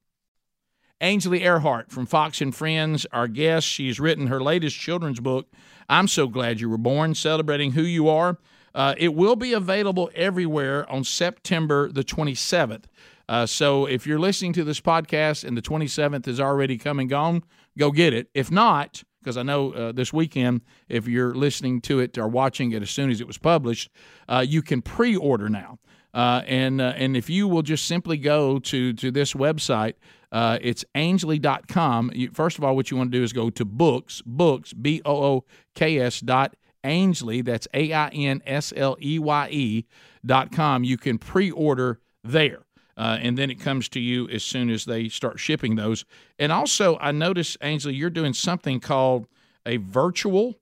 Earhardt 1.00 1.90
from 1.90 2.06
Fox 2.06 2.40
and 2.40 2.54
Friends, 2.54 3.04
our 3.12 3.26
guest. 3.26 3.66
She's 3.66 3.98
written 3.98 4.28
her 4.28 4.40
latest 4.40 4.78
children's 4.78 5.18
book, 5.18 5.48
I'm 5.88 6.06
So 6.06 6.28
Glad 6.28 6.60
You 6.60 6.70
Were 6.70 6.78
Born, 6.78 7.16
celebrating 7.16 7.72
who 7.72 7.82
you 7.82 8.08
are. 8.08 8.38
Uh, 8.74 8.94
it 8.96 9.14
will 9.14 9.36
be 9.36 9.52
available 9.52 10.10
everywhere 10.14 10.90
on 10.90 11.04
September 11.04 11.90
the 11.90 12.04
27th. 12.04 12.84
Uh, 13.28 13.46
so 13.46 13.86
if 13.86 14.06
you're 14.06 14.18
listening 14.18 14.52
to 14.52 14.64
this 14.64 14.80
podcast 14.80 15.44
and 15.44 15.56
the 15.56 15.62
27th 15.62 16.26
is 16.26 16.40
already 16.40 16.76
come 16.76 16.98
and 16.98 17.08
gone, 17.08 17.42
go 17.78 17.90
get 17.90 18.12
it. 18.12 18.28
If 18.34 18.50
not, 18.50 19.02
because 19.22 19.36
I 19.36 19.42
know 19.42 19.72
uh, 19.72 19.92
this 19.92 20.12
weekend, 20.12 20.62
if 20.88 21.06
you're 21.06 21.34
listening 21.34 21.80
to 21.82 22.00
it 22.00 22.18
or 22.18 22.28
watching 22.28 22.72
it 22.72 22.82
as 22.82 22.90
soon 22.90 23.10
as 23.10 23.20
it 23.20 23.26
was 23.26 23.38
published, 23.38 23.90
uh, 24.28 24.44
you 24.46 24.62
can 24.62 24.82
pre 24.82 25.16
order 25.16 25.48
now. 25.48 25.78
Uh, 26.14 26.42
and 26.46 26.80
uh, 26.80 26.92
and 26.96 27.16
if 27.16 27.30
you 27.30 27.48
will 27.48 27.62
just 27.62 27.86
simply 27.86 28.18
go 28.18 28.58
to 28.58 28.92
to 28.92 29.10
this 29.10 29.32
website, 29.32 29.94
uh, 30.30 30.58
it's 30.60 30.84
ainsley.com. 30.94 32.10
You, 32.14 32.30
first 32.32 32.58
of 32.58 32.64
all, 32.64 32.76
what 32.76 32.90
you 32.90 32.96
want 32.98 33.12
to 33.12 33.18
do 33.18 33.24
is 33.24 33.32
go 33.32 33.48
to 33.48 33.64
books, 33.64 34.22
books, 34.26 34.74
B 34.74 35.00
O 35.06 35.24
O 35.24 35.44
K 35.74 35.98
S 35.98 36.20
dot 36.20 36.54
Ainsley. 36.84 37.42
That's 37.42 37.68
A 37.74 37.92
I 37.92 38.08
N 38.08 38.42
S 38.46 38.72
L 38.76 38.96
E 39.00 39.18
Y 39.18 39.48
E 39.50 39.84
dot 40.24 40.52
com. 40.52 40.84
You 40.84 40.96
can 40.96 41.18
pre 41.18 41.50
order 41.50 42.00
there. 42.24 42.60
Uh, 42.96 43.18
and 43.20 43.38
then 43.38 43.50
it 43.50 43.58
comes 43.58 43.88
to 43.88 44.00
you 44.00 44.28
as 44.28 44.42
soon 44.42 44.68
as 44.68 44.84
they 44.84 45.08
start 45.08 45.40
shipping 45.40 45.76
those. 45.76 46.04
And 46.38 46.52
also, 46.52 46.98
I 46.98 47.10
noticed, 47.10 47.56
Ainsley, 47.62 47.94
you're 47.94 48.10
doing 48.10 48.34
something 48.34 48.80
called 48.80 49.26
a 49.64 49.78
virtual 49.78 50.60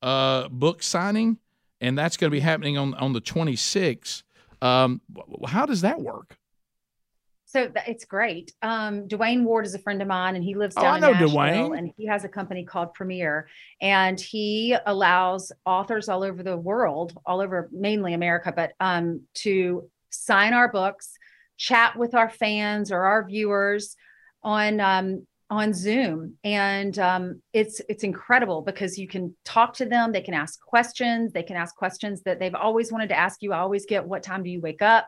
uh, 0.00 0.48
book 0.48 0.82
signing, 0.82 1.38
and 1.80 1.98
that's 1.98 2.16
going 2.16 2.30
to 2.30 2.34
be 2.34 2.40
happening 2.40 2.78
on 2.78 2.94
on 2.94 3.12
the 3.12 3.20
26th. 3.20 4.22
Um, 4.62 5.02
how 5.46 5.66
does 5.66 5.82
that 5.82 6.00
work? 6.00 6.38
So 7.48 7.70
it's 7.86 8.04
great. 8.04 8.52
Um, 8.60 9.06
Dwayne 9.06 9.44
Ward 9.44 9.66
is 9.66 9.74
a 9.74 9.78
friend 9.78 10.02
of 10.02 10.08
mine, 10.08 10.34
and 10.34 10.44
he 10.44 10.54
lives 10.56 10.74
down 10.74 10.98
Oh, 10.98 11.00
down 11.00 11.14
I 11.14 11.20
in 11.20 11.26
know 11.26 11.32
Nashville, 11.32 11.70
Dwayne. 11.70 11.78
and 11.78 11.90
he 11.96 12.06
has 12.06 12.24
a 12.24 12.28
company 12.28 12.64
called 12.64 12.92
Premiere, 12.92 13.48
and 13.80 14.20
he 14.20 14.76
allows 14.84 15.52
authors 15.64 16.08
all 16.08 16.24
over 16.24 16.42
the 16.42 16.56
world, 16.56 17.16
all 17.24 17.40
over 17.40 17.68
mainly 17.72 18.14
America, 18.14 18.52
but 18.54 18.72
um, 18.80 19.22
to 19.34 19.88
sign 20.10 20.54
our 20.54 20.70
books, 20.70 21.12
chat 21.56 21.96
with 21.96 22.14
our 22.14 22.28
fans 22.28 22.90
or 22.90 23.02
our 23.04 23.24
viewers 23.24 23.94
on 24.42 24.80
um, 24.80 25.24
on 25.48 25.72
Zoom, 25.72 26.34
and 26.42 26.98
um, 26.98 27.40
it's 27.52 27.80
it's 27.88 28.02
incredible 28.02 28.62
because 28.62 28.98
you 28.98 29.06
can 29.06 29.36
talk 29.44 29.74
to 29.74 29.84
them. 29.86 30.10
They 30.10 30.20
can 30.20 30.34
ask 30.34 30.60
questions. 30.60 31.32
They 31.32 31.44
can 31.44 31.54
ask 31.56 31.76
questions 31.76 32.22
that 32.22 32.40
they've 32.40 32.54
always 32.56 32.90
wanted 32.90 33.10
to 33.10 33.18
ask 33.18 33.40
you. 33.40 33.52
I 33.52 33.60
always 33.60 33.86
get, 33.86 34.04
"What 34.04 34.24
time 34.24 34.42
do 34.42 34.50
you 34.50 34.60
wake 34.60 34.82
up?" 34.82 35.06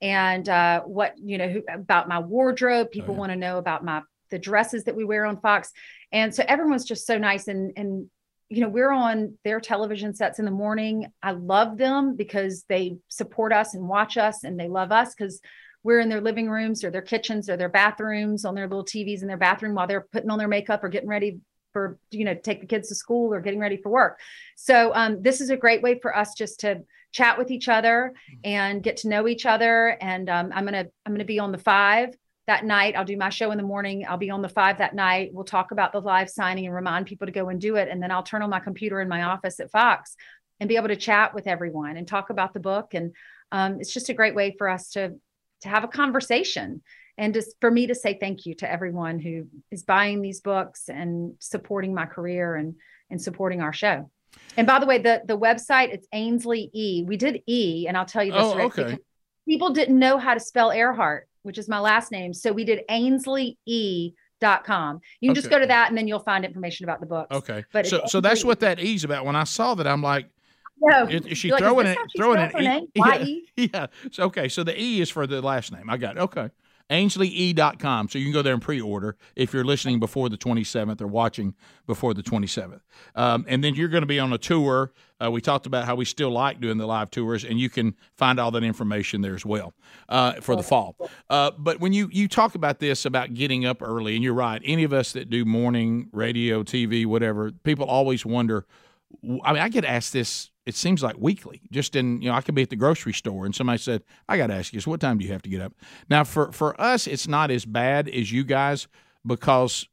And 0.00 0.48
uh, 0.48 0.80
what 0.82 1.14
you 1.18 1.38
know 1.38 1.48
who, 1.48 1.62
about 1.72 2.08
my 2.08 2.18
wardrobe. 2.18 2.90
People 2.90 3.14
yeah. 3.14 3.20
want 3.20 3.32
to 3.32 3.36
know 3.36 3.58
about 3.58 3.84
my 3.84 4.02
the 4.30 4.38
dresses 4.38 4.84
that 4.84 4.96
we 4.96 5.04
wear 5.04 5.26
on 5.26 5.40
Fox, 5.40 5.72
and 6.12 6.34
so 6.34 6.44
everyone's 6.46 6.84
just 6.84 7.06
so 7.06 7.18
nice 7.18 7.48
and 7.48 7.72
and 7.76 8.08
you 8.48 8.60
know 8.60 8.68
we're 8.68 8.90
on 8.90 9.36
their 9.44 9.60
television 9.60 10.14
sets 10.14 10.38
in 10.38 10.44
the 10.44 10.50
morning. 10.50 11.06
I 11.22 11.32
love 11.32 11.78
them 11.78 12.16
because 12.16 12.64
they 12.68 12.96
support 13.08 13.52
us 13.52 13.74
and 13.74 13.88
watch 13.88 14.16
us, 14.16 14.44
and 14.44 14.58
they 14.58 14.68
love 14.68 14.92
us 14.92 15.14
because 15.14 15.40
we're 15.82 16.00
in 16.00 16.08
their 16.08 16.20
living 16.20 16.50
rooms 16.50 16.84
or 16.84 16.90
their 16.90 17.02
kitchens 17.02 17.48
or 17.48 17.56
their 17.56 17.68
bathrooms 17.68 18.44
on 18.44 18.54
their 18.54 18.68
little 18.68 18.84
TVs 18.84 19.22
in 19.22 19.28
their 19.28 19.38
bathroom 19.38 19.74
while 19.74 19.86
they're 19.86 20.06
putting 20.12 20.30
on 20.30 20.38
their 20.38 20.48
makeup 20.48 20.84
or 20.84 20.90
getting 20.90 21.08
ready 21.08 21.40
for 21.72 21.98
you 22.10 22.24
know 22.24 22.34
take 22.34 22.60
the 22.60 22.66
kids 22.66 22.88
to 22.88 22.94
school 22.94 23.32
or 23.32 23.40
getting 23.40 23.60
ready 23.60 23.76
for 23.76 23.90
work. 23.90 24.18
So 24.56 24.92
um, 24.94 25.22
this 25.22 25.40
is 25.40 25.50
a 25.50 25.56
great 25.56 25.82
way 25.82 25.98
for 26.00 26.16
us 26.16 26.34
just 26.34 26.60
to 26.60 26.82
chat 27.12 27.38
with 27.38 27.50
each 27.50 27.68
other 27.68 28.12
and 28.44 28.82
get 28.82 28.98
to 28.98 29.08
know 29.08 29.26
each 29.28 29.46
other. 29.46 29.96
And 30.00 30.28
um, 30.28 30.50
I'm 30.54 30.64
gonna 30.64 30.86
I'm 31.04 31.12
gonna 31.12 31.24
be 31.24 31.38
on 31.38 31.52
the 31.52 31.58
five 31.58 32.14
that 32.46 32.64
night. 32.64 32.96
I'll 32.96 33.04
do 33.04 33.16
my 33.16 33.28
show 33.28 33.50
in 33.52 33.58
the 33.58 33.64
morning. 33.64 34.04
I'll 34.08 34.16
be 34.16 34.30
on 34.30 34.42
the 34.42 34.48
five 34.48 34.78
that 34.78 34.94
night. 34.94 35.30
We'll 35.32 35.44
talk 35.44 35.70
about 35.70 35.92
the 35.92 36.00
live 36.00 36.30
signing 36.30 36.66
and 36.66 36.74
remind 36.74 37.06
people 37.06 37.26
to 37.26 37.32
go 37.32 37.48
and 37.48 37.60
do 37.60 37.76
it. 37.76 37.88
And 37.88 38.02
then 38.02 38.10
I'll 38.10 38.22
turn 38.22 38.42
on 38.42 38.50
my 38.50 38.60
computer 38.60 39.00
in 39.00 39.08
my 39.08 39.22
office 39.24 39.60
at 39.60 39.70
Fox 39.70 40.16
and 40.58 40.68
be 40.68 40.76
able 40.76 40.88
to 40.88 40.96
chat 40.96 41.34
with 41.34 41.46
everyone 41.46 41.96
and 41.96 42.06
talk 42.06 42.30
about 42.30 42.52
the 42.52 42.60
book. 42.60 42.94
And 42.94 43.14
um, 43.52 43.78
it's 43.80 43.92
just 43.92 44.08
a 44.08 44.14
great 44.14 44.34
way 44.34 44.54
for 44.56 44.68
us 44.68 44.90
to 44.90 45.14
to 45.62 45.68
have 45.68 45.84
a 45.84 45.88
conversation 45.88 46.82
and 47.18 47.34
just 47.34 47.54
for 47.60 47.70
me 47.70 47.86
to 47.86 47.94
say 47.94 48.16
thank 48.18 48.46
you 48.46 48.54
to 48.54 48.70
everyone 48.70 49.18
who 49.18 49.46
is 49.70 49.82
buying 49.82 50.22
these 50.22 50.40
books 50.40 50.88
and 50.88 51.34
supporting 51.38 51.94
my 51.94 52.06
career 52.06 52.54
and 52.54 52.76
and 53.10 53.20
supporting 53.20 53.60
our 53.60 53.72
show. 53.72 54.10
And 54.56 54.66
by 54.66 54.78
the 54.78 54.86
way, 54.86 54.98
the 54.98 55.22
the 55.26 55.38
website 55.38 55.92
it's 55.92 56.06
Ainsley 56.12 56.70
E. 56.72 57.04
We 57.06 57.16
did 57.16 57.42
E, 57.46 57.86
and 57.88 57.96
I'll 57.96 58.04
tell 58.06 58.24
you 58.24 58.32
this. 58.32 58.42
Oh, 58.42 58.56
Rick, 58.56 58.78
okay. 58.78 58.98
People 59.48 59.70
didn't 59.70 59.98
know 59.98 60.18
how 60.18 60.34
to 60.34 60.40
spell 60.40 60.70
Earhardt, 60.70 61.22
which 61.42 61.58
is 61.58 61.68
my 61.68 61.78
last 61.80 62.12
name, 62.12 62.32
so 62.34 62.52
we 62.52 62.64
did 62.64 62.82
Ainsley 62.88 63.58
E. 63.66 64.12
Dot 64.40 64.64
com. 64.64 65.00
You 65.20 65.28
can 65.28 65.34
just 65.34 65.50
go 65.50 65.58
to 65.58 65.66
that, 65.66 65.90
and 65.90 65.98
then 65.98 66.08
you'll 66.08 66.18
find 66.18 66.46
information 66.46 66.84
about 66.84 67.00
the 67.00 67.06
book. 67.06 67.26
Okay, 67.30 67.62
But 67.74 67.86
so 67.86 68.00
so 68.06 68.22
that's 68.22 68.42
what 68.42 68.60
that 68.60 68.80
E's 68.80 69.04
about. 69.04 69.26
When 69.26 69.36
I 69.36 69.44
saw 69.44 69.74
that, 69.74 69.86
I'm 69.86 70.00
like, 70.02 70.30
No, 70.80 71.04
is, 71.06 71.26
is 71.26 71.36
she 71.36 71.48
You're 71.48 71.56
like, 71.58 71.62
throwing 71.62 71.86
is 71.86 71.96
it? 71.96 71.98
Throwing 72.16 72.38
an 72.40 72.84
E? 72.84 72.88
Yeah, 72.94 73.02
Y-E? 73.18 73.48
yeah. 73.56 73.86
So, 74.10 74.22
okay, 74.24 74.48
so 74.48 74.64
the 74.64 74.80
E 74.80 75.02
is 75.02 75.10
for 75.10 75.26
the 75.26 75.42
last 75.42 75.72
name. 75.72 75.90
I 75.90 75.98
got 75.98 76.16
it. 76.16 76.20
Okay. 76.20 76.48
AinsleyE.com. 76.90 78.08
So 78.08 78.18
you 78.18 78.26
can 78.26 78.32
go 78.32 78.42
there 78.42 78.54
and 78.54 78.62
pre 78.62 78.80
order 78.80 79.16
if 79.36 79.52
you're 79.52 79.64
listening 79.64 80.00
before 80.00 80.28
the 80.28 80.36
27th 80.36 81.00
or 81.00 81.06
watching 81.06 81.54
before 81.86 82.14
the 82.14 82.22
27th. 82.22 82.80
Um, 83.14 83.44
and 83.48 83.62
then 83.62 83.74
you're 83.74 83.88
going 83.88 84.02
to 84.02 84.06
be 84.06 84.18
on 84.18 84.32
a 84.32 84.38
tour. 84.38 84.92
Uh, 85.22 85.30
we 85.30 85.40
talked 85.40 85.66
about 85.66 85.84
how 85.84 85.94
we 85.94 86.04
still 86.04 86.30
like 86.30 86.60
doing 86.60 86.78
the 86.78 86.86
live 86.86 87.10
tours, 87.10 87.44
and 87.44 87.60
you 87.60 87.68
can 87.68 87.94
find 88.16 88.40
all 88.40 88.50
that 88.50 88.64
information 88.64 89.20
there 89.20 89.34
as 89.34 89.44
well 89.44 89.74
uh, 90.08 90.32
for 90.40 90.56
the 90.56 90.62
fall. 90.62 90.96
Uh, 91.28 91.50
but 91.58 91.78
when 91.78 91.92
you, 91.92 92.08
you 92.10 92.26
talk 92.26 92.54
about 92.54 92.78
this, 92.78 93.04
about 93.04 93.34
getting 93.34 93.66
up 93.66 93.82
early, 93.82 94.14
and 94.14 94.24
you're 94.24 94.34
right, 94.34 94.62
any 94.64 94.82
of 94.82 94.92
us 94.92 95.12
that 95.12 95.28
do 95.28 95.44
morning 95.44 96.08
radio, 96.12 96.62
TV, 96.62 97.04
whatever, 97.06 97.52
people 97.64 97.84
always 97.84 98.24
wonder. 98.24 98.64
I 99.44 99.52
mean, 99.52 99.62
I 99.62 99.68
get 99.68 99.84
asked 99.84 100.12
this. 100.12 100.49
It 100.66 100.74
seems 100.74 101.02
like 101.02 101.16
weekly. 101.18 101.62
Just 101.70 101.96
in 101.96 102.20
you 102.22 102.28
know, 102.28 102.34
I 102.34 102.42
could 102.42 102.54
be 102.54 102.62
at 102.62 102.70
the 102.70 102.76
grocery 102.76 103.12
store 103.12 103.46
and 103.46 103.54
somebody 103.54 103.78
said, 103.78 104.02
"I 104.28 104.36
got 104.36 104.48
to 104.48 104.54
ask 104.54 104.72
you, 104.72 104.80
so 104.80 104.90
what 104.90 105.00
time 105.00 105.18
do 105.18 105.24
you 105.24 105.32
have 105.32 105.42
to 105.42 105.50
get 105.50 105.60
up?" 105.60 105.72
Now, 106.08 106.24
for 106.24 106.52
for 106.52 106.80
us, 106.80 107.06
it's 107.06 107.26
not 107.26 107.50
as 107.50 107.64
bad 107.64 108.08
as 108.08 108.30
you 108.30 108.44
guys 108.44 108.86
because 109.26 109.88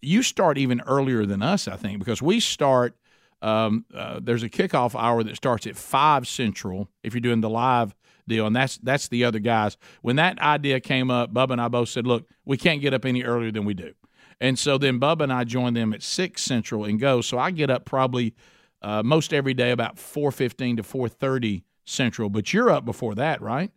you 0.00 0.22
start 0.22 0.58
even 0.58 0.80
earlier 0.82 1.26
than 1.26 1.42
us. 1.42 1.68
I 1.68 1.76
think 1.76 1.98
because 1.98 2.22
we 2.22 2.40
start. 2.40 2.96
Um, 3.40 3.84
uh, 3.94 4.18
there's 4.20 4.42
a 4.42 4.48
kickoff 4.48 5.00
hour 5.00 5.22
that 5.22 5.36
starts 5.36 5.64
at 5.68 5.76
five 5.76 6.26
central 6.26 6.88
if 7.04 7.14
you're 7.14 7.20
doing 7.20 7.40
the 7.40 7.48
live 7.48 7.94
deal, 8.26 8.46
and 8.46 8.56
that's 8.56 8.78
that's 8.78 9.08
the 9.08 9.24
other 9.24 9.38
guys. 9.38 9.76
When 10.02 10.16
that 10.16 10.40
idea 10.40 10.80
came 10.80 11.10
up, 11.10 11.32
Bubba 11.32 11.52
and 11.52 11.60
I 11.60 11.68
both 11.68 11.88
said, 11.88 12.06
"Look, 12.06 12.28
we 12.44 12.56
can't 12.56 12.80
get 12.80 12.94
up 12.94 13.04
any 13.04 13.22
earlier 13.22 13.52
than 13.52 13.64
we 13.64 13.74
do." 13.74 13.92
And 14.40 14.58
so 14.58 14.78
then 14.78 15.00
Bubba 15.00 15.22
and 15.22 15.32
I 15.32 15.44
join 15.44 15.74
them 15.74 15.92
at 15.92 16.02
six 16.02 16.42
central 16.42 16.84
and 16.84 17.00
go. 17.00 17.20
So 17.20 17.38
I 17.38 17.50
get 17.50 17.70
up 17.70 17.84
probably 17.84 18.34
uh, 18.82 19.02
most 19.02 19.32
every 19.32 19.54
day 19.54 19.70
about 19.70 19.98
four 19.98 20.32
fifteen 20.32 20.76
to 20.76 20.82
four 20.82 21.08
thirty 21.08 21.64
central. 21.84 22.30
But 22.30 22.52
you're 22.52 22.70
up 22.70 22.84
before 22.84 23.14
that, 23.16 23.40
right? 23.42 23.70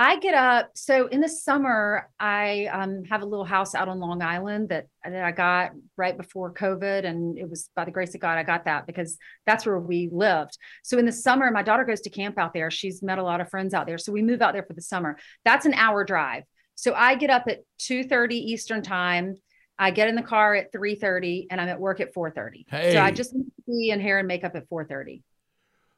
I 0.00 0.20
get 0.20 0.34
up. 0.34 0.70
So 0.76 1.08
in 1.08 1.20
the 1.20 1.28
summer, 1.28 2.08
I 2.20 2.66
um, 2.66 3.02
have 3.10 3.22
a 3.22 3.26
little 3.26 3.44
house 3.44 3.74
out 3.74 3.88
on 3.88 3.98
Long 3.98 4.22
Island 4.22 4.68
that, 4.68 4.86
that 5.04 5.24
I 5.24 5.32
got 5.32 5.72
right 5.96 6.16
before 6.16 6.54
COVID. 6.54 7.04
And 7.04 7.36
it 7.36 7.50
was 7.50 7.68
by 7.74 7.84
the 7.84 7.90
grace 7.90 8.14
of 8.14 8.20
God, 8.20 8.38
I 8.38 8.44
got 8.44 8.66
that 8.66 8.86
because 8.86 9.18
that's 9.44 9.66
where 9.66 9.80
we 9.80 10.08
lived. 10.12 10.56
So 10.84 10.98
in 10.98 11.04
the 11.04 11.10
summer, 11.10 11.50
my 11.50 11.64
daughter 11.64 11.82
goes 11.82 12.02
to 12.02 12.10
camp 12.10 12.38
out 12.38 12.54
there. 12.54 12.70
She's 12.70 13.02
met 13.02 13.18
a 13.18 13.24
lot 13.24 13.40
of 13.40 13.50
friends 13.50 13.74
out 13.74 13.88
there. 13.88 13.98
So 13.98 14.12
we 14.12 14.22
move 14.22 14.40
out 14.40 14.52
there 14.52 14.62
for 14.62 14.72
the 14.72 14.82
summer. 14.82 15.18
That's 15.44 15.66
an 15.66 15.74
hour 15.74 16.04
drive. 16.04 16.44
So 16.76 16.94
I 16.94 17.16
get 17.16 17.30
up 17.30 17.48
at 17.48 17.64
2:30 17.80 18.34
Eastern 18.34 18.82
time. 18.82 19.34
I 19.78 19.90
get 19.90 20.08
in 20.08 20.16
the 20.16 20.22
car 20.22 20.54
at 20.54 20.72
3:30 20.72 21.46
and 21.50 21.60
I'm 21.60 21.68
at 21.68 21.80
work 21.80 22.00
at 22.00 22.12
4:30. 22.14 22.66
Hey. 22.68 22.92
So 22.92 23.00
I 23.00 23.10
just 23.10 23.34
need 23.34 23.44
to 23.44 23.62
be 23.66 23.90
in 23.90 24.00
hair 24.00 24.18
and 24.18 24.26
makeup 24.26 24.56
at 24.56 24.68
4:30. 24.68 25.22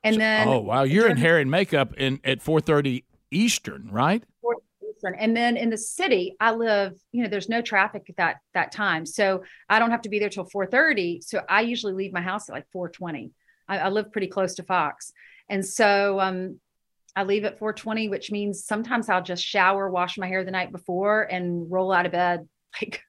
And 0.02 0.20
then 0.20 0.48
oh 0.48 0.60
wow, 0.60 0.82
you're 0.82 1.08
in 1.08 1.16
hair 1.16 1.38
and 1.38 1.50
makeup 1.50 1.94
in 1.94 2.20
at 2.24 2.40
four 2.40 2.60
thirty 2.60 3.04
Eastern, 3.30 3.88
right? 3.90 4.22
Eastern. 5.00 5.14
And 5.14 5.36
then 5.36 5.56
in 5.56 5.70
the 5.70 5.78
city, 5.78 6.36
I 6.40 6.52
live, 6.52 6.94
you 7.12 7.22
know, 7.22 7.28
there's 7.28 7.48
no 7.48 7.62
traffic 7.62 8.06
at 8.08 8.16
that 8.16 8.36
that 8.54 8.72
time. 8.72 9.06
So 9.06 9.44
I 9.68 9.78
don't 9.78 9.90
have 9.90 10.02
to 10.02 10.08
be 10.08 10.18
there 10.18 10.28
till 10.28 10.46
4:30. 10.46 11.22
So 11.22 11.42
I 11.48 11.62
usually 11.62 11.92
leave 11.92 12.12
my 12.12 12.20
house 12.20 12.48
at 12.48 12.54
like 12.54 12.66
4:20. 12.74 13.30
I, 13.68 13.78
I 13.78 13.88
live 13.88 14.12
pretty 14.12 14.26
close 14.26 14.54
to 14.56 14.62
Fox. 14.62 15.12
And 15.48 15.64
so 15.64 16.20
um 16.20 16.60
I 17.16 17.24
leave 17.24 17.44
at 17.44 17.58
4:20, 17.58 18.08
which 18.08 18.30
means 18.30 18.64
sometimes 18.64 19.08
I'll 19.08 19.22
just 19.22 19.44
shower, 19.44 19.90
wash 19.90 20.16
my 20.16 20.28
hair 20.28 20.44
the 20.44 20.50
night 20.50 20.72
before, 20.72 21.22
and 21.22 21.70
roll 21.70 21.92
out 21.92 22.06
of 22.06 22.12
bed. 22.12 22.48
Like 22.80 23.02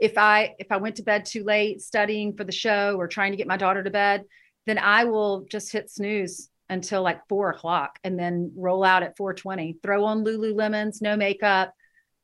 if 0.00 0.18
I 0.18 0.54
if 0.58 0.70
I 0.70 0.76
went 0.78 0.96
to 0.96 1.02
bed 1.02 1.24
too 1.24 1.44
late 1.44 1.80
studying 1.80 2.36
for 2.36 2.44
the 2.44 2.52
show 2.52 2.96
or 2.98 3.08
trying 3.08 3.32
to 3.32 3.36
get 3.36 3.46
my 3.46 3.56
daughter 3.56 3.82
to 3.82 3.90
bed, 3.90 4.24
then 4.66 4.78
I 4.78 5.04
will 5.04 5.46
just 5.50 5.72
hit 5.72 5.90
snooze 5.90 6.50
until 6.68 7.02
like 7.02 7.28
four 7.28 7.50
o'clock 7.50 7.98
and 8.04 8.18
then 8.18 8.52
roll 8.56 8.84
out 8.84 9.02
at 9.02 9.16
420 9.18 9.76
throw 9.82 10.04
on 10.04 10.24
lululemons 10.24 11.02
no 11.02 11.14
makeup 11.14 11.74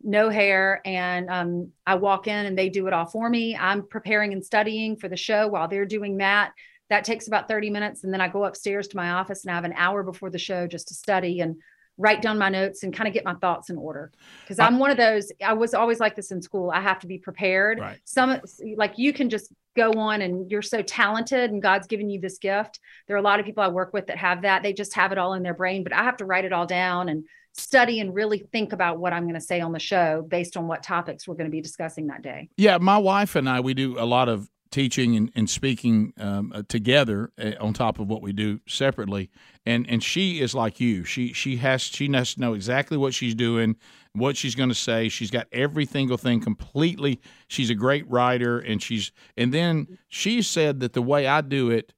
no 0.03 0.31
hair. 0.31 0.81
And 0.85 1.29
um, 1.31 1.73
i 1.87 1.95
walk 1.95 2.27
in 2.27 2.47
and 2.47 2.59
they 2.59 2.69
do 2.69 2.87
it 2.87 2.93
all 2.93 3.07
for 3.07 3.29
me. 3.29 3.57
I'm 3.57 3.87
preparing 3.87 4.33
and 4.33 4.45
studying 4.45 4.97
for 4.97 5.09
the 5.09 5.17
show 5.17 5.49
while 5.49 5.69
they're 5.69 5.87
doing 5.87 6.19
that. 6.19 6.53
That 6.89 7.05
takes 7.05 7.29
about 7.29 7.49
30 7.49 7.71
minutes 7.71 8.03
and 8.03 8.13
then 8.13 8.21
i 8.21 8.29
go 8.29 8.45
upstairs 8.45 8.89
to 8.89 8.97
my 8.97 9.11
office 9.11 9.45
and 9.45 9.53
i 9.53 9.55
have 9.55 9.65
an 9.65 9.75
hour 9.77 10.03
before 10.03 10.31
the 10.31 10.39
show 10.39 10.67
just 10.67 10.89
to 10.89 10.95
study. 10.95 11.41
And 11.41 11.57
write 12.01 12.23
down 12.23 12.39
my 12.39 12.49
notes 12.49 12.83
and 12.83 12.95
kind 12.95 13.07
of 13.07 13.13
get 13.13 13.25
my 13.25 13.35
thoughts 13.35 13.69
in 13.69 13.77
order. 13.77 14.11
Because 14.43 14.59
uh, 14.59 14.65
i'm 14.65 14.79
one 14.79 14.91
of 14.91 14.97
those 14.97 15.31
i 15.45 15.53
was 15.53 15.75
always 15.75 16.01
like 16.01 16.17
this 16.17 16.31
in 16.31 16.41
school 16.41 16.71
i 16.71 16.81
have 16.81 16.99
to 17.01 17.07
be 17.07 17.19
prepared. 17.19 17.79
Right. 17.79 17.99
some 18.05 18.41
like 18.77 18.95
you 18.97 19.13
can 19.13 19.29
just 19.29 19.53
go 19.77 19.93
on 19.93 20.23
and 20.23 20.51
you're 20.51 20.63
so 20.63 20.83
talented 20.83 21.51
and 21.51 21.63
god's 21.63 21.87
given 21.87 22.11
you 22.11 22.21
this 22.21 22.39
gift. 22.39 22.81
There 23.07 23.15
are 23.17 23.21
a 23.21 23.23
lot 23.23 23.39
of 23.39 23.47
people 23.47 23.63
i 23.63 23.69
work 23.69 23.93
with 23.93 24.07
that 24.07 24.17
have 24.17 24.43
that. 24.43 24.63
They 24.63 24.73
just 24.73 24.95
have 24.95 25.13
it 25.13 25.19
all 25.19 25.35
in 25.35 25.43
their 25.43 25.55
brain 25.55 25.85
but 25.85 25.93
i 25.93 26.03
have 26.03 26.17
to 26.19 26.25
write 26.25 26.45
it 26.45 26.53
all 26.53 26.67
down 26.67 27.09
and 27.09 27.25
study 27.53 28.01
and 28.01 28.15
really 28.15 28.39
think 28.53 28.73
about 28.73 28.99
what 28.99 29.13
i'm 29.13 29.25
going 29.25 29.35
to 29.35 29.41
say 29.41 29.61
on 29.61 29.73
the 29.73 29.81
show 29.81 30.25
based 30.29 30.57
on 30.57 30.69
what 30.69 30.83
topics 30.83 31.27
we're 31.27 31.35
going 31.35 31.51
to 31.51 31.51
be 31.51 31.61
discussing 31.61 32.07
that 32.07 32.23
day. 32.23 32.49
Yeah, 32.57 32.79
my 32.79 32.97
wife 32.97 33.37
and 33.37 33.49
I 33.49 33.61
we 33.61 33.75
do 33.75 33.99
a 33.99 34.07
lot 34.07 34.29
of 34.29 34.49
teaching 34.71 35.17
and, 35.17 35.31
and 35.35 35.51
speaking 35.51 36.13
um, 36.19 36.53
uh, 36.55 36.63
together 36.69 37.33
uh, 37.39 37.53
on 37.61 37.73
top 37.73 37.99
of 37.99 38.09
what 38.09 38.23
we 38.23 38.33
do 38.33 38.61
separately. 38.67 39.31
And 39.67 39.89
and 39.89 40.03
she 40.03 40.41
is 40.41 40.55
like 40.55 40.81
you. 40.81 41.05
She 41.05 41.33
she 41.33 41.57
has 41.57 41.83
she 41.83 42.11
has 42.13 42.35
to 42.35 42.41
know 42.41 42.55
exactly 42.55 42.97
what 42.97 43.15
she's 43.15 43.35
doing, 43.35 43.77
what 44.13 44.37
she's 44.37 44.55
going 44.55 44.69
to 44.69 44.75
say. 44.75 45.09
She's 45.09 45.31
got 45.31 45.47
every 45.53 45.87
single 45.87 46.17
thing 46.17 46.41
completely. 46.41 47.21
She's 47.49 47.71
a 47.71 47.75
great 47.75 48.09
writer, 48.09 48.59
and 48.59 48.83
she's 48.83 49.13
and 49.37 49.53
then 49.53 49.99
she 50.09 50.43
said 50.43 50.81
that 50.81 50.93
the 50.93 51.03
way 51.03 51.27
I 51.27 51.41
do 51.41 51.71
it, 51.71 51.93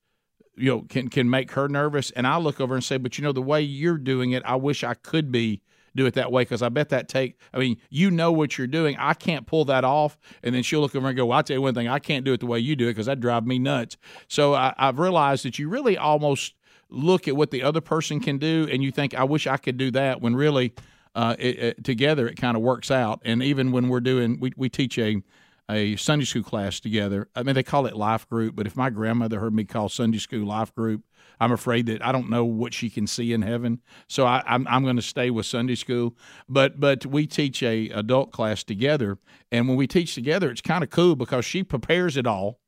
you 0.56 0.70
know, 0.70 0.82
can 0.88 1.08
can 1.08 1.30
make 1.30 1.52
her 1.52 1.68
nervous. 1.68 2.10
And 2.12 2.26
I 2.26 2.38
look 2.38 2.60
over 2.60 2.74
and 2.74 2.82
say, 2.82 2.96
but 2.96 3.18
you 3.18 3.24
know, 3.24 3.32
the 3.32 3.42
way 3.42 3.62
you're 3.62 3.98
doing 3.98 4.32
it, 4.32 4.42
I 4.44 4.56
wish 4.56 4.82
I 4.82 4.94
could 4.94 5.30
be 5.30 5.62
do 5.94 6.06
it 6.06 6.14
that 6.14 6.32
way 6.32 6.42
because 6.42 6.62
I 6.62 6.68
bet 6.68 6.90
that 6.90 7.08
take. 7.08 7.38
I 7.52 7.58
mean, 7.58 7.78
you 7.90 8.10
know 8.10 8.32
what 8.32 8.58
you're 8.58 8.66
doing. 8.66 8.96
I 8.98 9.14
can't 9.14 9.46
pull 9.46 9.64
that 9.66 9.84
off, 9.84 10.18
and 10.42 10.54
then 10.54 10.62
she'll 10.62 10.80
look 10.80 10.94
over 10.94 11.06
and 11.08 11.16
go, 11.16 11.26
well, 11.26 11.38
"I'll 11.38 11.42
tell 11.42 11.56
you 11.56 11.62
one 11.62 11.74
thing. 11.74 11.88
I 11.88 11.98
can't 11.98 12.24
do 12.24 12.32
it 12.32 12.40
the 12.40 12.46
way 12.46 12.58
you 12.58 12.76
do 12.76 12.86
it 12.86 12.90
because 12.90 13.06
that 13.06 13.20
drive 13.20 13.46
me 13.46 13.58
nuts." 13.58 13.96
So 14.28 14.54
I, 14.54 14.74
I've 14.76 14.98
realized 14.98 15.44
that 15.44 15.58
you 15.58 15.68
really 15.68 15.96
almost 15.96 16.54
look 16.88 17.26
at 17.28 17.36
what 17.36 17.50
the 17.50 17.62
other 17.62 17.80
person 17.80 18.20
can 18.20 18.38
do, 18.38 18.68
and 18.70 18.82
you 18.82 18.90
think, 18.90 19.14
"I 19.14 19.24
wish 19.24 19.46
I 19.46 19.56
could 19.56 19.76
do 19.76 19.90
that." 19.92 20.20
When 20.20 20.34
really, 20.34 20.74
uh, 21.14 21.36
it, 21.38 21.58
it, 21.58 21.84
together, 21.84 22.26
it 22.28 22.36
kind 22.36 22.56
of 22.56 22.62
works 22.62 22.90
out. 22.90 23.20
And 23.24 23.42
even 23.42 23.72
when 23.72 23.88
we're 23.88 24.00
doing, 24.00 24.38
we 24.40 24.52
we 24.56 24.68
teach 24.68 24.98
a 24.98 25.22
a 25.70 25.96
Sunday 25.96 26.24
school 26.24 26.42
class 26.42 26.80
together. 26.80 27.28
I 27.34 27.42
mean, 27.42 27.54
they 27.54 27.62
call 27.62 27.86
it 27.86 27.96
life 27.96 28.28
group, 28.28 28.54
but 28.56 28.66
if 28.66 28.76
my 28.76 28.90
grandmother 28.90 29.40
heard 29.40 29.54
me 29.54 29.64
call 29.64 29.88
Sunday 29.88 30.18
school 30.18 30.46
life 30.46 30.74
group, 30.74 31.02
I'm 31.40 31.52
afraid 31.52 31.86
that 31.86 32.04
I 32.04 32.12
don't 32.12 32.30
know 32.30 32.44
what 32.44 32.74
she 32.74 32.90
can 32.90 33.06
see 33.06 33.32
in 33.32 33.42
heaven. 33.42 33.80
So 34.08 34.26
I, 34.26 34.38
am 34.38 34.66
I'm, 34.66 34.68
I'm 34.68 34.82
going 34.84 34.96
to 34.96 35.02
stay 35.02 35.30
with 35.30 35.46
Sunday 35.46 35.74
school. 35.74 36.16
But 36.48 36.80
but 36.80 37.06
we 37.06 37.26
teach 37.26 37.62
a 37.62 37.88
adult 37.90 38.32
class 38.32 38.62
together, 38.62 39.18
and 39.50 39.68
when 39.68 39.76
we 39.76 39.86
teach 39.86 40.14
together, 40.14 40.50
it's 40.50 40.60
kind 40.60 40.84
of 40.84 40.90
cool 40.90 41.16
because 41.16 41.44
she 41.44 41.62
prepares 41.62 42.16
it 42.16 42.26
all, 42.26 42.58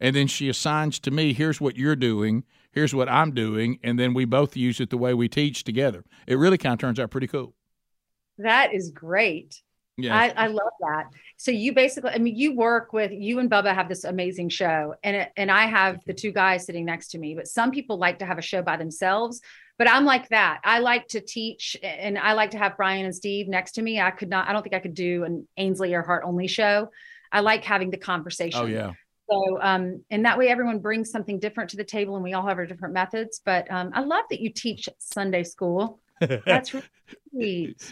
and 0.00 0.14
then 0.14 0.26
she 0.26 0.48
assigns 0.48 0.98
to 1.00 1.10
me, 1.10 1.32
here's 1.32 1.60
what 1.60 1.76
you're 1.76 1.96
doing, 1.96 2.44
here's 2.72 2.94
what 2.94 3.08
I'm 3.08 3.32
doing, 3.32 3.78
and 3.82 3.98
then 3.98 4.14
we 4.14 4.24
both 4.24 4.56
use 4.56 4.80
it 4.80 4.90
the 4.90 4.98
way 4.98 5.14
we 5.14 5.28
teach 5.28 5.64
together. 5.64 6.04
It 6.26 6.36
really 6.36 6.58
kind 6.58 6.74
of 6.74 6.78
turns 6.78 7.00
out 7.00 7.10
pretty 7.10 7.28
cool. 7.28 7.54
That 8.38 8.74
is 8.74 8.90
great. 8.90 9.62
Yeah. 9.96 10.16
I, 10.16 10.28
I 10.36 10.46
love 10.48 10.72
that. 10.80 11.04
So 11.36 11.50
you 11.50 11.72
basically, 11.72 12.10
I 12.10 12.18
mean, 12.18 12.36
you 12.36 12.56
work 12.56 12.92
with 12.92 13.12
you 13.12 13.38
and 13.38 13.50
Bubba 13.50 13.74
have 13.74 13.88
this 13.88 14.04
amazing 14.04 14.48
show, 14.48 14.94
and 15.04 15.16
it, 15.16 15.32
and 15.36 15.50
I 15.50 15.66
have 15.66 16.00
the 16.04 16.14
two 16.14 16.32
guys 16.32 16.66
sitting 16.66 16.84
next 16.84 17.08
to 17.08 17.18
me. 17.18 17.34
But 17.34 17.46
some 17.46 17.70
people 17.70 17.96
like 17.96 18.18
to 18.18 18.26
have 18.26 18.38
a 18.38 18.42
show 18.42 18.62
by 18.62 18.76
themselves. 18.76 19.40
But 19.76 19.90
I'm 19.90 20.04
like 20.04 20.28
that. 20.28 20.60
I 20.64 20.78
like 20.78 21.08
to 21.08 21.20
teach, 21.20 21.76
and 21.82 22.16
I 22.18 22.32
like 22.34 22.52
to 22.52 22.58
have 22.58 22.76
Brian 22.76 23.04
and 23.04 23.14
Steve 23.14 23.48
next 23.48 23.72
to 23.72 23.82
me. 23.82 24.00
I 24.00 24.10
could 24.10 24.28
not. 24.28 24.48
I 24.48 24.52
don't 24.52 24.62
think 24.62 24.74
I 24.74 24.78
could 24.78 24.94
do 24.94 25.24
an 25.24 25.48
Ainsley 25.56 25.90
Earhardt 25.90 26.22
only 26.24 26.46
show. 26.46 26.90
I 27.32 27.40
like 27.40 27.64
having 27.64 27.90
the 27.90 27.96
conversation. 27.96 28.60
Oh 28.60 28.66
yeah. 28.66 28.92
So, 29.28 29.58
um, 29.60 30.04
and 30.10 30.26
that 30.26 30.38
way 30.38 30.48
everyone 30.48 30.80
brings 30.80 31.10
something 31.10 31.40
different 31.40 31.70
to 31.70 31.76
the 31.76 31.84
table, 31.84 32.14
and 32.14 32.22
we 32.22 32.34
all 32.34 32.46
have 32.46 32.58
our 32.58 32.66
different 32.66 32.94
methods. 32.94 33.40
But 33.44 33.70
um, 33.70 33.90
I 33.94 34.00
love 34.00 34.24
that 34.30 34.40
you 34.40 34.50
teach 34.50 34.88
Sunday 34.98 35.42
school. 35.42 36.00
That's. 36.20 36.74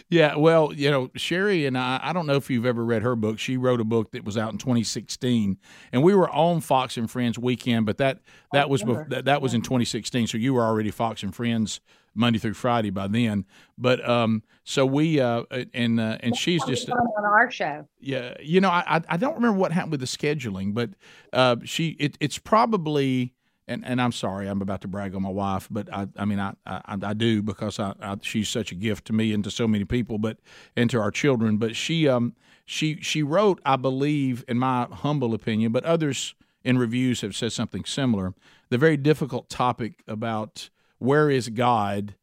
Yeah, 0.09 0.37
well, 0.37 0.71
you 0.73 0.89
know, 0.89 1.09
Sheri 1.09 1.67
and 1.67 1.77
I, 1.77 1.99
I 2.01 2.13
don't 2.13 2.25
know 2.25 2.35
if 2.35 2.49
you've 2.49 2.65
ever 2.65 2.83
read 2.83 3.01
her 3.01 3.15
book. 3.15 3.39
She 3.39 3.57
wrote 3.57 3.81
a 3.81 3.83
book 3.83 4.11
that 4.11 4.23
was 4.23 4.37
out 4.37 4.53
in 4.53 4.57
2016, 4.57 5.57
and 5.91 6.01
we 6.01 6.15
were 6.15 6.29
on 6.29 6.61
Fox 6.61 6.95
and 6.95 7.11
Friends 7.11 7.37
weekend, 7.37 7.85
but 7.85 7.97
that 7.97 8.19
that 8.53 8.69
was 8.69 8.83
that, 9.09 9.25
that 9.25 9.41
was 9.41 9.53
in 9.53 9.61
2016. 9.61 10.27
So 10.27 10.37
you 10.37 10.53
were 10.53 10.63
already 10.63 10.91
Fox 10.91 11.23
and 11.23 11.35
Friends 11.35 11.81
Monday 12.15 12.39
through 12.39 12.53
Friday 12.53 12.89
by 12.89 13.07
then. 13.07 13.45
But 13.77 14.07
um, 14.07 14.43
so 14.63 14.85
we 14.85 15.19
uh, 15.19 15.43
and 15.73 15.99
uh, 15.99 16.17
and 16.21 16.35
she's 16.35 16.63
just 16.63 16.89
on 16.89 17.25
our 17.25 17.51
show. 17.51 17.87
Yeah, 17.99 18.35
you 18.41 18.61
know, 18.61 18.69
I 18.69 19.01
I 19.09 19.17
don't 19.17 19.35
remember 19.35 19.59
what 19.59 19.71
happened 19.71 19.91
with 19.91 19.99
the 19.99 20.05
scheduling, 20.05 20.73
but 20.73 20.91
uh, 21.33 21.57
she 21.65 21.89
it, 21.99 22.17
it's 22.19 22.37
probably 22.37 23.33
and, 23.67 23.85
and 23.85 24.01
I'm 24.01 24.11
sorry, 24.11 24.47
I'm 24.47 24.61
about 24.61 24.81
to 24.81 24.87
brag 24.87 25.15
on 25.15 25.21
my 25.21 25.29
wife, 25.29 25.67
but 25.71 25.91
I, 25.93 26.07
I 26.17 26.25
mean, 26.25 26.39
I, 26.39 26.53
I, 26.65 26.97
I 27.01 27.13
do 27.13 27.41
because 27.41 27.79
I, 27.79 27.93
I, 28.01 28.17
she's 28.21 28.49
such 28.49 28.71
a 28.71 28.75
gift 28.75 29.05
to 29.05 29.13
me 29.13 29.33
and 29.33 29.43
to 29.43 29.51
so 29.51 29.67
many 29.67 29.85
people, 29.85 30.17
but 30.17 30.37
and 30.75 30.89
to 30.89 30.99
our 30.99 31.11
children. 31.11 31.57
But 31.57 31.75
she, 31.75 32.07
um, 32.07 32.35
she, 32.65 32.97
she 33.01 33.23
wrote, 33.23 33.61
I 33.65 33.75
believe, 33.75 34.43
in 34.47 34.59
my 34.59 34.87
humble 34.91 35.33
opinion, 35.33 35.71
but 35.71 35.83
others 35.85 36.35
in 36.63 36.77
reviews 36.77 37.21
have 37.21 37.35
said 37.35 37.53
something 37.53 37.85
similar. 37.85 38.33
The 38.69 38.77
very 38.77 38.97
difficult 38.97 39.49
topic 39.49 40.03
about 40.07 40.69
where 40.99 41.29
is 41.29 41.49
God 41.49 42.15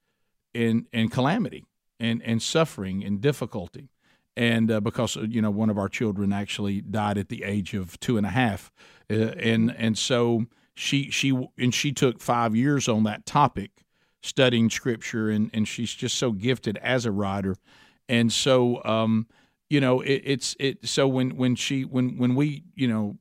in 0.55 0.87
in 0.93 1.09
calamity 1.09 1.65
and 1.99 2.23
and 2.23 2.43
suffering 2.43 3.05
and 3.05 3.21
difficulty, 3.21 3.91
and 4.37 4.71
uh, 4.71 4.81
because 4.81 5.17
you 5.17 5.43
know 5.43 5.51
one 5.51 5.71
of 5.71 5.79
our 5.79 5.89
children 5.89 6.33
actually 6.33 6.81
died 6.81 7.19
at 7.19 7.29
the 7.29 7.45
age 7.45 7.75
of 7.75 8.01
two 8.01 8.17
and 8.17 8.27
a 8.27 8.31
half, 8.31 8.73
uh, 9.11 9.15
and 9.15 9.75
and 9.77 9.99
so 9.99 10.47
she 10.81 11.11
she 11.11 11.31
and 11.59 11.75
she 11.75 11.93
took 11.93 12.21
five 12.21 12.57
years 12.57 12.89
on 12.89 13.05
that 13.05 13.27
topic 13.27 13.85
studying 14.23 14.71
scripture 14.71 15.29
and 15.29 15.51
and 15.53 15.69
she's 15.69 15.93
just 15.93 16.17
so 16.17 16.33
gifted 16.33 16.79
as 16.79 17.05
a 17.05 17.13
writer 17.13 17.55
and 18.09 18.33
so 18.33 18.83
um 18.85 19.27
you 19.69 19.81
know 19.81 20.01
it, 20.01 20.23
it's 20.25 20.57
it 20.59 20.79
so 20.89 21.07
when 21.07 21.37
when 21.37 21.55
she 21.55 21.85
when 21.85 22.17
when 22.17 22.35
we 22.35 22.65
you 22.75 22.89
know 22.89 23.19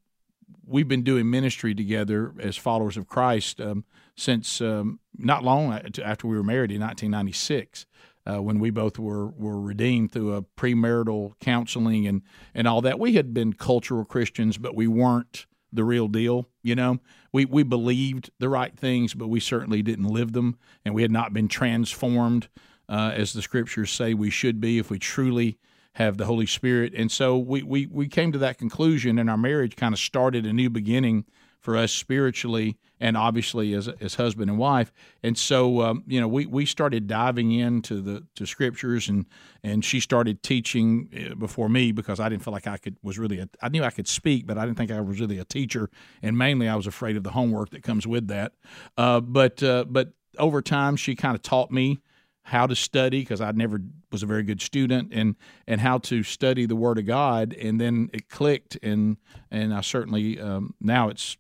we've 0.65 0.87
been 0.87 1.03
doing 1.03 1.29
ministry 1.29 1.75
together 1.75 2.33
as 2.39 2.55
followers 2.55 2.95
of 2.95 3.07
Christ 3.07 3.59
um, 3.59 3.83
since 4.15 4.61
um, 4.61 4.99
not 5.17 5.43
long 5.43 5.73
after 5.73 6.27
we 6.27 6.37
were 6.37 6.43
married 6.43 6.71
in 6.71 6.79
1996 6.79 7.87
uh, 8.27 8.39
when 8.39 8.59
we 8.59 8.69
both 8.69 8.99
were 8.99 9.27
were 9.27 9.59
redeemed 9.59 10.11
through 10.11 10.35
a 10.35 10.43
premarital 10.43 11.33
counseling 11.39 12.07
and 12.07 12.21
and 12.53 12.67
all 12.67 12.81
that 12.81 12.99
we 12.99 13.15
had 13.15 13.33
been 13.33 13.51
cultural 13.51 14.05
Christians 14.05 14.57
but 14.57 14.75
we 14.75 14.87
weren't 14.87 15.47
the 15.71 15.83
real 15.83 16.07
deal. 16.07 16.47
You 16.63 16.75
know, 16.75 16.99
we 17.31 17.45
we 17.45 17.63
believed 17.63 18.31
the 18.39 18.49
right 18.49 18.75
things, 18.75 19.13
but 19.13 19.27
we 19.27 19.39
certainly 19.39 19.81
didn't 19.81 20.07
live 20.07 20.33
them, 20.33 20.57
and 20.85 20.93
we 20.93 21.01
had 21.01 21.11
not 21.11 21.33
been 21.33 21.47
transformed 21.47 22.47
uh, 22.87 23.11
as 23.15 23.33
the 23.33 23.41
scriptures 23.41 23.91
say 23.91 24.13
we 24.13 24.29
should 24.29 24.59
be 24.59 24.79
if 24.79 24.89
we 24.89 24.99
truly 24.99 25.57
have 25.93 26.17
the 26.17 26.25
Holy 26.25 26.45
Spirit. 26.45 26.93
And 26.95 27.11
so 27.11 27.37
we 27.37 27.63
we 27.63 27.85
we 27.87 28.07
came 28.07 28.31
to 28.31 28.39
that 28.39 28.57
conclusion, 28.57 29.19
and 29.19 29.29
our 29.29 29.37
marriage 29.37 29.75
kind 29.75 29.93
of 29.93 29.99
started 29.99 30.45
a 30.45 30.53
new 30.53 30.69
beginning 30.69 31.25
for 31.59 31.75
us 31.75 31.91
spiritually 31.91 32.77
and 32.99 33.15
obviously 33.15 33.73
as, 33.73 33.87
as 34.01 34.15
husband 34.15 34.49
and 34.49 34.59
wife. 34.59 34.91
And 35.23 35.37
so, 35.37 35.81
um, 35.81 36.03
you 36.07 36.19
know, 36.19 36.27
we, 36.27 36.45
we 36.45 36.65
started 36.65 37.07
diving 37.07 37.51
into 37.51 38.01
the 38.01 38.25
to 38.35 38.45
scriptures 38.45 39.09
and 39.09 39.25
and 39.63 39.83
she 39.83 39.99
started 39.99 40.43
teaching 40.43 41.09
uh, 41.31 41.35
before 41.35 41.69
me 41.69 41.91
because 41.91 42.19
I 42.19 42.29
didn't 42.29 42.43
feel 42.43 42.53
like 42.53 42.67
I 42.67 42.77
could 42.77 42.97
was 43.01 43.17
really 43.17 43.39
a, 43.39 43.49
I 43.61 43.69
knew 43.69 43.83
I 43.83 43.89
could 43.91 44.07
speak, 44.07 44.47
but 44.47 44.57
I 44.57 44.65
didn't 44.65 44.77
think 44.77 44.91
I 44.91 45.01
was 45.01 45.19
really 45.19 45.39
a 45.39 45.45
teacher. 45.45 45.89
And 46.21 46.37
mainly, 46.37 46.67
I 46.67 46.75
was 46.75 46.87
afraid 46.87 47.17
of 47.17 47.23
the 47.23 47.31
homework 47.31 47.69
that 47.71 47.83
comes 47.83 48.05
with 48.05 48.27
that. 48.27 48.53
Uh, 48.97 49.19
but 49.19 49.61
uh, 49.63 49.85
but 49.87 50.13
over 50.37 50.61
time, 50.61 50.95
she 50.95 51.15
kind 51.15 51.35
of 51.35 51.41
taught 51.41 51.71
me 51.71 51.99
how 52.43 52.65
to 52.65 52.75
study 52.75 53.19
because 53.19 53.41
I 53.41 53.51
never 53.51 53.79
was 54.11 54.23
a 54.23 54.25
very 54.25 54.43
good 54.43 54.61
student 54.61 55.13
and 55.13 55.35
and 55.67 55.79
how 55.79 55.99
to 55.99 56.23
study 56.23 56.65
the 56.65 56.75
Word 56.75 56.97
of 56.97 57.05
God 57.05 57.53
and 57.53 57.79
then 57.79 58.09
it 58.11 58.27
clicked 58.27 58.77
and 58.81 59.17
and 59.51 59.73
I 59.73 59.81
certainly 59.81 60.39
um, 60.39 60.73
now 60.81 61.09
it's 61.09 61.37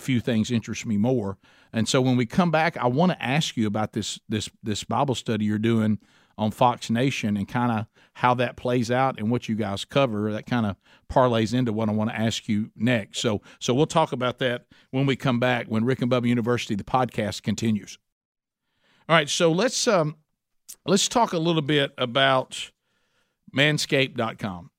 few 0.00 0.20
things 0.20 0.50
interest 0.50 0.86
me 0.86 0.96
more. 0.96 1.38
And 1.72 1.88
so 1.88 2.00
when 2.00 2.16
we 2.16 2.26
come 2.26 2.50
back, 2.50 2.76
I 2.76 2.86
want 2.86 3.12
to 3.12 3.22
ask 3.22 3.56
you 3.56 3.66
about 3.66 3.92
this 3.92 4.18
this 4.28 4.48
this 4.62 4.84
Bible 4.84 5.14
study 5.14 5.44
you're 5.44 5.58
doing 5.58 5.98
on 6.36 6.50
Fox 6.50 6.90
Nation 6.90 7.36
and 7.36 7.46
kind 7.46 7.70
of 7.70 7.86
how 8.14 8.34
that 8.34 8.56
plays 8.56 8.90
out 8.90 9.18
and 9.18 9.30
what 9.30 9.48
you 9.48 9.54
guys 9.54 9.84
cover. 9.84 10.32
That 10.32 10.46
kind 10.46 10.66
of 10.66 10.76
parlays 11.10 11.54
into 11.54 11.72
what 11.72 11.88
I 11.88 11.92
want 11.92 12.10
to 12.10 12.18
ask 12.18 12.48
you 12.48 12.70
next. 12.74 13.20
So 13.20 13.42
so 13.60 13.74
we'll 13.74 13.86
talk 13.86 14.12
about 14.12 14.38
that 14.38 14.66
when 14.90 15.06
we 15.06 15.16
come 15.16 15.38
back 15.38 15.66
when 15.66 15.84
Rick 15.84 16.02
and 16.02 16.10
Bubba 16.10 16.26
University 16.26 16.74
the 16.74 16.84
podcast 16.84 17.42
continues. 17.42 17.98
All 19.08 19.16
right, 19.16 19.28
so 19.28 19.52
let's 19.52 19.86
um 19.86 20.16
let's 20.86 21.08
talk 21.08 21.32
a 21.32 21.38
little 21.38 21.62
bit 21.62 21.92
about 21.98 22.70
manscaped.com. 23.56 24.70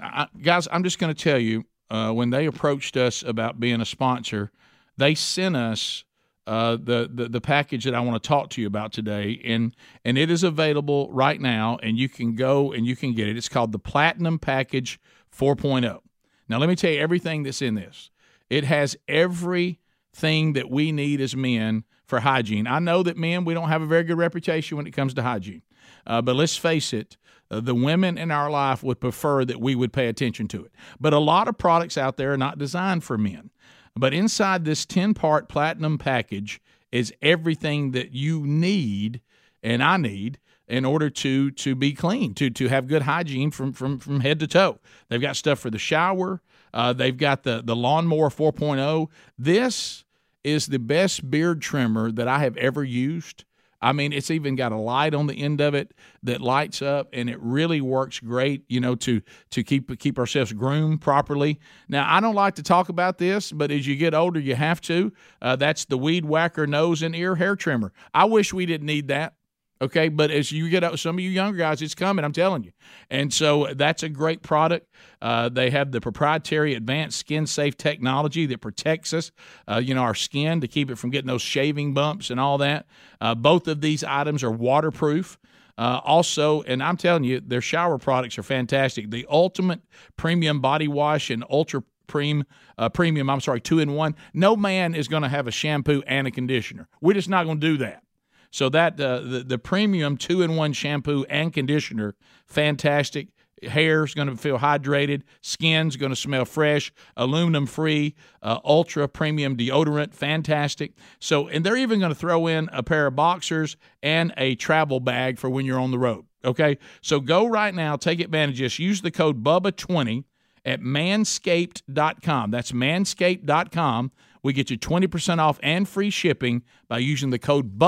I, 0.00 0.26
guys, 0.42 0.68
I'm 0.70 0.84
just 0.84 0.98
going 0.98 1.14
to 1.14 1.22
tell 1.22 1.38
you 1.38 1.64
uh, 1.90 2.12
when 2.12 2.30
they 2.30 2.46
approached 2.46 2.96
us 2.96 3.22
about 3.22 3.60
being 3.60 3.80
a 3.80 3.84
sponsor, 3.84 4.50
they 4.96 5.14
sent 5.14 5.56
us 5.56 6.04
uh, 6.46 6.76
the, 6.76 7.10
the 7.12 7.28
the 7.28 7.40
package 7.40 7.84
that 7.84 7.94
I 7.94 8.00
want 8.00 8.22
to 8.22 8.26
talk 8.26 8.50
to 8.50 8.60
you 8.60 8.68
about 8.68 8.92
today, 8.92 9.40
and 9.44 9.74
and 10.04 10.16
it 10.16 10.30
is 10.30 10.44
available 10.44 11.10
right 11.12 11.40
now, 11.40 11.78
and 11.82 11.98
you 11.98 12.08
can 12.08 12.36
go 12.36 12.72
and 12.72 12.86
you 12.86 12.94
can 12.94 13.14
get 13.14 13.26
it. 13.26 13.36
It's 13.36 13.48
called 13.48 13.72
the 13.72 13.80
Platinum 13.80 14.38
Package 14.38 15.00
4.0. 15.36 16.00
Now, 16.48 16.58
let 16.58 16.68
me 16.68 16.76
tell 16.76 16.92
you 16.92 17.00
everything 17.00 17.42
that's 17.42 17.60
in 17.60 17.74
this. 17.74 18.10
It 18.48 18.62
has 18.62 18.96
everything 19.08 20.52
that 20.52 20.70
we 20.70 20.92
need 20.92 21.20
as 21.20 21.34
men 21.34 21.82
for 22.04 22.20
hygiene. 22.20 22.68
I 22.68 22.78
know 22.78 23.02
that 23.02 23.16
men 23.16 23.44
we 23.44 23.52
don't 23.52 23.68
have 23.68 23.82
a 23.82 23.86
very 23.86 24.04
good 24.04 24.18
reputation 24.18 24.76
when 24.76 24.86
it 24.86 24.92
comes 24.92 25.14
to 25.14 25.22
hygiene, 25.22 25.62
uh, 26.06 26.22
but 26.22 26.36
let's 26.36 26.56
face 26.56 26.92
it. 26.92 27.16
Uh, 27.48 27.60
the 27.60 27.74
women 27.74 28.18
in 28.18 28.32
our 28.32 28.50
life 28.50 28.82
would 28.82 29.00
prefer 29.00 29.44
that 29.44 29.60
we 29.60 29.76
would 29.76 29.92
pay 29.92 30.08
attention 30.08 30.48
to 30.48 30.64
it. 30.64 30.72
But 30.98 31.12
a 31.12 31.18
lot 31.18 31.46
of 31.46 31.56
products 31.56 31.96
out 31.96 32.16
there 32.16 32.32
are 32.32 32.38
not 32.38 32.58
designed 32.58 33.04
for 33.04 33.16
men. 33.16 33.50
But 33.96 34.12
inside 34.12 34.64
this 34.64 34.84
10 34.84 35.14
part 35.14 35.48
platinum 35.48 35.98
package 35.98 36.60
is 36.92 37.12
everything 37.22 37.92
that 37.92 38.12
you 38.12 38.46
need 38.46 39.20
and 39.62 39.82
I 39.82 39.96
need 39.96 40.38
in 40.68 40.84
order 40.84 41.08
to 41.08 41.50
to 41.52 41.74
be 41.74 41.92
clean, 41.92 42.34
to 42.34 42.50
to 42.50 42.68
have 42.68 42.88
good 42.88 43.02
hygiene 43.02 43.50
from 43.50 43.72
from 43.72 43.98
from 43.98 44.20
head 44.20 44.40
to 44.40 44.46
toe. 44.46 44.78
They've 45.08 45.20
got 45.20 45.36
stuff 45.36 45.58
for 45.58 45.70
the 45.70 45.78
shower. 45.78 46.42
Uh, 46.74 46.92
they've 46.92 47.16
got 47.16 47.42
the 47.44 47.62
the 47.64 47.76
lawnmower 47.76 48.28
4.0. 48.28 49.08
This 49.38 50.04
is 50.44 50.66
the 50.66 50.78
best 50.78 51.30
beard 51.30 51.60
trimmer 51.60 52.12
that 52.12 52.28
I 52.28 52.40
have 52.40 52.56
ever 52.56 52.84
used. 52.84 53.44
I 53.80 53.92
mean, 53.92 54.12
it's 54.12 54.30
even 54.30 54.56
got 54.56 54.72
a 54.72 54.76
light 54.76 55.14
on 55.14 55.26
the 55.26 55.34
end 55.34 55.60
of 55.60 55.74
it 55.74 55.92
that 56.22 56.40
lights 56.40 56.82
up, 56.82 57.08
and 57.12 57.28
it 57.28 57.40
really 57.40 57.80
works 57.80 58.20
great. 58.20 58.64
You 58.68 58.80
know, 58.80 58.94
to 58.96 59.20
to 59.50 59.62
keep 59.62 59.98
keep 59.98 60.18
ourselves 60.18 60.52
groomed 60.52 61.00
properly. 61.00 61.60
Now, 61.88 62.06
I 62.12 62.20
don't 62.20 62.34
like 62.34 62.54
to 62.56 62.62
talk 62.62 62.88
about 62.88 63.18
this, 63.18 63.52
but 63.52 63.70
as 63.70 63.86
you 63.86 63.96
get 63.96 64.14
older, 64.14 64.40
you 64.40 64.54
have 64.54 64.80
to. 64.82 65.12
Uh, 65.40 65.56
that's 65.56 65.84
the 65.84 65.98
weed 65.98 66.24
whacker 66.24 66.66
nose 66.66 67.02
and 67.02 67.14
ear 67.14 67.34
hair 67.36 67.56
trimmer. 67.56 67.92
I 68.14 68.24
wish 68.24 68.52
we 68.52 68.66
didn't 68.66 68.86
need 68.86 69.08
that. 69.08 69.34
Okay, 69.82 70.08
but 70.08 70.30
as 70.30 70.50
you 70.52 70.70
get 70.70 70.82
out, 70.82 70.98
some 70.98 71.16
of 71.16 71.20
you 71.20 71.28
younger 71.28 71.58
guys, 71.58 71.82
it's 71.82 71.94
coming. 71.94 72.24
I'm 72.24 72.32
telling 72.32 72.64
you, 72.64 72.72
and 73.10 73.32
so 73.32 73.68
that's 73.74 74.02
a 74.02 74.08
great 74.08 74.42
product. 74.42 74.90
Uh, 75.20 75.50
they 75.50 75.68
have 75.68 75.92
the 75.92 76.00
proprietary 76.00 76.74
advanced 76.74 77.18
skin 77.18 77.46
safe 77.46 77.76
technology 77.76 78.46
that 78.46 78.62
protects 78.62 79.12
us, 79.12 79.32
uh, 79.68 79.76
you 79.76 79.94
know, 79.94 80.00
our 80.02 80.14
skin 80.14 80.62
to 80.62 80.68
keep 80.68 80.90
it 80.90 80.96
from 80.96 81.10
getting 81.10 81.28
those 81.28 81.42
shaving 81.42 81.92
bumps 81.92 82.30
and 82.30 82.40
all 82.40 82.56
that. 82.58 82.86
Uh, 83.20 83.34
both 83.34 83.68
of 83.68 83.82
these 83.82 84.02
items 84.02 84.42
are 84.42 84.50
waterproof. 84.50 85.38
Uh, 85.78 86.00
also, 86.04 86.62
and 86.62 86.82
I'm 86.82 86.96
telling 86.96 87.24
you, 87.24 87.40
their 87.40 87.60
shower 87.60 87.98
products 87.98 88.38
are 88.38 88.42
fantastic. 88.42 89.10
The 89.10 89.26
ultimate 89.28 89.82
premium 90.16 90.60
body 90.60 90.88
wash 90.88 91.28
and 91.28 91.44
ultra 91.50 91.82
premium, 92.06 92.46
uh, 92.78 92.88
premium. 92.88 93.28
I'm 93.28 93.40
sorry, 93.40 93.60
two 93.60 93.78
in 93.80 93.92
one. 93.92 94.14
No 94.32 94.56
man 94.56 94.94
is 94.94 95.06
going 95.06 95.22
to 95.22 95.28
have 95.28 95.46
a 95.46 95.50
shampoo 95.50 96.02
and 96.06 96.26
a 96.26 96.30
conditioner. 96.30 96.88
We're 97.02 97.12
just 97.12 97.28
not 97.28 97.44
going 97.44 97.60
to 97.60 97.66
do 97.66 97.76
that. 97.78 98.02
So 98.50 98.68
that 98.70 99.00
uh, 99.00 99.20
the 99.20 99.44
the 99.46 99.58
premium 99.58 100.16
two 100.16 100.42
in 100.42 100.56
one 100.56 100.72
shampoo 100.72 101.24
and 101.28 101.52
conditioner, 101.52 102.14
fantastic. 102.46 103.28
Hair's 103.62 104.14
going 104.14 104.28
to 104.28 104.36
feel 104.36 104.58
hydrated. 104.58 105.22
Skin's 105.40 105.96
going 105.96 106.10
to 106.10 106.16
smell 106.16 106.44
fresh. 106.44 106.92
Aluminum 107.16 107.66
free, 107.66 108.14
uh, 108.42 108.58
ultra 108.64 109.08
premium 109.08 109.56
deodorant, 109.56 110.14
fantastic. 110.14 110.92
So, 111.20 111.48
and 111.48 111.64
they're 111.64 111.76
even 111.76 111.98
going 111.98 112.12
to 112.12 112.18
throw 112.18 112.46
in 112.46 112.68
a 112.72 112.82
pair 112.82 113.06
of 113.06 113.16
boxers 113.16 113.76
and 114.02 114.32
a 114.36 114.56
travel 114.56 115.00
bag 115.00 115.38
for 115.38 115.48
when 115.48 115.64
you're 115.64 115.80
on 115.80 115.90
the 115.90 115.98
road. 115.98 116.26
Okay, 116.44 116.78
so 117.00 117.18
go 117.18 117.46
right 117.46 117.74
now, 117.74 117.96
take 117.96 118.20
advantage. 118.20 118.56
Just 118.56 118.78
use 118.78 119.00
the 119.02 119.10
code 119.10 119.42
Bubba20 119.42 120.24
at 120.64 120.80
manscaped.com. 120.80 122.50
That's 122.50 122.72
manscaped.com. 122.72 124.12
We 124.42 124.52
get 124.52 124.70
you 124.70 124.78
20% 124.78 125.38
off 125.38 125.58
and 125.62 125.88
free 125.88 126.10
shipping 126.10 126.62
by 126.88 126.98
using 126.98 127.30
the 127.30 127.38
code 127.38 127.78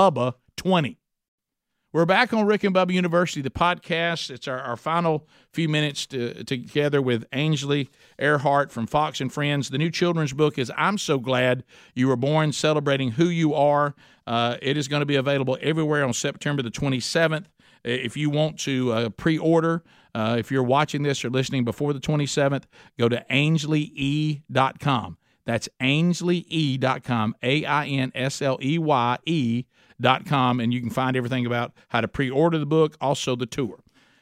BUBBA20. 0.61 0.97
We're 1.91 2.05
back 2.05 2.33
on 2.33 2.45
Rick 2.45 2.63
and 2.63 2.75
Bubba 2.75 2.93
University, 2.93 3.41
the 3.41 3.49
podcast. 3.49 4.29
It's 4.29 4.47
our, 4.47 4.59
our 4.59 4.77
final 4.77 5.27
few 5.53 5.67
minutes 5.67 6.05
to, 6.07 6.43
together 6.43 7.01
with 7.01 7.25
Ainsley 7.33 7.89
Earhardt 8.19 8.69
from 8.69 8.85
Fox 8.85 9.19
and 9.21 9.33
Friends. 9.33 9.69
The 9.69 9.79
new 9.79 9.89
children's 9.89 10.33
book 10.33 10.59
is 10.59 10.71
I'm 10.77 10.99
So 10.99 11.17
Glad 11.17 11.63
You 11.95 12.07
Were 12.07 12.15
Born, 12.15 12.51
celebrating 12.51 13.11
who 13.11 13.25
you 13.25 13.55
are. 13.55 13.95
Uh, 14.27 14.57
it 14.61 14.77
is 14.77 14.87
going 14.87 14.99
to 14.99 15.07
be 15.07 15.15
available 15.15 15.57
everywhere 15.61 16.05
on 16.05 16.13
September 16.13 16.61
the 16.61 16.69
27th. 16.69 17.45
If 17.83 18.15
you 18.15 18.29
want 18.29 18.59
to 18.59 18.91
uh, 18.91 19.09
pre 19.09 19.39
order, 19.39 19.83
uh, 20.13 20.35
if 20.37 20.51
you're 20.51 20.61
watching 20.61 21.01
this 21.01 21.25
or 21.25 21.31
listening 21.31 21.65
before 21.65 21.93
the 21.93 21.99
27th, 21.99 22.65
go 22.99 23.09
to 23.09 23.25
ainsleye.com. 23.31 25.17
That's 25.49 25.67
ainsleye.com, 25.81 27.35
A 27.41 27.65
I 27.65 27.87
N 27.87 28.11
S 28.13 28.41
L 28.43 28.59
E 28.61 28.77
Y 28.77 29.17
E.com, 29.25 29.65
and 30.01 30.73
you 30.73 30.81
can 30.81 30.89
find 30.89 31.15
everything 31.15 31.45
about 31.45 31.73
how 31.89 32.01
to 32.01 32.07
pre 32.07 32.29
order 32.29 32.57
the 32.57 32.65
book, 32.65 32.97
also 33.01 33.35
the 33.35 33.45
tour. 33.45 33.79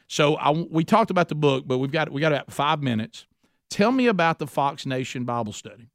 So 0.08 0.36
I, 0.36 0.50
we 0.50 0.84
talked 0.84 1.10
about 1.10 1.28
the 1.28 1.34
book, 1.34 1.64
but 1.66 1.78
we've 1.78 1.92
got 1.92 2.10
we 2.10 2.20
got 2.20 2.32
about 2.32 2.50
five 2.50 2.82
minutes. 2.82 3.26
Tell 3.70 3.92
me 3.92 4.06
about 4.06 4.38
the 4.38 4.46
Fox 4.46 4.86
Nation 4.86 5.24
Bible 5.24 5.52
study. 5.52 5.90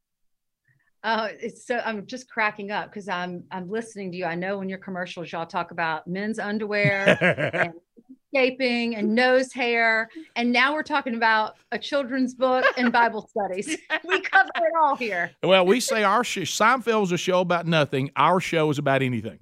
Uh, 1.03 1.29
it's 1.39 1.65
so 1.65 1.81
I'm 1.83 2.05
just 2.05 2.29
cracking 2.29 2.71
up 2.71 2.89
because 2.89 3.09
I'm 3.09 3.43
I'm 3.51 3.69
listening 3.69 4.11
to 4.11 4.17
you. 4.17 4.25
I 4.25 4.35
know 4.35 4.61
in 4.61 4.69
your 4.69 4.77
commercials 4.77 5.31
y'all 5.31 5.45
talk 5.45 5.71
about 5.71 6.07
men's 6.07 6.39
underwear 6.39 7.17
and 7.53 7.73
escaping 8.33 8.95
and 8.95 9.13
nose 9.13 9.51
hair, 9.51 10.09
and 10.35 10.51
now 10.51 10.73
we're 10.73 10.83
talking 10.83 11.15
about 11.15 11.55
a 11.71 11.79
children's 11.79 12.33
book 12.33 12.65
and 12.77 12.91
Bible 12.91 13.27
studies. 13.27 13.77
We 14.05 14.21
cover 14.21 14.49
it 14.55 14.73
all 14.81 14.95
here. 14.95 15.31
Well, 15.41 15.65
we 15.65 15.79
say 15.79 16.03
our 16.03 16.23
sh- 16.23 16.39
Seinfeld 16.39 17.01
was 17.01 17.11
a 17.11 17.17
show 17.17 17.41
about 17.41 17.65
nothing. 17.67 18.11
Our 18.15 18.39
show 18.39 18.69
is 18.69 18.77
about 18.77 19.01
anything. 19.01 19.39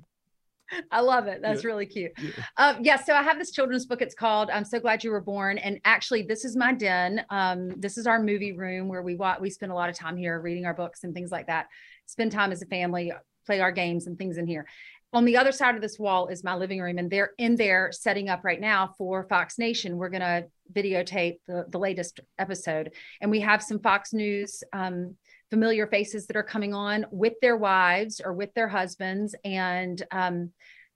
I 0.91 1.01
love 1.01 1.27
it. 1.27 1.41
That's 1.41 1.63
yeah. 1.63 1.67
really 1.67 1.85
cute. 1.85 2.11
Yeah. 2.17 2.31
Um, 2.57 2.77
yeah. 2.81 2.97
So 2.97 3.13
I 3.13 3.23
have 3.23 3.37
this 3.37 3.51
children's 3.51 3.85
book. 3.85 4.01
It's 4.01 4.15
called 4.15 4.49
"I'm 4.49 4.65
So 4.65 4.79
Glad 4.79 5.03
You 5.03 5.11
Were 5.11 5.21
Born," 5.21 5.57
and 5.57 5.79
actually, 5.85 6.23
this 6.23 6.45
is 6.45 6.55
my 6.55 6.73
den. 6.73 7.23
Um, 7.29 7.69
this 7.77 7.97
is 7.97 8.07
our 8.07 8.21
movie 8.21 8.53
room 8.53 8.87
where 8.87 9.01
we 9.01 9.15
watch. 9.15 9.39
We 9.39 9.49
spend 9.49 9.71
a 9.71 9.75
lot 9.75 9.89
of 9.89 9.95
time 9.95 10.17
here 10.17 10.39
reading 10.39 10.65
our 10.65 10.73
books 10.73 11.03
and 11.03 11.13
things 11.13 11.31
like 11.31 11.47
that. 11.47 11.67
Spend 12.05 12.31
time 12.31 12.51
as 12.51 12.61
a 12.61 12.65
family, 12.67 13.11
play 13.45 13.59
our 13.59 13.71
games 13.71 14.07
and 14.07 14.17
things 14.17 14.37
in 14.37 14.47
here. 14.47 14.65
On 15.13 15.25
the 15.25 15.35
other 15.35 15.51
side 15.51 15.75
of 15.75 15.81
this 15.81 15.99
wall 15.99 16.27
is 16.27 16.43
my 16.43 16.55
living 16.55 16.79
room, 16.79 16.97
and 16.97 17.09
they're 17.09 17.31
in 17.37 17.55
there 17.57 17.91
setting 17.91 18.29
up 18.29 18.45
right 18.45 18.61
now 18.61 18.93
for 18.97 19.27
Fox 19.27 19.59
Nation. 19.59 19.97
We're 19.97 20.09
going 20.09 20.21
to 20.21 20.45
videotape 20.73 21.39
the, 21.47 21.65
the 21.67 21.79
latest 21.79 22.21
episode, 22.39 22.91
and 23.19 23.29
we 23.29 23.41
have 23.41 23.61
some 23.61 23.79
Fox 23.79 24.13
News. 24.13 24.63
Um, 24.71 25.17
familiar 25.51 25.85
faces 25.85 26.25
that 26.25 26.35
are 26.35 26.43
coming 26.43 26.73
on 26.73 27.05
with 27.11 27.33
their 27.41 27.57
wives 27.57 28.21
or 28.23 28.33
with 28.33 28.51
their 28.55 28.69
husbands. 28.69 29.35
And 29.43 30.01
um, 30.11 30.51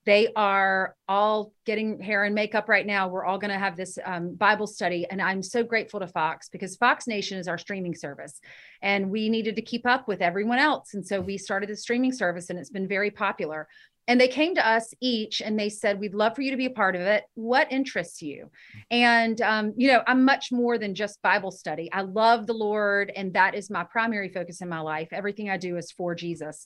they 0.06 0.30
are 0.36 0.96
all 1.08 1.52
getting 1.66 2.00
hair 2.00 2.24
and 2.24 2.34
makeup 2.34 2.70
right 2.70 2.86
now. 2.86 3.08
We're 3.08 3.26
all 3.26 3.38
going 3.38 3.52
to 3.52 3.60
have 3.60 3.76
this 3.76 3.98
um, 4.06 4.36
bible 4.36 4.68
study. 4.68 5.06
And 5.10 5.22
i'm 5.22 5.42
so 5.42 5.64
grateful 5.64 6.00
to 6.00 6.08
fox 6.08 6.48
because 6.48 6.76
fox 6.76 7.08
nation 7.08 7.38
is 7.38 7.48
our 7.48 7.58
streaming 7.58 7.96
service. 7.96 8.40
And 8.82 9.10
we 9.10 9.30
needed 9.30 9.56
to 9.56 9.62
keep 9.62 9.86
up 9.86 10.08
with 10.08 10.22
everyone 10.22 10.60
else. 10.60 10.94
And 10.94 11.06
so 11.06 11.20
we 11.20 11.38
started 11.38 11.70
the 11.70 11.76
streaming 11.76 12.14
service 12.14 12.50
and 12.50 12.60
it's 12.60 12.70
been 12.70 12.88
very 12.88 13.12
popular 13.12 13.68
and 14.08 14.22
they 14.22 14.28
came 14.28 14.56
to 14.56 14.68
us 14.68 14.94
each 15.02 15.42
and 15.42 15.60
they 15.60 15.70
said 15.70 16.00
we'd 16.00 16.14
love 16.14 16.36
for 16.36 16.42
you 16.42 16.52
to 16.52 16.58
be 16.58 16.68
a 16.68 16.72
part 16.72 16.96
of 16.96 17.02
it. 17.02 17.24
What 17.34 17.72
interests 17.72 18.22
you? 18.22 18.50
And 18.92 19.40
um, 19.42 19.74
you 19.78 19.88
know 19.88 20.04
i'm 20.08 20.24
much 20.26 20.52
more 20.52 20.78
than 20.78 20.96
just 20.96 21.22
bible 21.22 21.52
study. 21.52 21.90
I 21.92 22.02
love 22.02 22.48
the 22.48 22.54
lord 22.54 23.12
and 23.16 23.34
that 23.34 23.56
is 23.56 23.70
my 23.70 23.84
primary 23.84 24.30
focus 24.30 24.62
in 24.62 24.70
my 24.70 24.80
life. 24.80 25.10
Everything 25.12 25.50
i 25.50 25.58
do 25.58 25.78
is 25.78 25.92
for 25.92 26.16
jesus. 26.16 26.66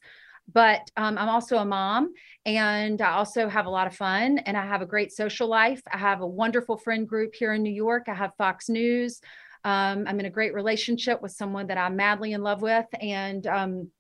But 0.52 0.82
um, 0.98 1.18
i'm 1.18 1.30
also 1.30 1.58
a 1.58 1.66
mom 1.66 2.14
and 2.46 3.02
i 3.02 3.12
also 3.12 3.48
have 3.48 3.66
a 3.66 3.72
lot 3.72 3.88
of 3.88 3.96
fun 3.96 4.40
and 4.40 4.58
i 4.58 4.66
have 4.66 4.82
a 4.82 4.88
great 4.88 5.12
social 5.12 5.48
life. 5.48 5.82
I 5.92 5.98
have 5.98 6.22
a 6.22 6.28
wonderful 6.28 6.78
friend 6.78 7.08
group 7.08 7.36
here 7.36 7.54
in 7.54 7.64
new 7.64 7.74
york. 7.74 8.04
I 8.08 8.14
have 8.14 8.36
fox 8.38 8.70
news. 8.70 9.22
Um, 9.64 10.06
i'm 10.08 10.20
in 10.20 10.26
a 10.26 10.30
great 10.30 10.54
relationship 10.54 11.22
with 11.22 11.34
someone 11.34 11.68
that 11.68 11.78
i'm 11.78 11.98
madly 11.98 12.32
in 12.32 12.42
love 12.42 12.62
with 12.62 12.86
and 13.02 13.46
um, 13.46 13.92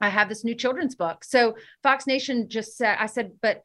I 0.00 0.08
have 0.08 0.28
this 0.28 0.44
new 0.44 0.54
children's 0.54 0.94
book. 0.94 1.24
So 1.24 1.56
Fox 1.82 2.06
Nation 2.06 2.48
just 2.48 2.76
said, 2.76 2.96
I 2.98 3.06
said, 3.06 3.32
but 3.40 3.62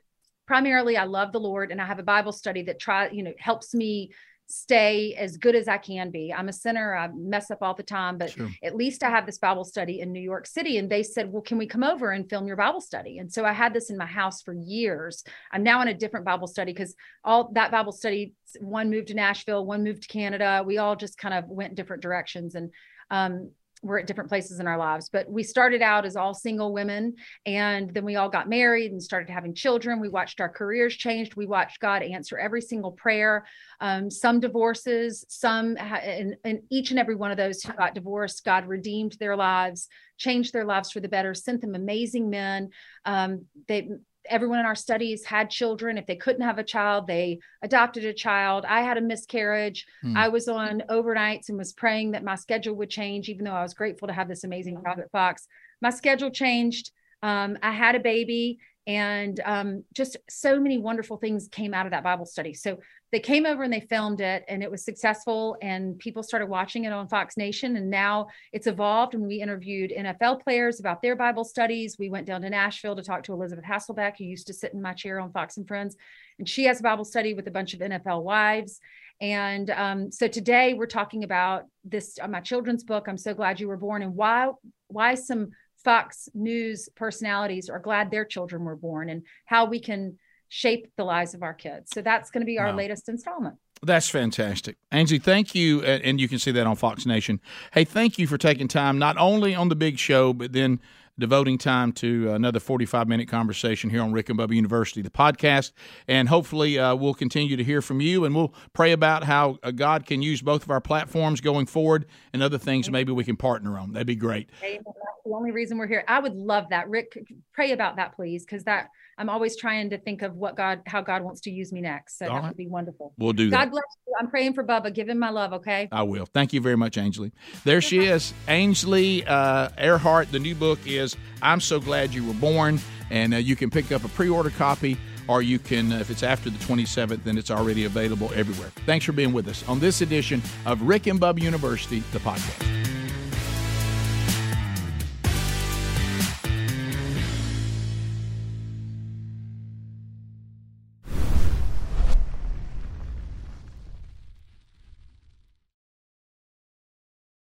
primarily 0.47 0.97
I 0.97 1.03
love 1.03 1.32
the 1.32 1.39
Lord 1.39 1.71
and 1.71 1.82
I 1.82 1.86
have 1.86 1.99
a 1.99 2.03
Bible 2.03 2.32
study 2.32 2.63
that 2.63 2.80
try, 2.80 3.09
you 3.09 3.23
know, 3.23 3.34
helps 3.38 3.73
me 3.73 4.11
stay 4.49 5.13
as 5.13 5.38
good 5.38 5.55
as 5.55 5.67
I 5.67 5.77
can 5.77 6.09
be. 6.09 6.34
I'm 6.34 6.49
a 6.49 6.53
sinner. 6.53 6.95
I 6.95 7.07
mess 7.13 7.51
up 7.51 7.59
all 7.61 7.75
the 7.75 7.84
time, 7.84 8.17
but 8.17 8.32
sure. 8.32 8.49
at 8.63 8.75
least 8.75 9.03
I 9.03 9.09
have 9.11 9.27
this 9.27 9.38
Bible 9.38 9.63
study 9.63 10.01
in 10.01 10.11
New 10.11 10.19
York 10.19 10.47
City. 10.47 10.80
And 10.80 10.89
they 10.89 11.03
said, 11.03 11.32
Well, 11.32 11.43
can 11.43 11.59
we 11.59 11.67
come 11.67 11.84
over 11.84 12.11
and 12.11 12.27
film 12.27 12.47
your 12.47 12.55
Bible 12.55 12.82
study? 12.82 13.19
And 13.19 13.32
so 13.32 13.45
I 13.45 13.53
had 13.53 13.73
this 13.73 13.91
in 13.91 13.97
my 13.97 14.07
house 14.07 14.41
for 14.41 14.53
years. 14.53 15.23
I'm 15.51 15.61
now 15.61 15.82
in 15.82 15.88
a 15.88 15.93
different 15.93 16.25
Bible 16.25 16.47
study 16.47 16.73
because 16.73 16.95
all 17.23 17.51
that 17.53 17.71
Bible 17.71 17.91
study, 17.91 18.34
one 18.59 18.89
moved 18.89 19.09
to 19.09 19.13
Nashville, 19.13 19.65
one 19.65 19.84
moved 19.84 20.03
to 20.03 20.07
Canada. 20.07 20.63
We 20.65 20.80
all 20.80 20.95
just 20.95 21.17
kind 21.17 21.36
of 21.36 21.47
went 21.47 21.75
different 21.75 22.01
directions. 22.01 22.55
And 22.55 22.71
um, 23.11 23.51
we're 23.82 23.99
at 23.99 24.07
different 24.07 24.30
places 24.30 24.59
in 24.59 24.67
our 24.67 24.77
lives 24.77 25.09
but 25.09 25.30
we 25.30 25.43
started 25.43 25.82
out 25.82 26.05
as 26.05 26.15
all 26.15 26.34
single 26.34 26.73
women 26.73 27.13
and 27.45 27.93
then 27.93 28.05
we 28.05 28.15
all 28.15 28.30
got 28.30 28.49
married 28.49 28.91
and 28.91 29.01
started 29.01 29.30
having 29.30 29.53
children. 29.53 29.99
We 29.99 30.09
watched 30.09 30.41
our 30.41 30.49
careers 30.49 30.95
changed 30.95 31.36
we 31.36 31.45
watched 31.45 31.80
god 31.80 32.03
answer 32.03 32.38
every 32.38 32.61
single 32.61 32.91
prayer. 32.91 33.45
Um, 33.80 34.11
some 34.11 34.39
divorces 34.39 35.25
some 35.30 35.77
and, 35.77 36.36
and 36.43 36.59
each 36.69 36.91
and 36.91 36.99
every 36.99 37.15
one 37.15 37.32
of 37.32 37.38
those 37.38 37.61
who 37.61 37.73
got 37.73 37.95
divorced 37.95 38.43
god 38.43 38.67
redeemed 38.67 39.15
their 39.19 39.36
lives 39.36 39.88
changed 40.19 40.53
their 40.53 40.65
lives 40.65 40.91
for 40.91 40.99
the 40.99 41.07
better 41.07 41.34
sent 41.34 41.61
them 41.61 41.75
amazing 41.75 42.30
men. 42.30 42.69
Um, 43.05 43.45
they 43.67 43.89
everyone 44.28 44.59
in 44.59 44.65
our 44.65 44.76
studies 44.76 45.26
had 45.26 45.49
children. 45.49 45.97
If 45.97 46.05
they 46.05 46.15
couldn't 46.15 46.41
have 46.41 46.59
a 46.59 46.63
child, 46.63 47.07
they 47.07 47.39
adopted 47.61 48.05
a 48.05 48.13
child. 48.13 48.65
I 48.65 48.82
had 48.82 48.97
a 48.97 49.01
miscarriage. 49.01 49.86
Hmm. 50.01 50.17
I 50.17 50.30
was 50.30 50.47
on 50.47 50.84
overnights 50.89 51.49
and 51.49 51.57
was 51.57 51.74
praying 51.74 52.11
that 52.11 52.24
my 52.24 52.36
schedule 52.36 52.76
would 52.76 52.89
change, 52.89 53.30
even 53.30 53.45
though 53.45 53.53
I 53.53 53.63
was 53.63 53.74
grateful 53.74 54.07
to 54.07 54.13
have 54.13 54.28
this 54.28 54.43
amazing 54.43 54.82
job 54.84 54.99
at 54.99 55.11
Fox. 55.11 55.47
My 55.82 55.89
schedule 55.89 56.30
changed. 56.30 56.91
Um, 57.22 57.57
I 57.61 57.72
had 57.72 57.95
a 57.95 57.99
baby, 57.99 58.59
and 58.90 59.40
um, 59.46 59.84
just 59.94 60.18
so 60.28 60.60
many 60.60 60.80
wonderful 60.80 61.18
things 61.18 61.48
came 61.48 61.76
out 61.76 61.86
of 61.86 61.92
that 61.92 62.04
Bible 62.04 62.26
study. 62.26 62.56
So 62.56 62.80
they 63.12 63.20
came 63.20 63.46
over 63.46 63.62
and 63.62 63.72
they 63.72 63.82
filmed 63.82 64.20
it 64.20 64.44
and 64.48 64.64
it 64.64 64.72
was 64.72 64.84
successful 64.84 65.58
and 65.62 66.00
people 66.00 66.24
started 66.24 66.48
watching 66.48 66.86
it 66.86 66.92
on 66.92 67.08
Fox 67.08 67.38
Nation 67.38 67.76
and 67.76 67.92
now 67.92 68.30
it's 68.52 68.66
evolved 68.66 69.14
and 69.14 69.28
we 69.28 69.44
interviewed 69.44 69.94
NFL 69.96 70.42
players 70.42 70.80
about 70.80 71.04
their 71.04 71.16
Bible 71.16 71.44
studies. 71.44 71.98
We 72.00 72.10
went 72.10 72.26
down 72.26 72.42
to 72.42 72.50
Nashville 72.50 72.96
to 72.96 73.04
talk 73.04 73.22
to 73.26 73.34
Elisabeth 73.34 73.64
Hasselbeck 73.64 74.14
who 74.18 74.24
used 74.24 74.48
to 74.48 74.54
sit 74.54 74.74
in 74.74 74.82
my 74.82 74.94
chair 74.94 75.20
on 75.20 75.32
Fox 75.32 75.58
and 75.58 75.68
Friends 75.68 75.96
and 76.40 76.50
she 76.50 76.64
has 76.64 76.80
a 76.80 76.84
Bible 76.84 77.06
study 77.06 77.36
with 77.36 77.48
a 77.48 77.52
bunch 77.52 77.76
of 77.76 77.82
NFL 77.82 78.24
wives 78.24 78.80
And 79.22 79.70
um, 79.70 80.12
so 80.12 80.28
today 80.28 80.74
we're 80.74 80.88
talking 80.88 81.24
about 81.24 81.66
this 81.84 82.18
uh, 82.20 82.28
my 82.28 82.40
children's 82.40 82.84
book. 82.84 83.06
I'm 83.08 83.18
so 83.18 83.36
glad 83.36 83.60
you 83.60 83.68
were 83.68 83.78
born, 83.78 84.02
and 84.02 84.16
why 84.16 84.50
why 84.88 85.16
some 85.16 85.52
Fox 85.84 86.30
News 86.34 86.89
personalities 86.95 87.69
are 87.69 87.80
glad 87.80 88.11
their 88.11 88.25
children 88.25 88.63
were 88.63 88.75
born, 88.75 89.09
and 89.09 89.23
how 89.45 89.65
we 89.65 89.80
can 89.80 90.17
shape 90.49 90.88
the 90.97 91.03
lives 91.03 91.34
of 91.34 91.43
our 91.43 91.53
kids. 91.53 91.91
So 91.93 92.01
that's 92.01 92.32
going 92.32 92.41
to 92.41 92.45
be 92.45 92.59
our 92.59 92.67
wow. 92.67 92.75
latest 92.75 93.07
installment. 93.07 93.55
That's 93.82 94.09
fantastic. 94.09 94.77
Angie, 94.91 95.19
thank 95.19 95.55
you. 95.55 95.84
And 95.84 96.19
you 96.19 96.27
can 96.27 96.39
see 96.39 96.51
that 96.51 96.67
on 96.67 96.75
Fox 96.75 97.05
Nation. 97.05 97.39
Hey, 97.71 97.86
thank 97.86 98.19
you 98.19 98.27
for 98.27 98.38
taking 98.38 98.67
time, 98.67 98.99
not 98.99 99.17
only 99.17 99.55
on 99.55 99.69
the 99.69 99.75
big 99.75 99.97
show, 99.97 100.34
but 100.34 100.51
then 100.51 100.82
devoting 101.17 101.57
time 101.57 101.91
to 101.91 102.32
another 102.34 102.59
45 102.59 103.07
minute 103.07 103.27
conversation 103.27 103.89
here 103.89 104.01
on 104.01 104.11
Rick 104.11 104.30
and 104.30 104.39
Bubba 104.39 104.55
University, 104.55 105.01
the 105.01 105.09
podcast. 105.09 105.71
And 106.07 106.27
hopefully, 106.30 106.80
uh, 106.80 106.95
we'll 106.95 107.13
continue 107.13 107.55
to 107.57 107.63
hear 107.63 107.82
from 107.82 108.01
you 108.01 108.25
and 108.25 108.36
we'll 108.36 108.53
pray 108.73 108.91
about 108.91 109.23
how 109.23 109.59
uh, 109.61 109.71
God 109.71 110.05
can 110.05 110.21
use 110.21 110.41
both 110.41 110.63
of 110.63 110.71
our 110.71 110.82
platforms 110.82 111.41
going 111.41 111.65
forward 111.65 112.05
and 112.34 112.41
other 112.41 112.57
things 112.57 112.89
maybe 112.89 113.11
we 113.11 113.23
can 113.23 113.38
partner 113.38 113.77
on. 113.77 113.93
That'd 113.93 114.07
be 114.07 114.15
great. 114.15 114.49
That's 114.61 114.84
the 115.30 115.36
only 115.36 115.51
reason 115.51 115.77
we're 115.77 115.88
here. 115.88 116.03
I 116.07 116.19
would 116.19 116.36
love 116.36 116.65
that. 116.71 116.89
Rick, 116.89 117.17
pray 117.53 117.71
about 117.71 117.97
that, 117.97 118.15
please, 118.15 118.45
because 118.45 118.63
that 118.63 118.89
I'm 119.17 119.30
always 119.30 119.57
trying 119.57 119.89
to 119.91 119.97
think 119.97 120.21
of 120.21 120.36
what 120.36 120.55
God, 120.55 120.82
how 120.86 121.01
God 121.01 121.21
wants 121.23 121.41
to 121.41 121.51
use 121.51 121.71
me 121.71 121.82
next. 121.82 122.17
So 122.17 122.25
All 122.25 122.36
that 122.36 122.39
right. 122.39 122.47
would 122.49 122.57
be 122.57 122.67
wonderful. 122.67 123.13
We'll 123.17 123.34
do 123.34 123.49
God 123.49 123.59
that. 123.59 123.65
God 123.65 123.71
bless 123.71 123.84
you. 124.07 124.13
I'm 124.19 124.30
praying 124.30 124.53
for 124.53 124.63
Bubba. 124.63 124.93
Give 124.93 125.07
him 125.07 125.19
my 125.19 125.30
love, 125.30 125.53
okay? 125.53 125.88
I 125.91 126.03
will. 126.03 126.25
Thank 126.25 126.53
you 126.53 126.61
very 126.61 126.77
much, 126.77 126.97
Ainsley. 126.97 127.32
There 127.63 127.82
she 127.82 128.05
is, 128.05 128.34
Ainsley 128.47 129.25
uh, 129.25 129.69
Earhardt. 129.77 130.32
The 130.32 130.39
new 130.39 130.55
book 130.55 130.80
is 130.86 131.15
I'm 131.41 131.61
So 131.61 131.80
Glad 131.80 132.13
You 132.13 132.25
Were 132.25 132.34
Born, 132.34 132.80
and 133.11 133.34
uh, 133.34 133.38
you 133.38 133.55
can 133.55 133.69
pick 133.69 133.91
up 133.91 134.03
a 134.03 134.09
pre 134.09 134.30
order 134.30 134.49
copy 134.49 134.97
or 135.27 135.43
you 135.43 135.59
can, 135.59 135.91
uh, 135.91 135.99
if 135.99 136.09
it's 136.09 136.23
after 136.23 136.49
the 136.49 136.57
27th, 136.57 137.23
then 137.23 137.38
it's 137.38 137.51
already 137.51 137.86
available 137.86 138.32
everywhere. 138.34 138.71
Thanks 138.88 139.05
for 139.05 139.11
being 139.11 139.32
with 139.32 139.47
us 139.47 139.67
on 139.67 139.80
this 139.80 140.01
edition 140.01 140.41
of 140.65 140.82
Rick 140.82 141.05
and 141.05 141.21
Bubba 141.21 141.39
University, 141.39 141.99
the 142.13 142.19
podcast. 142.19 142.99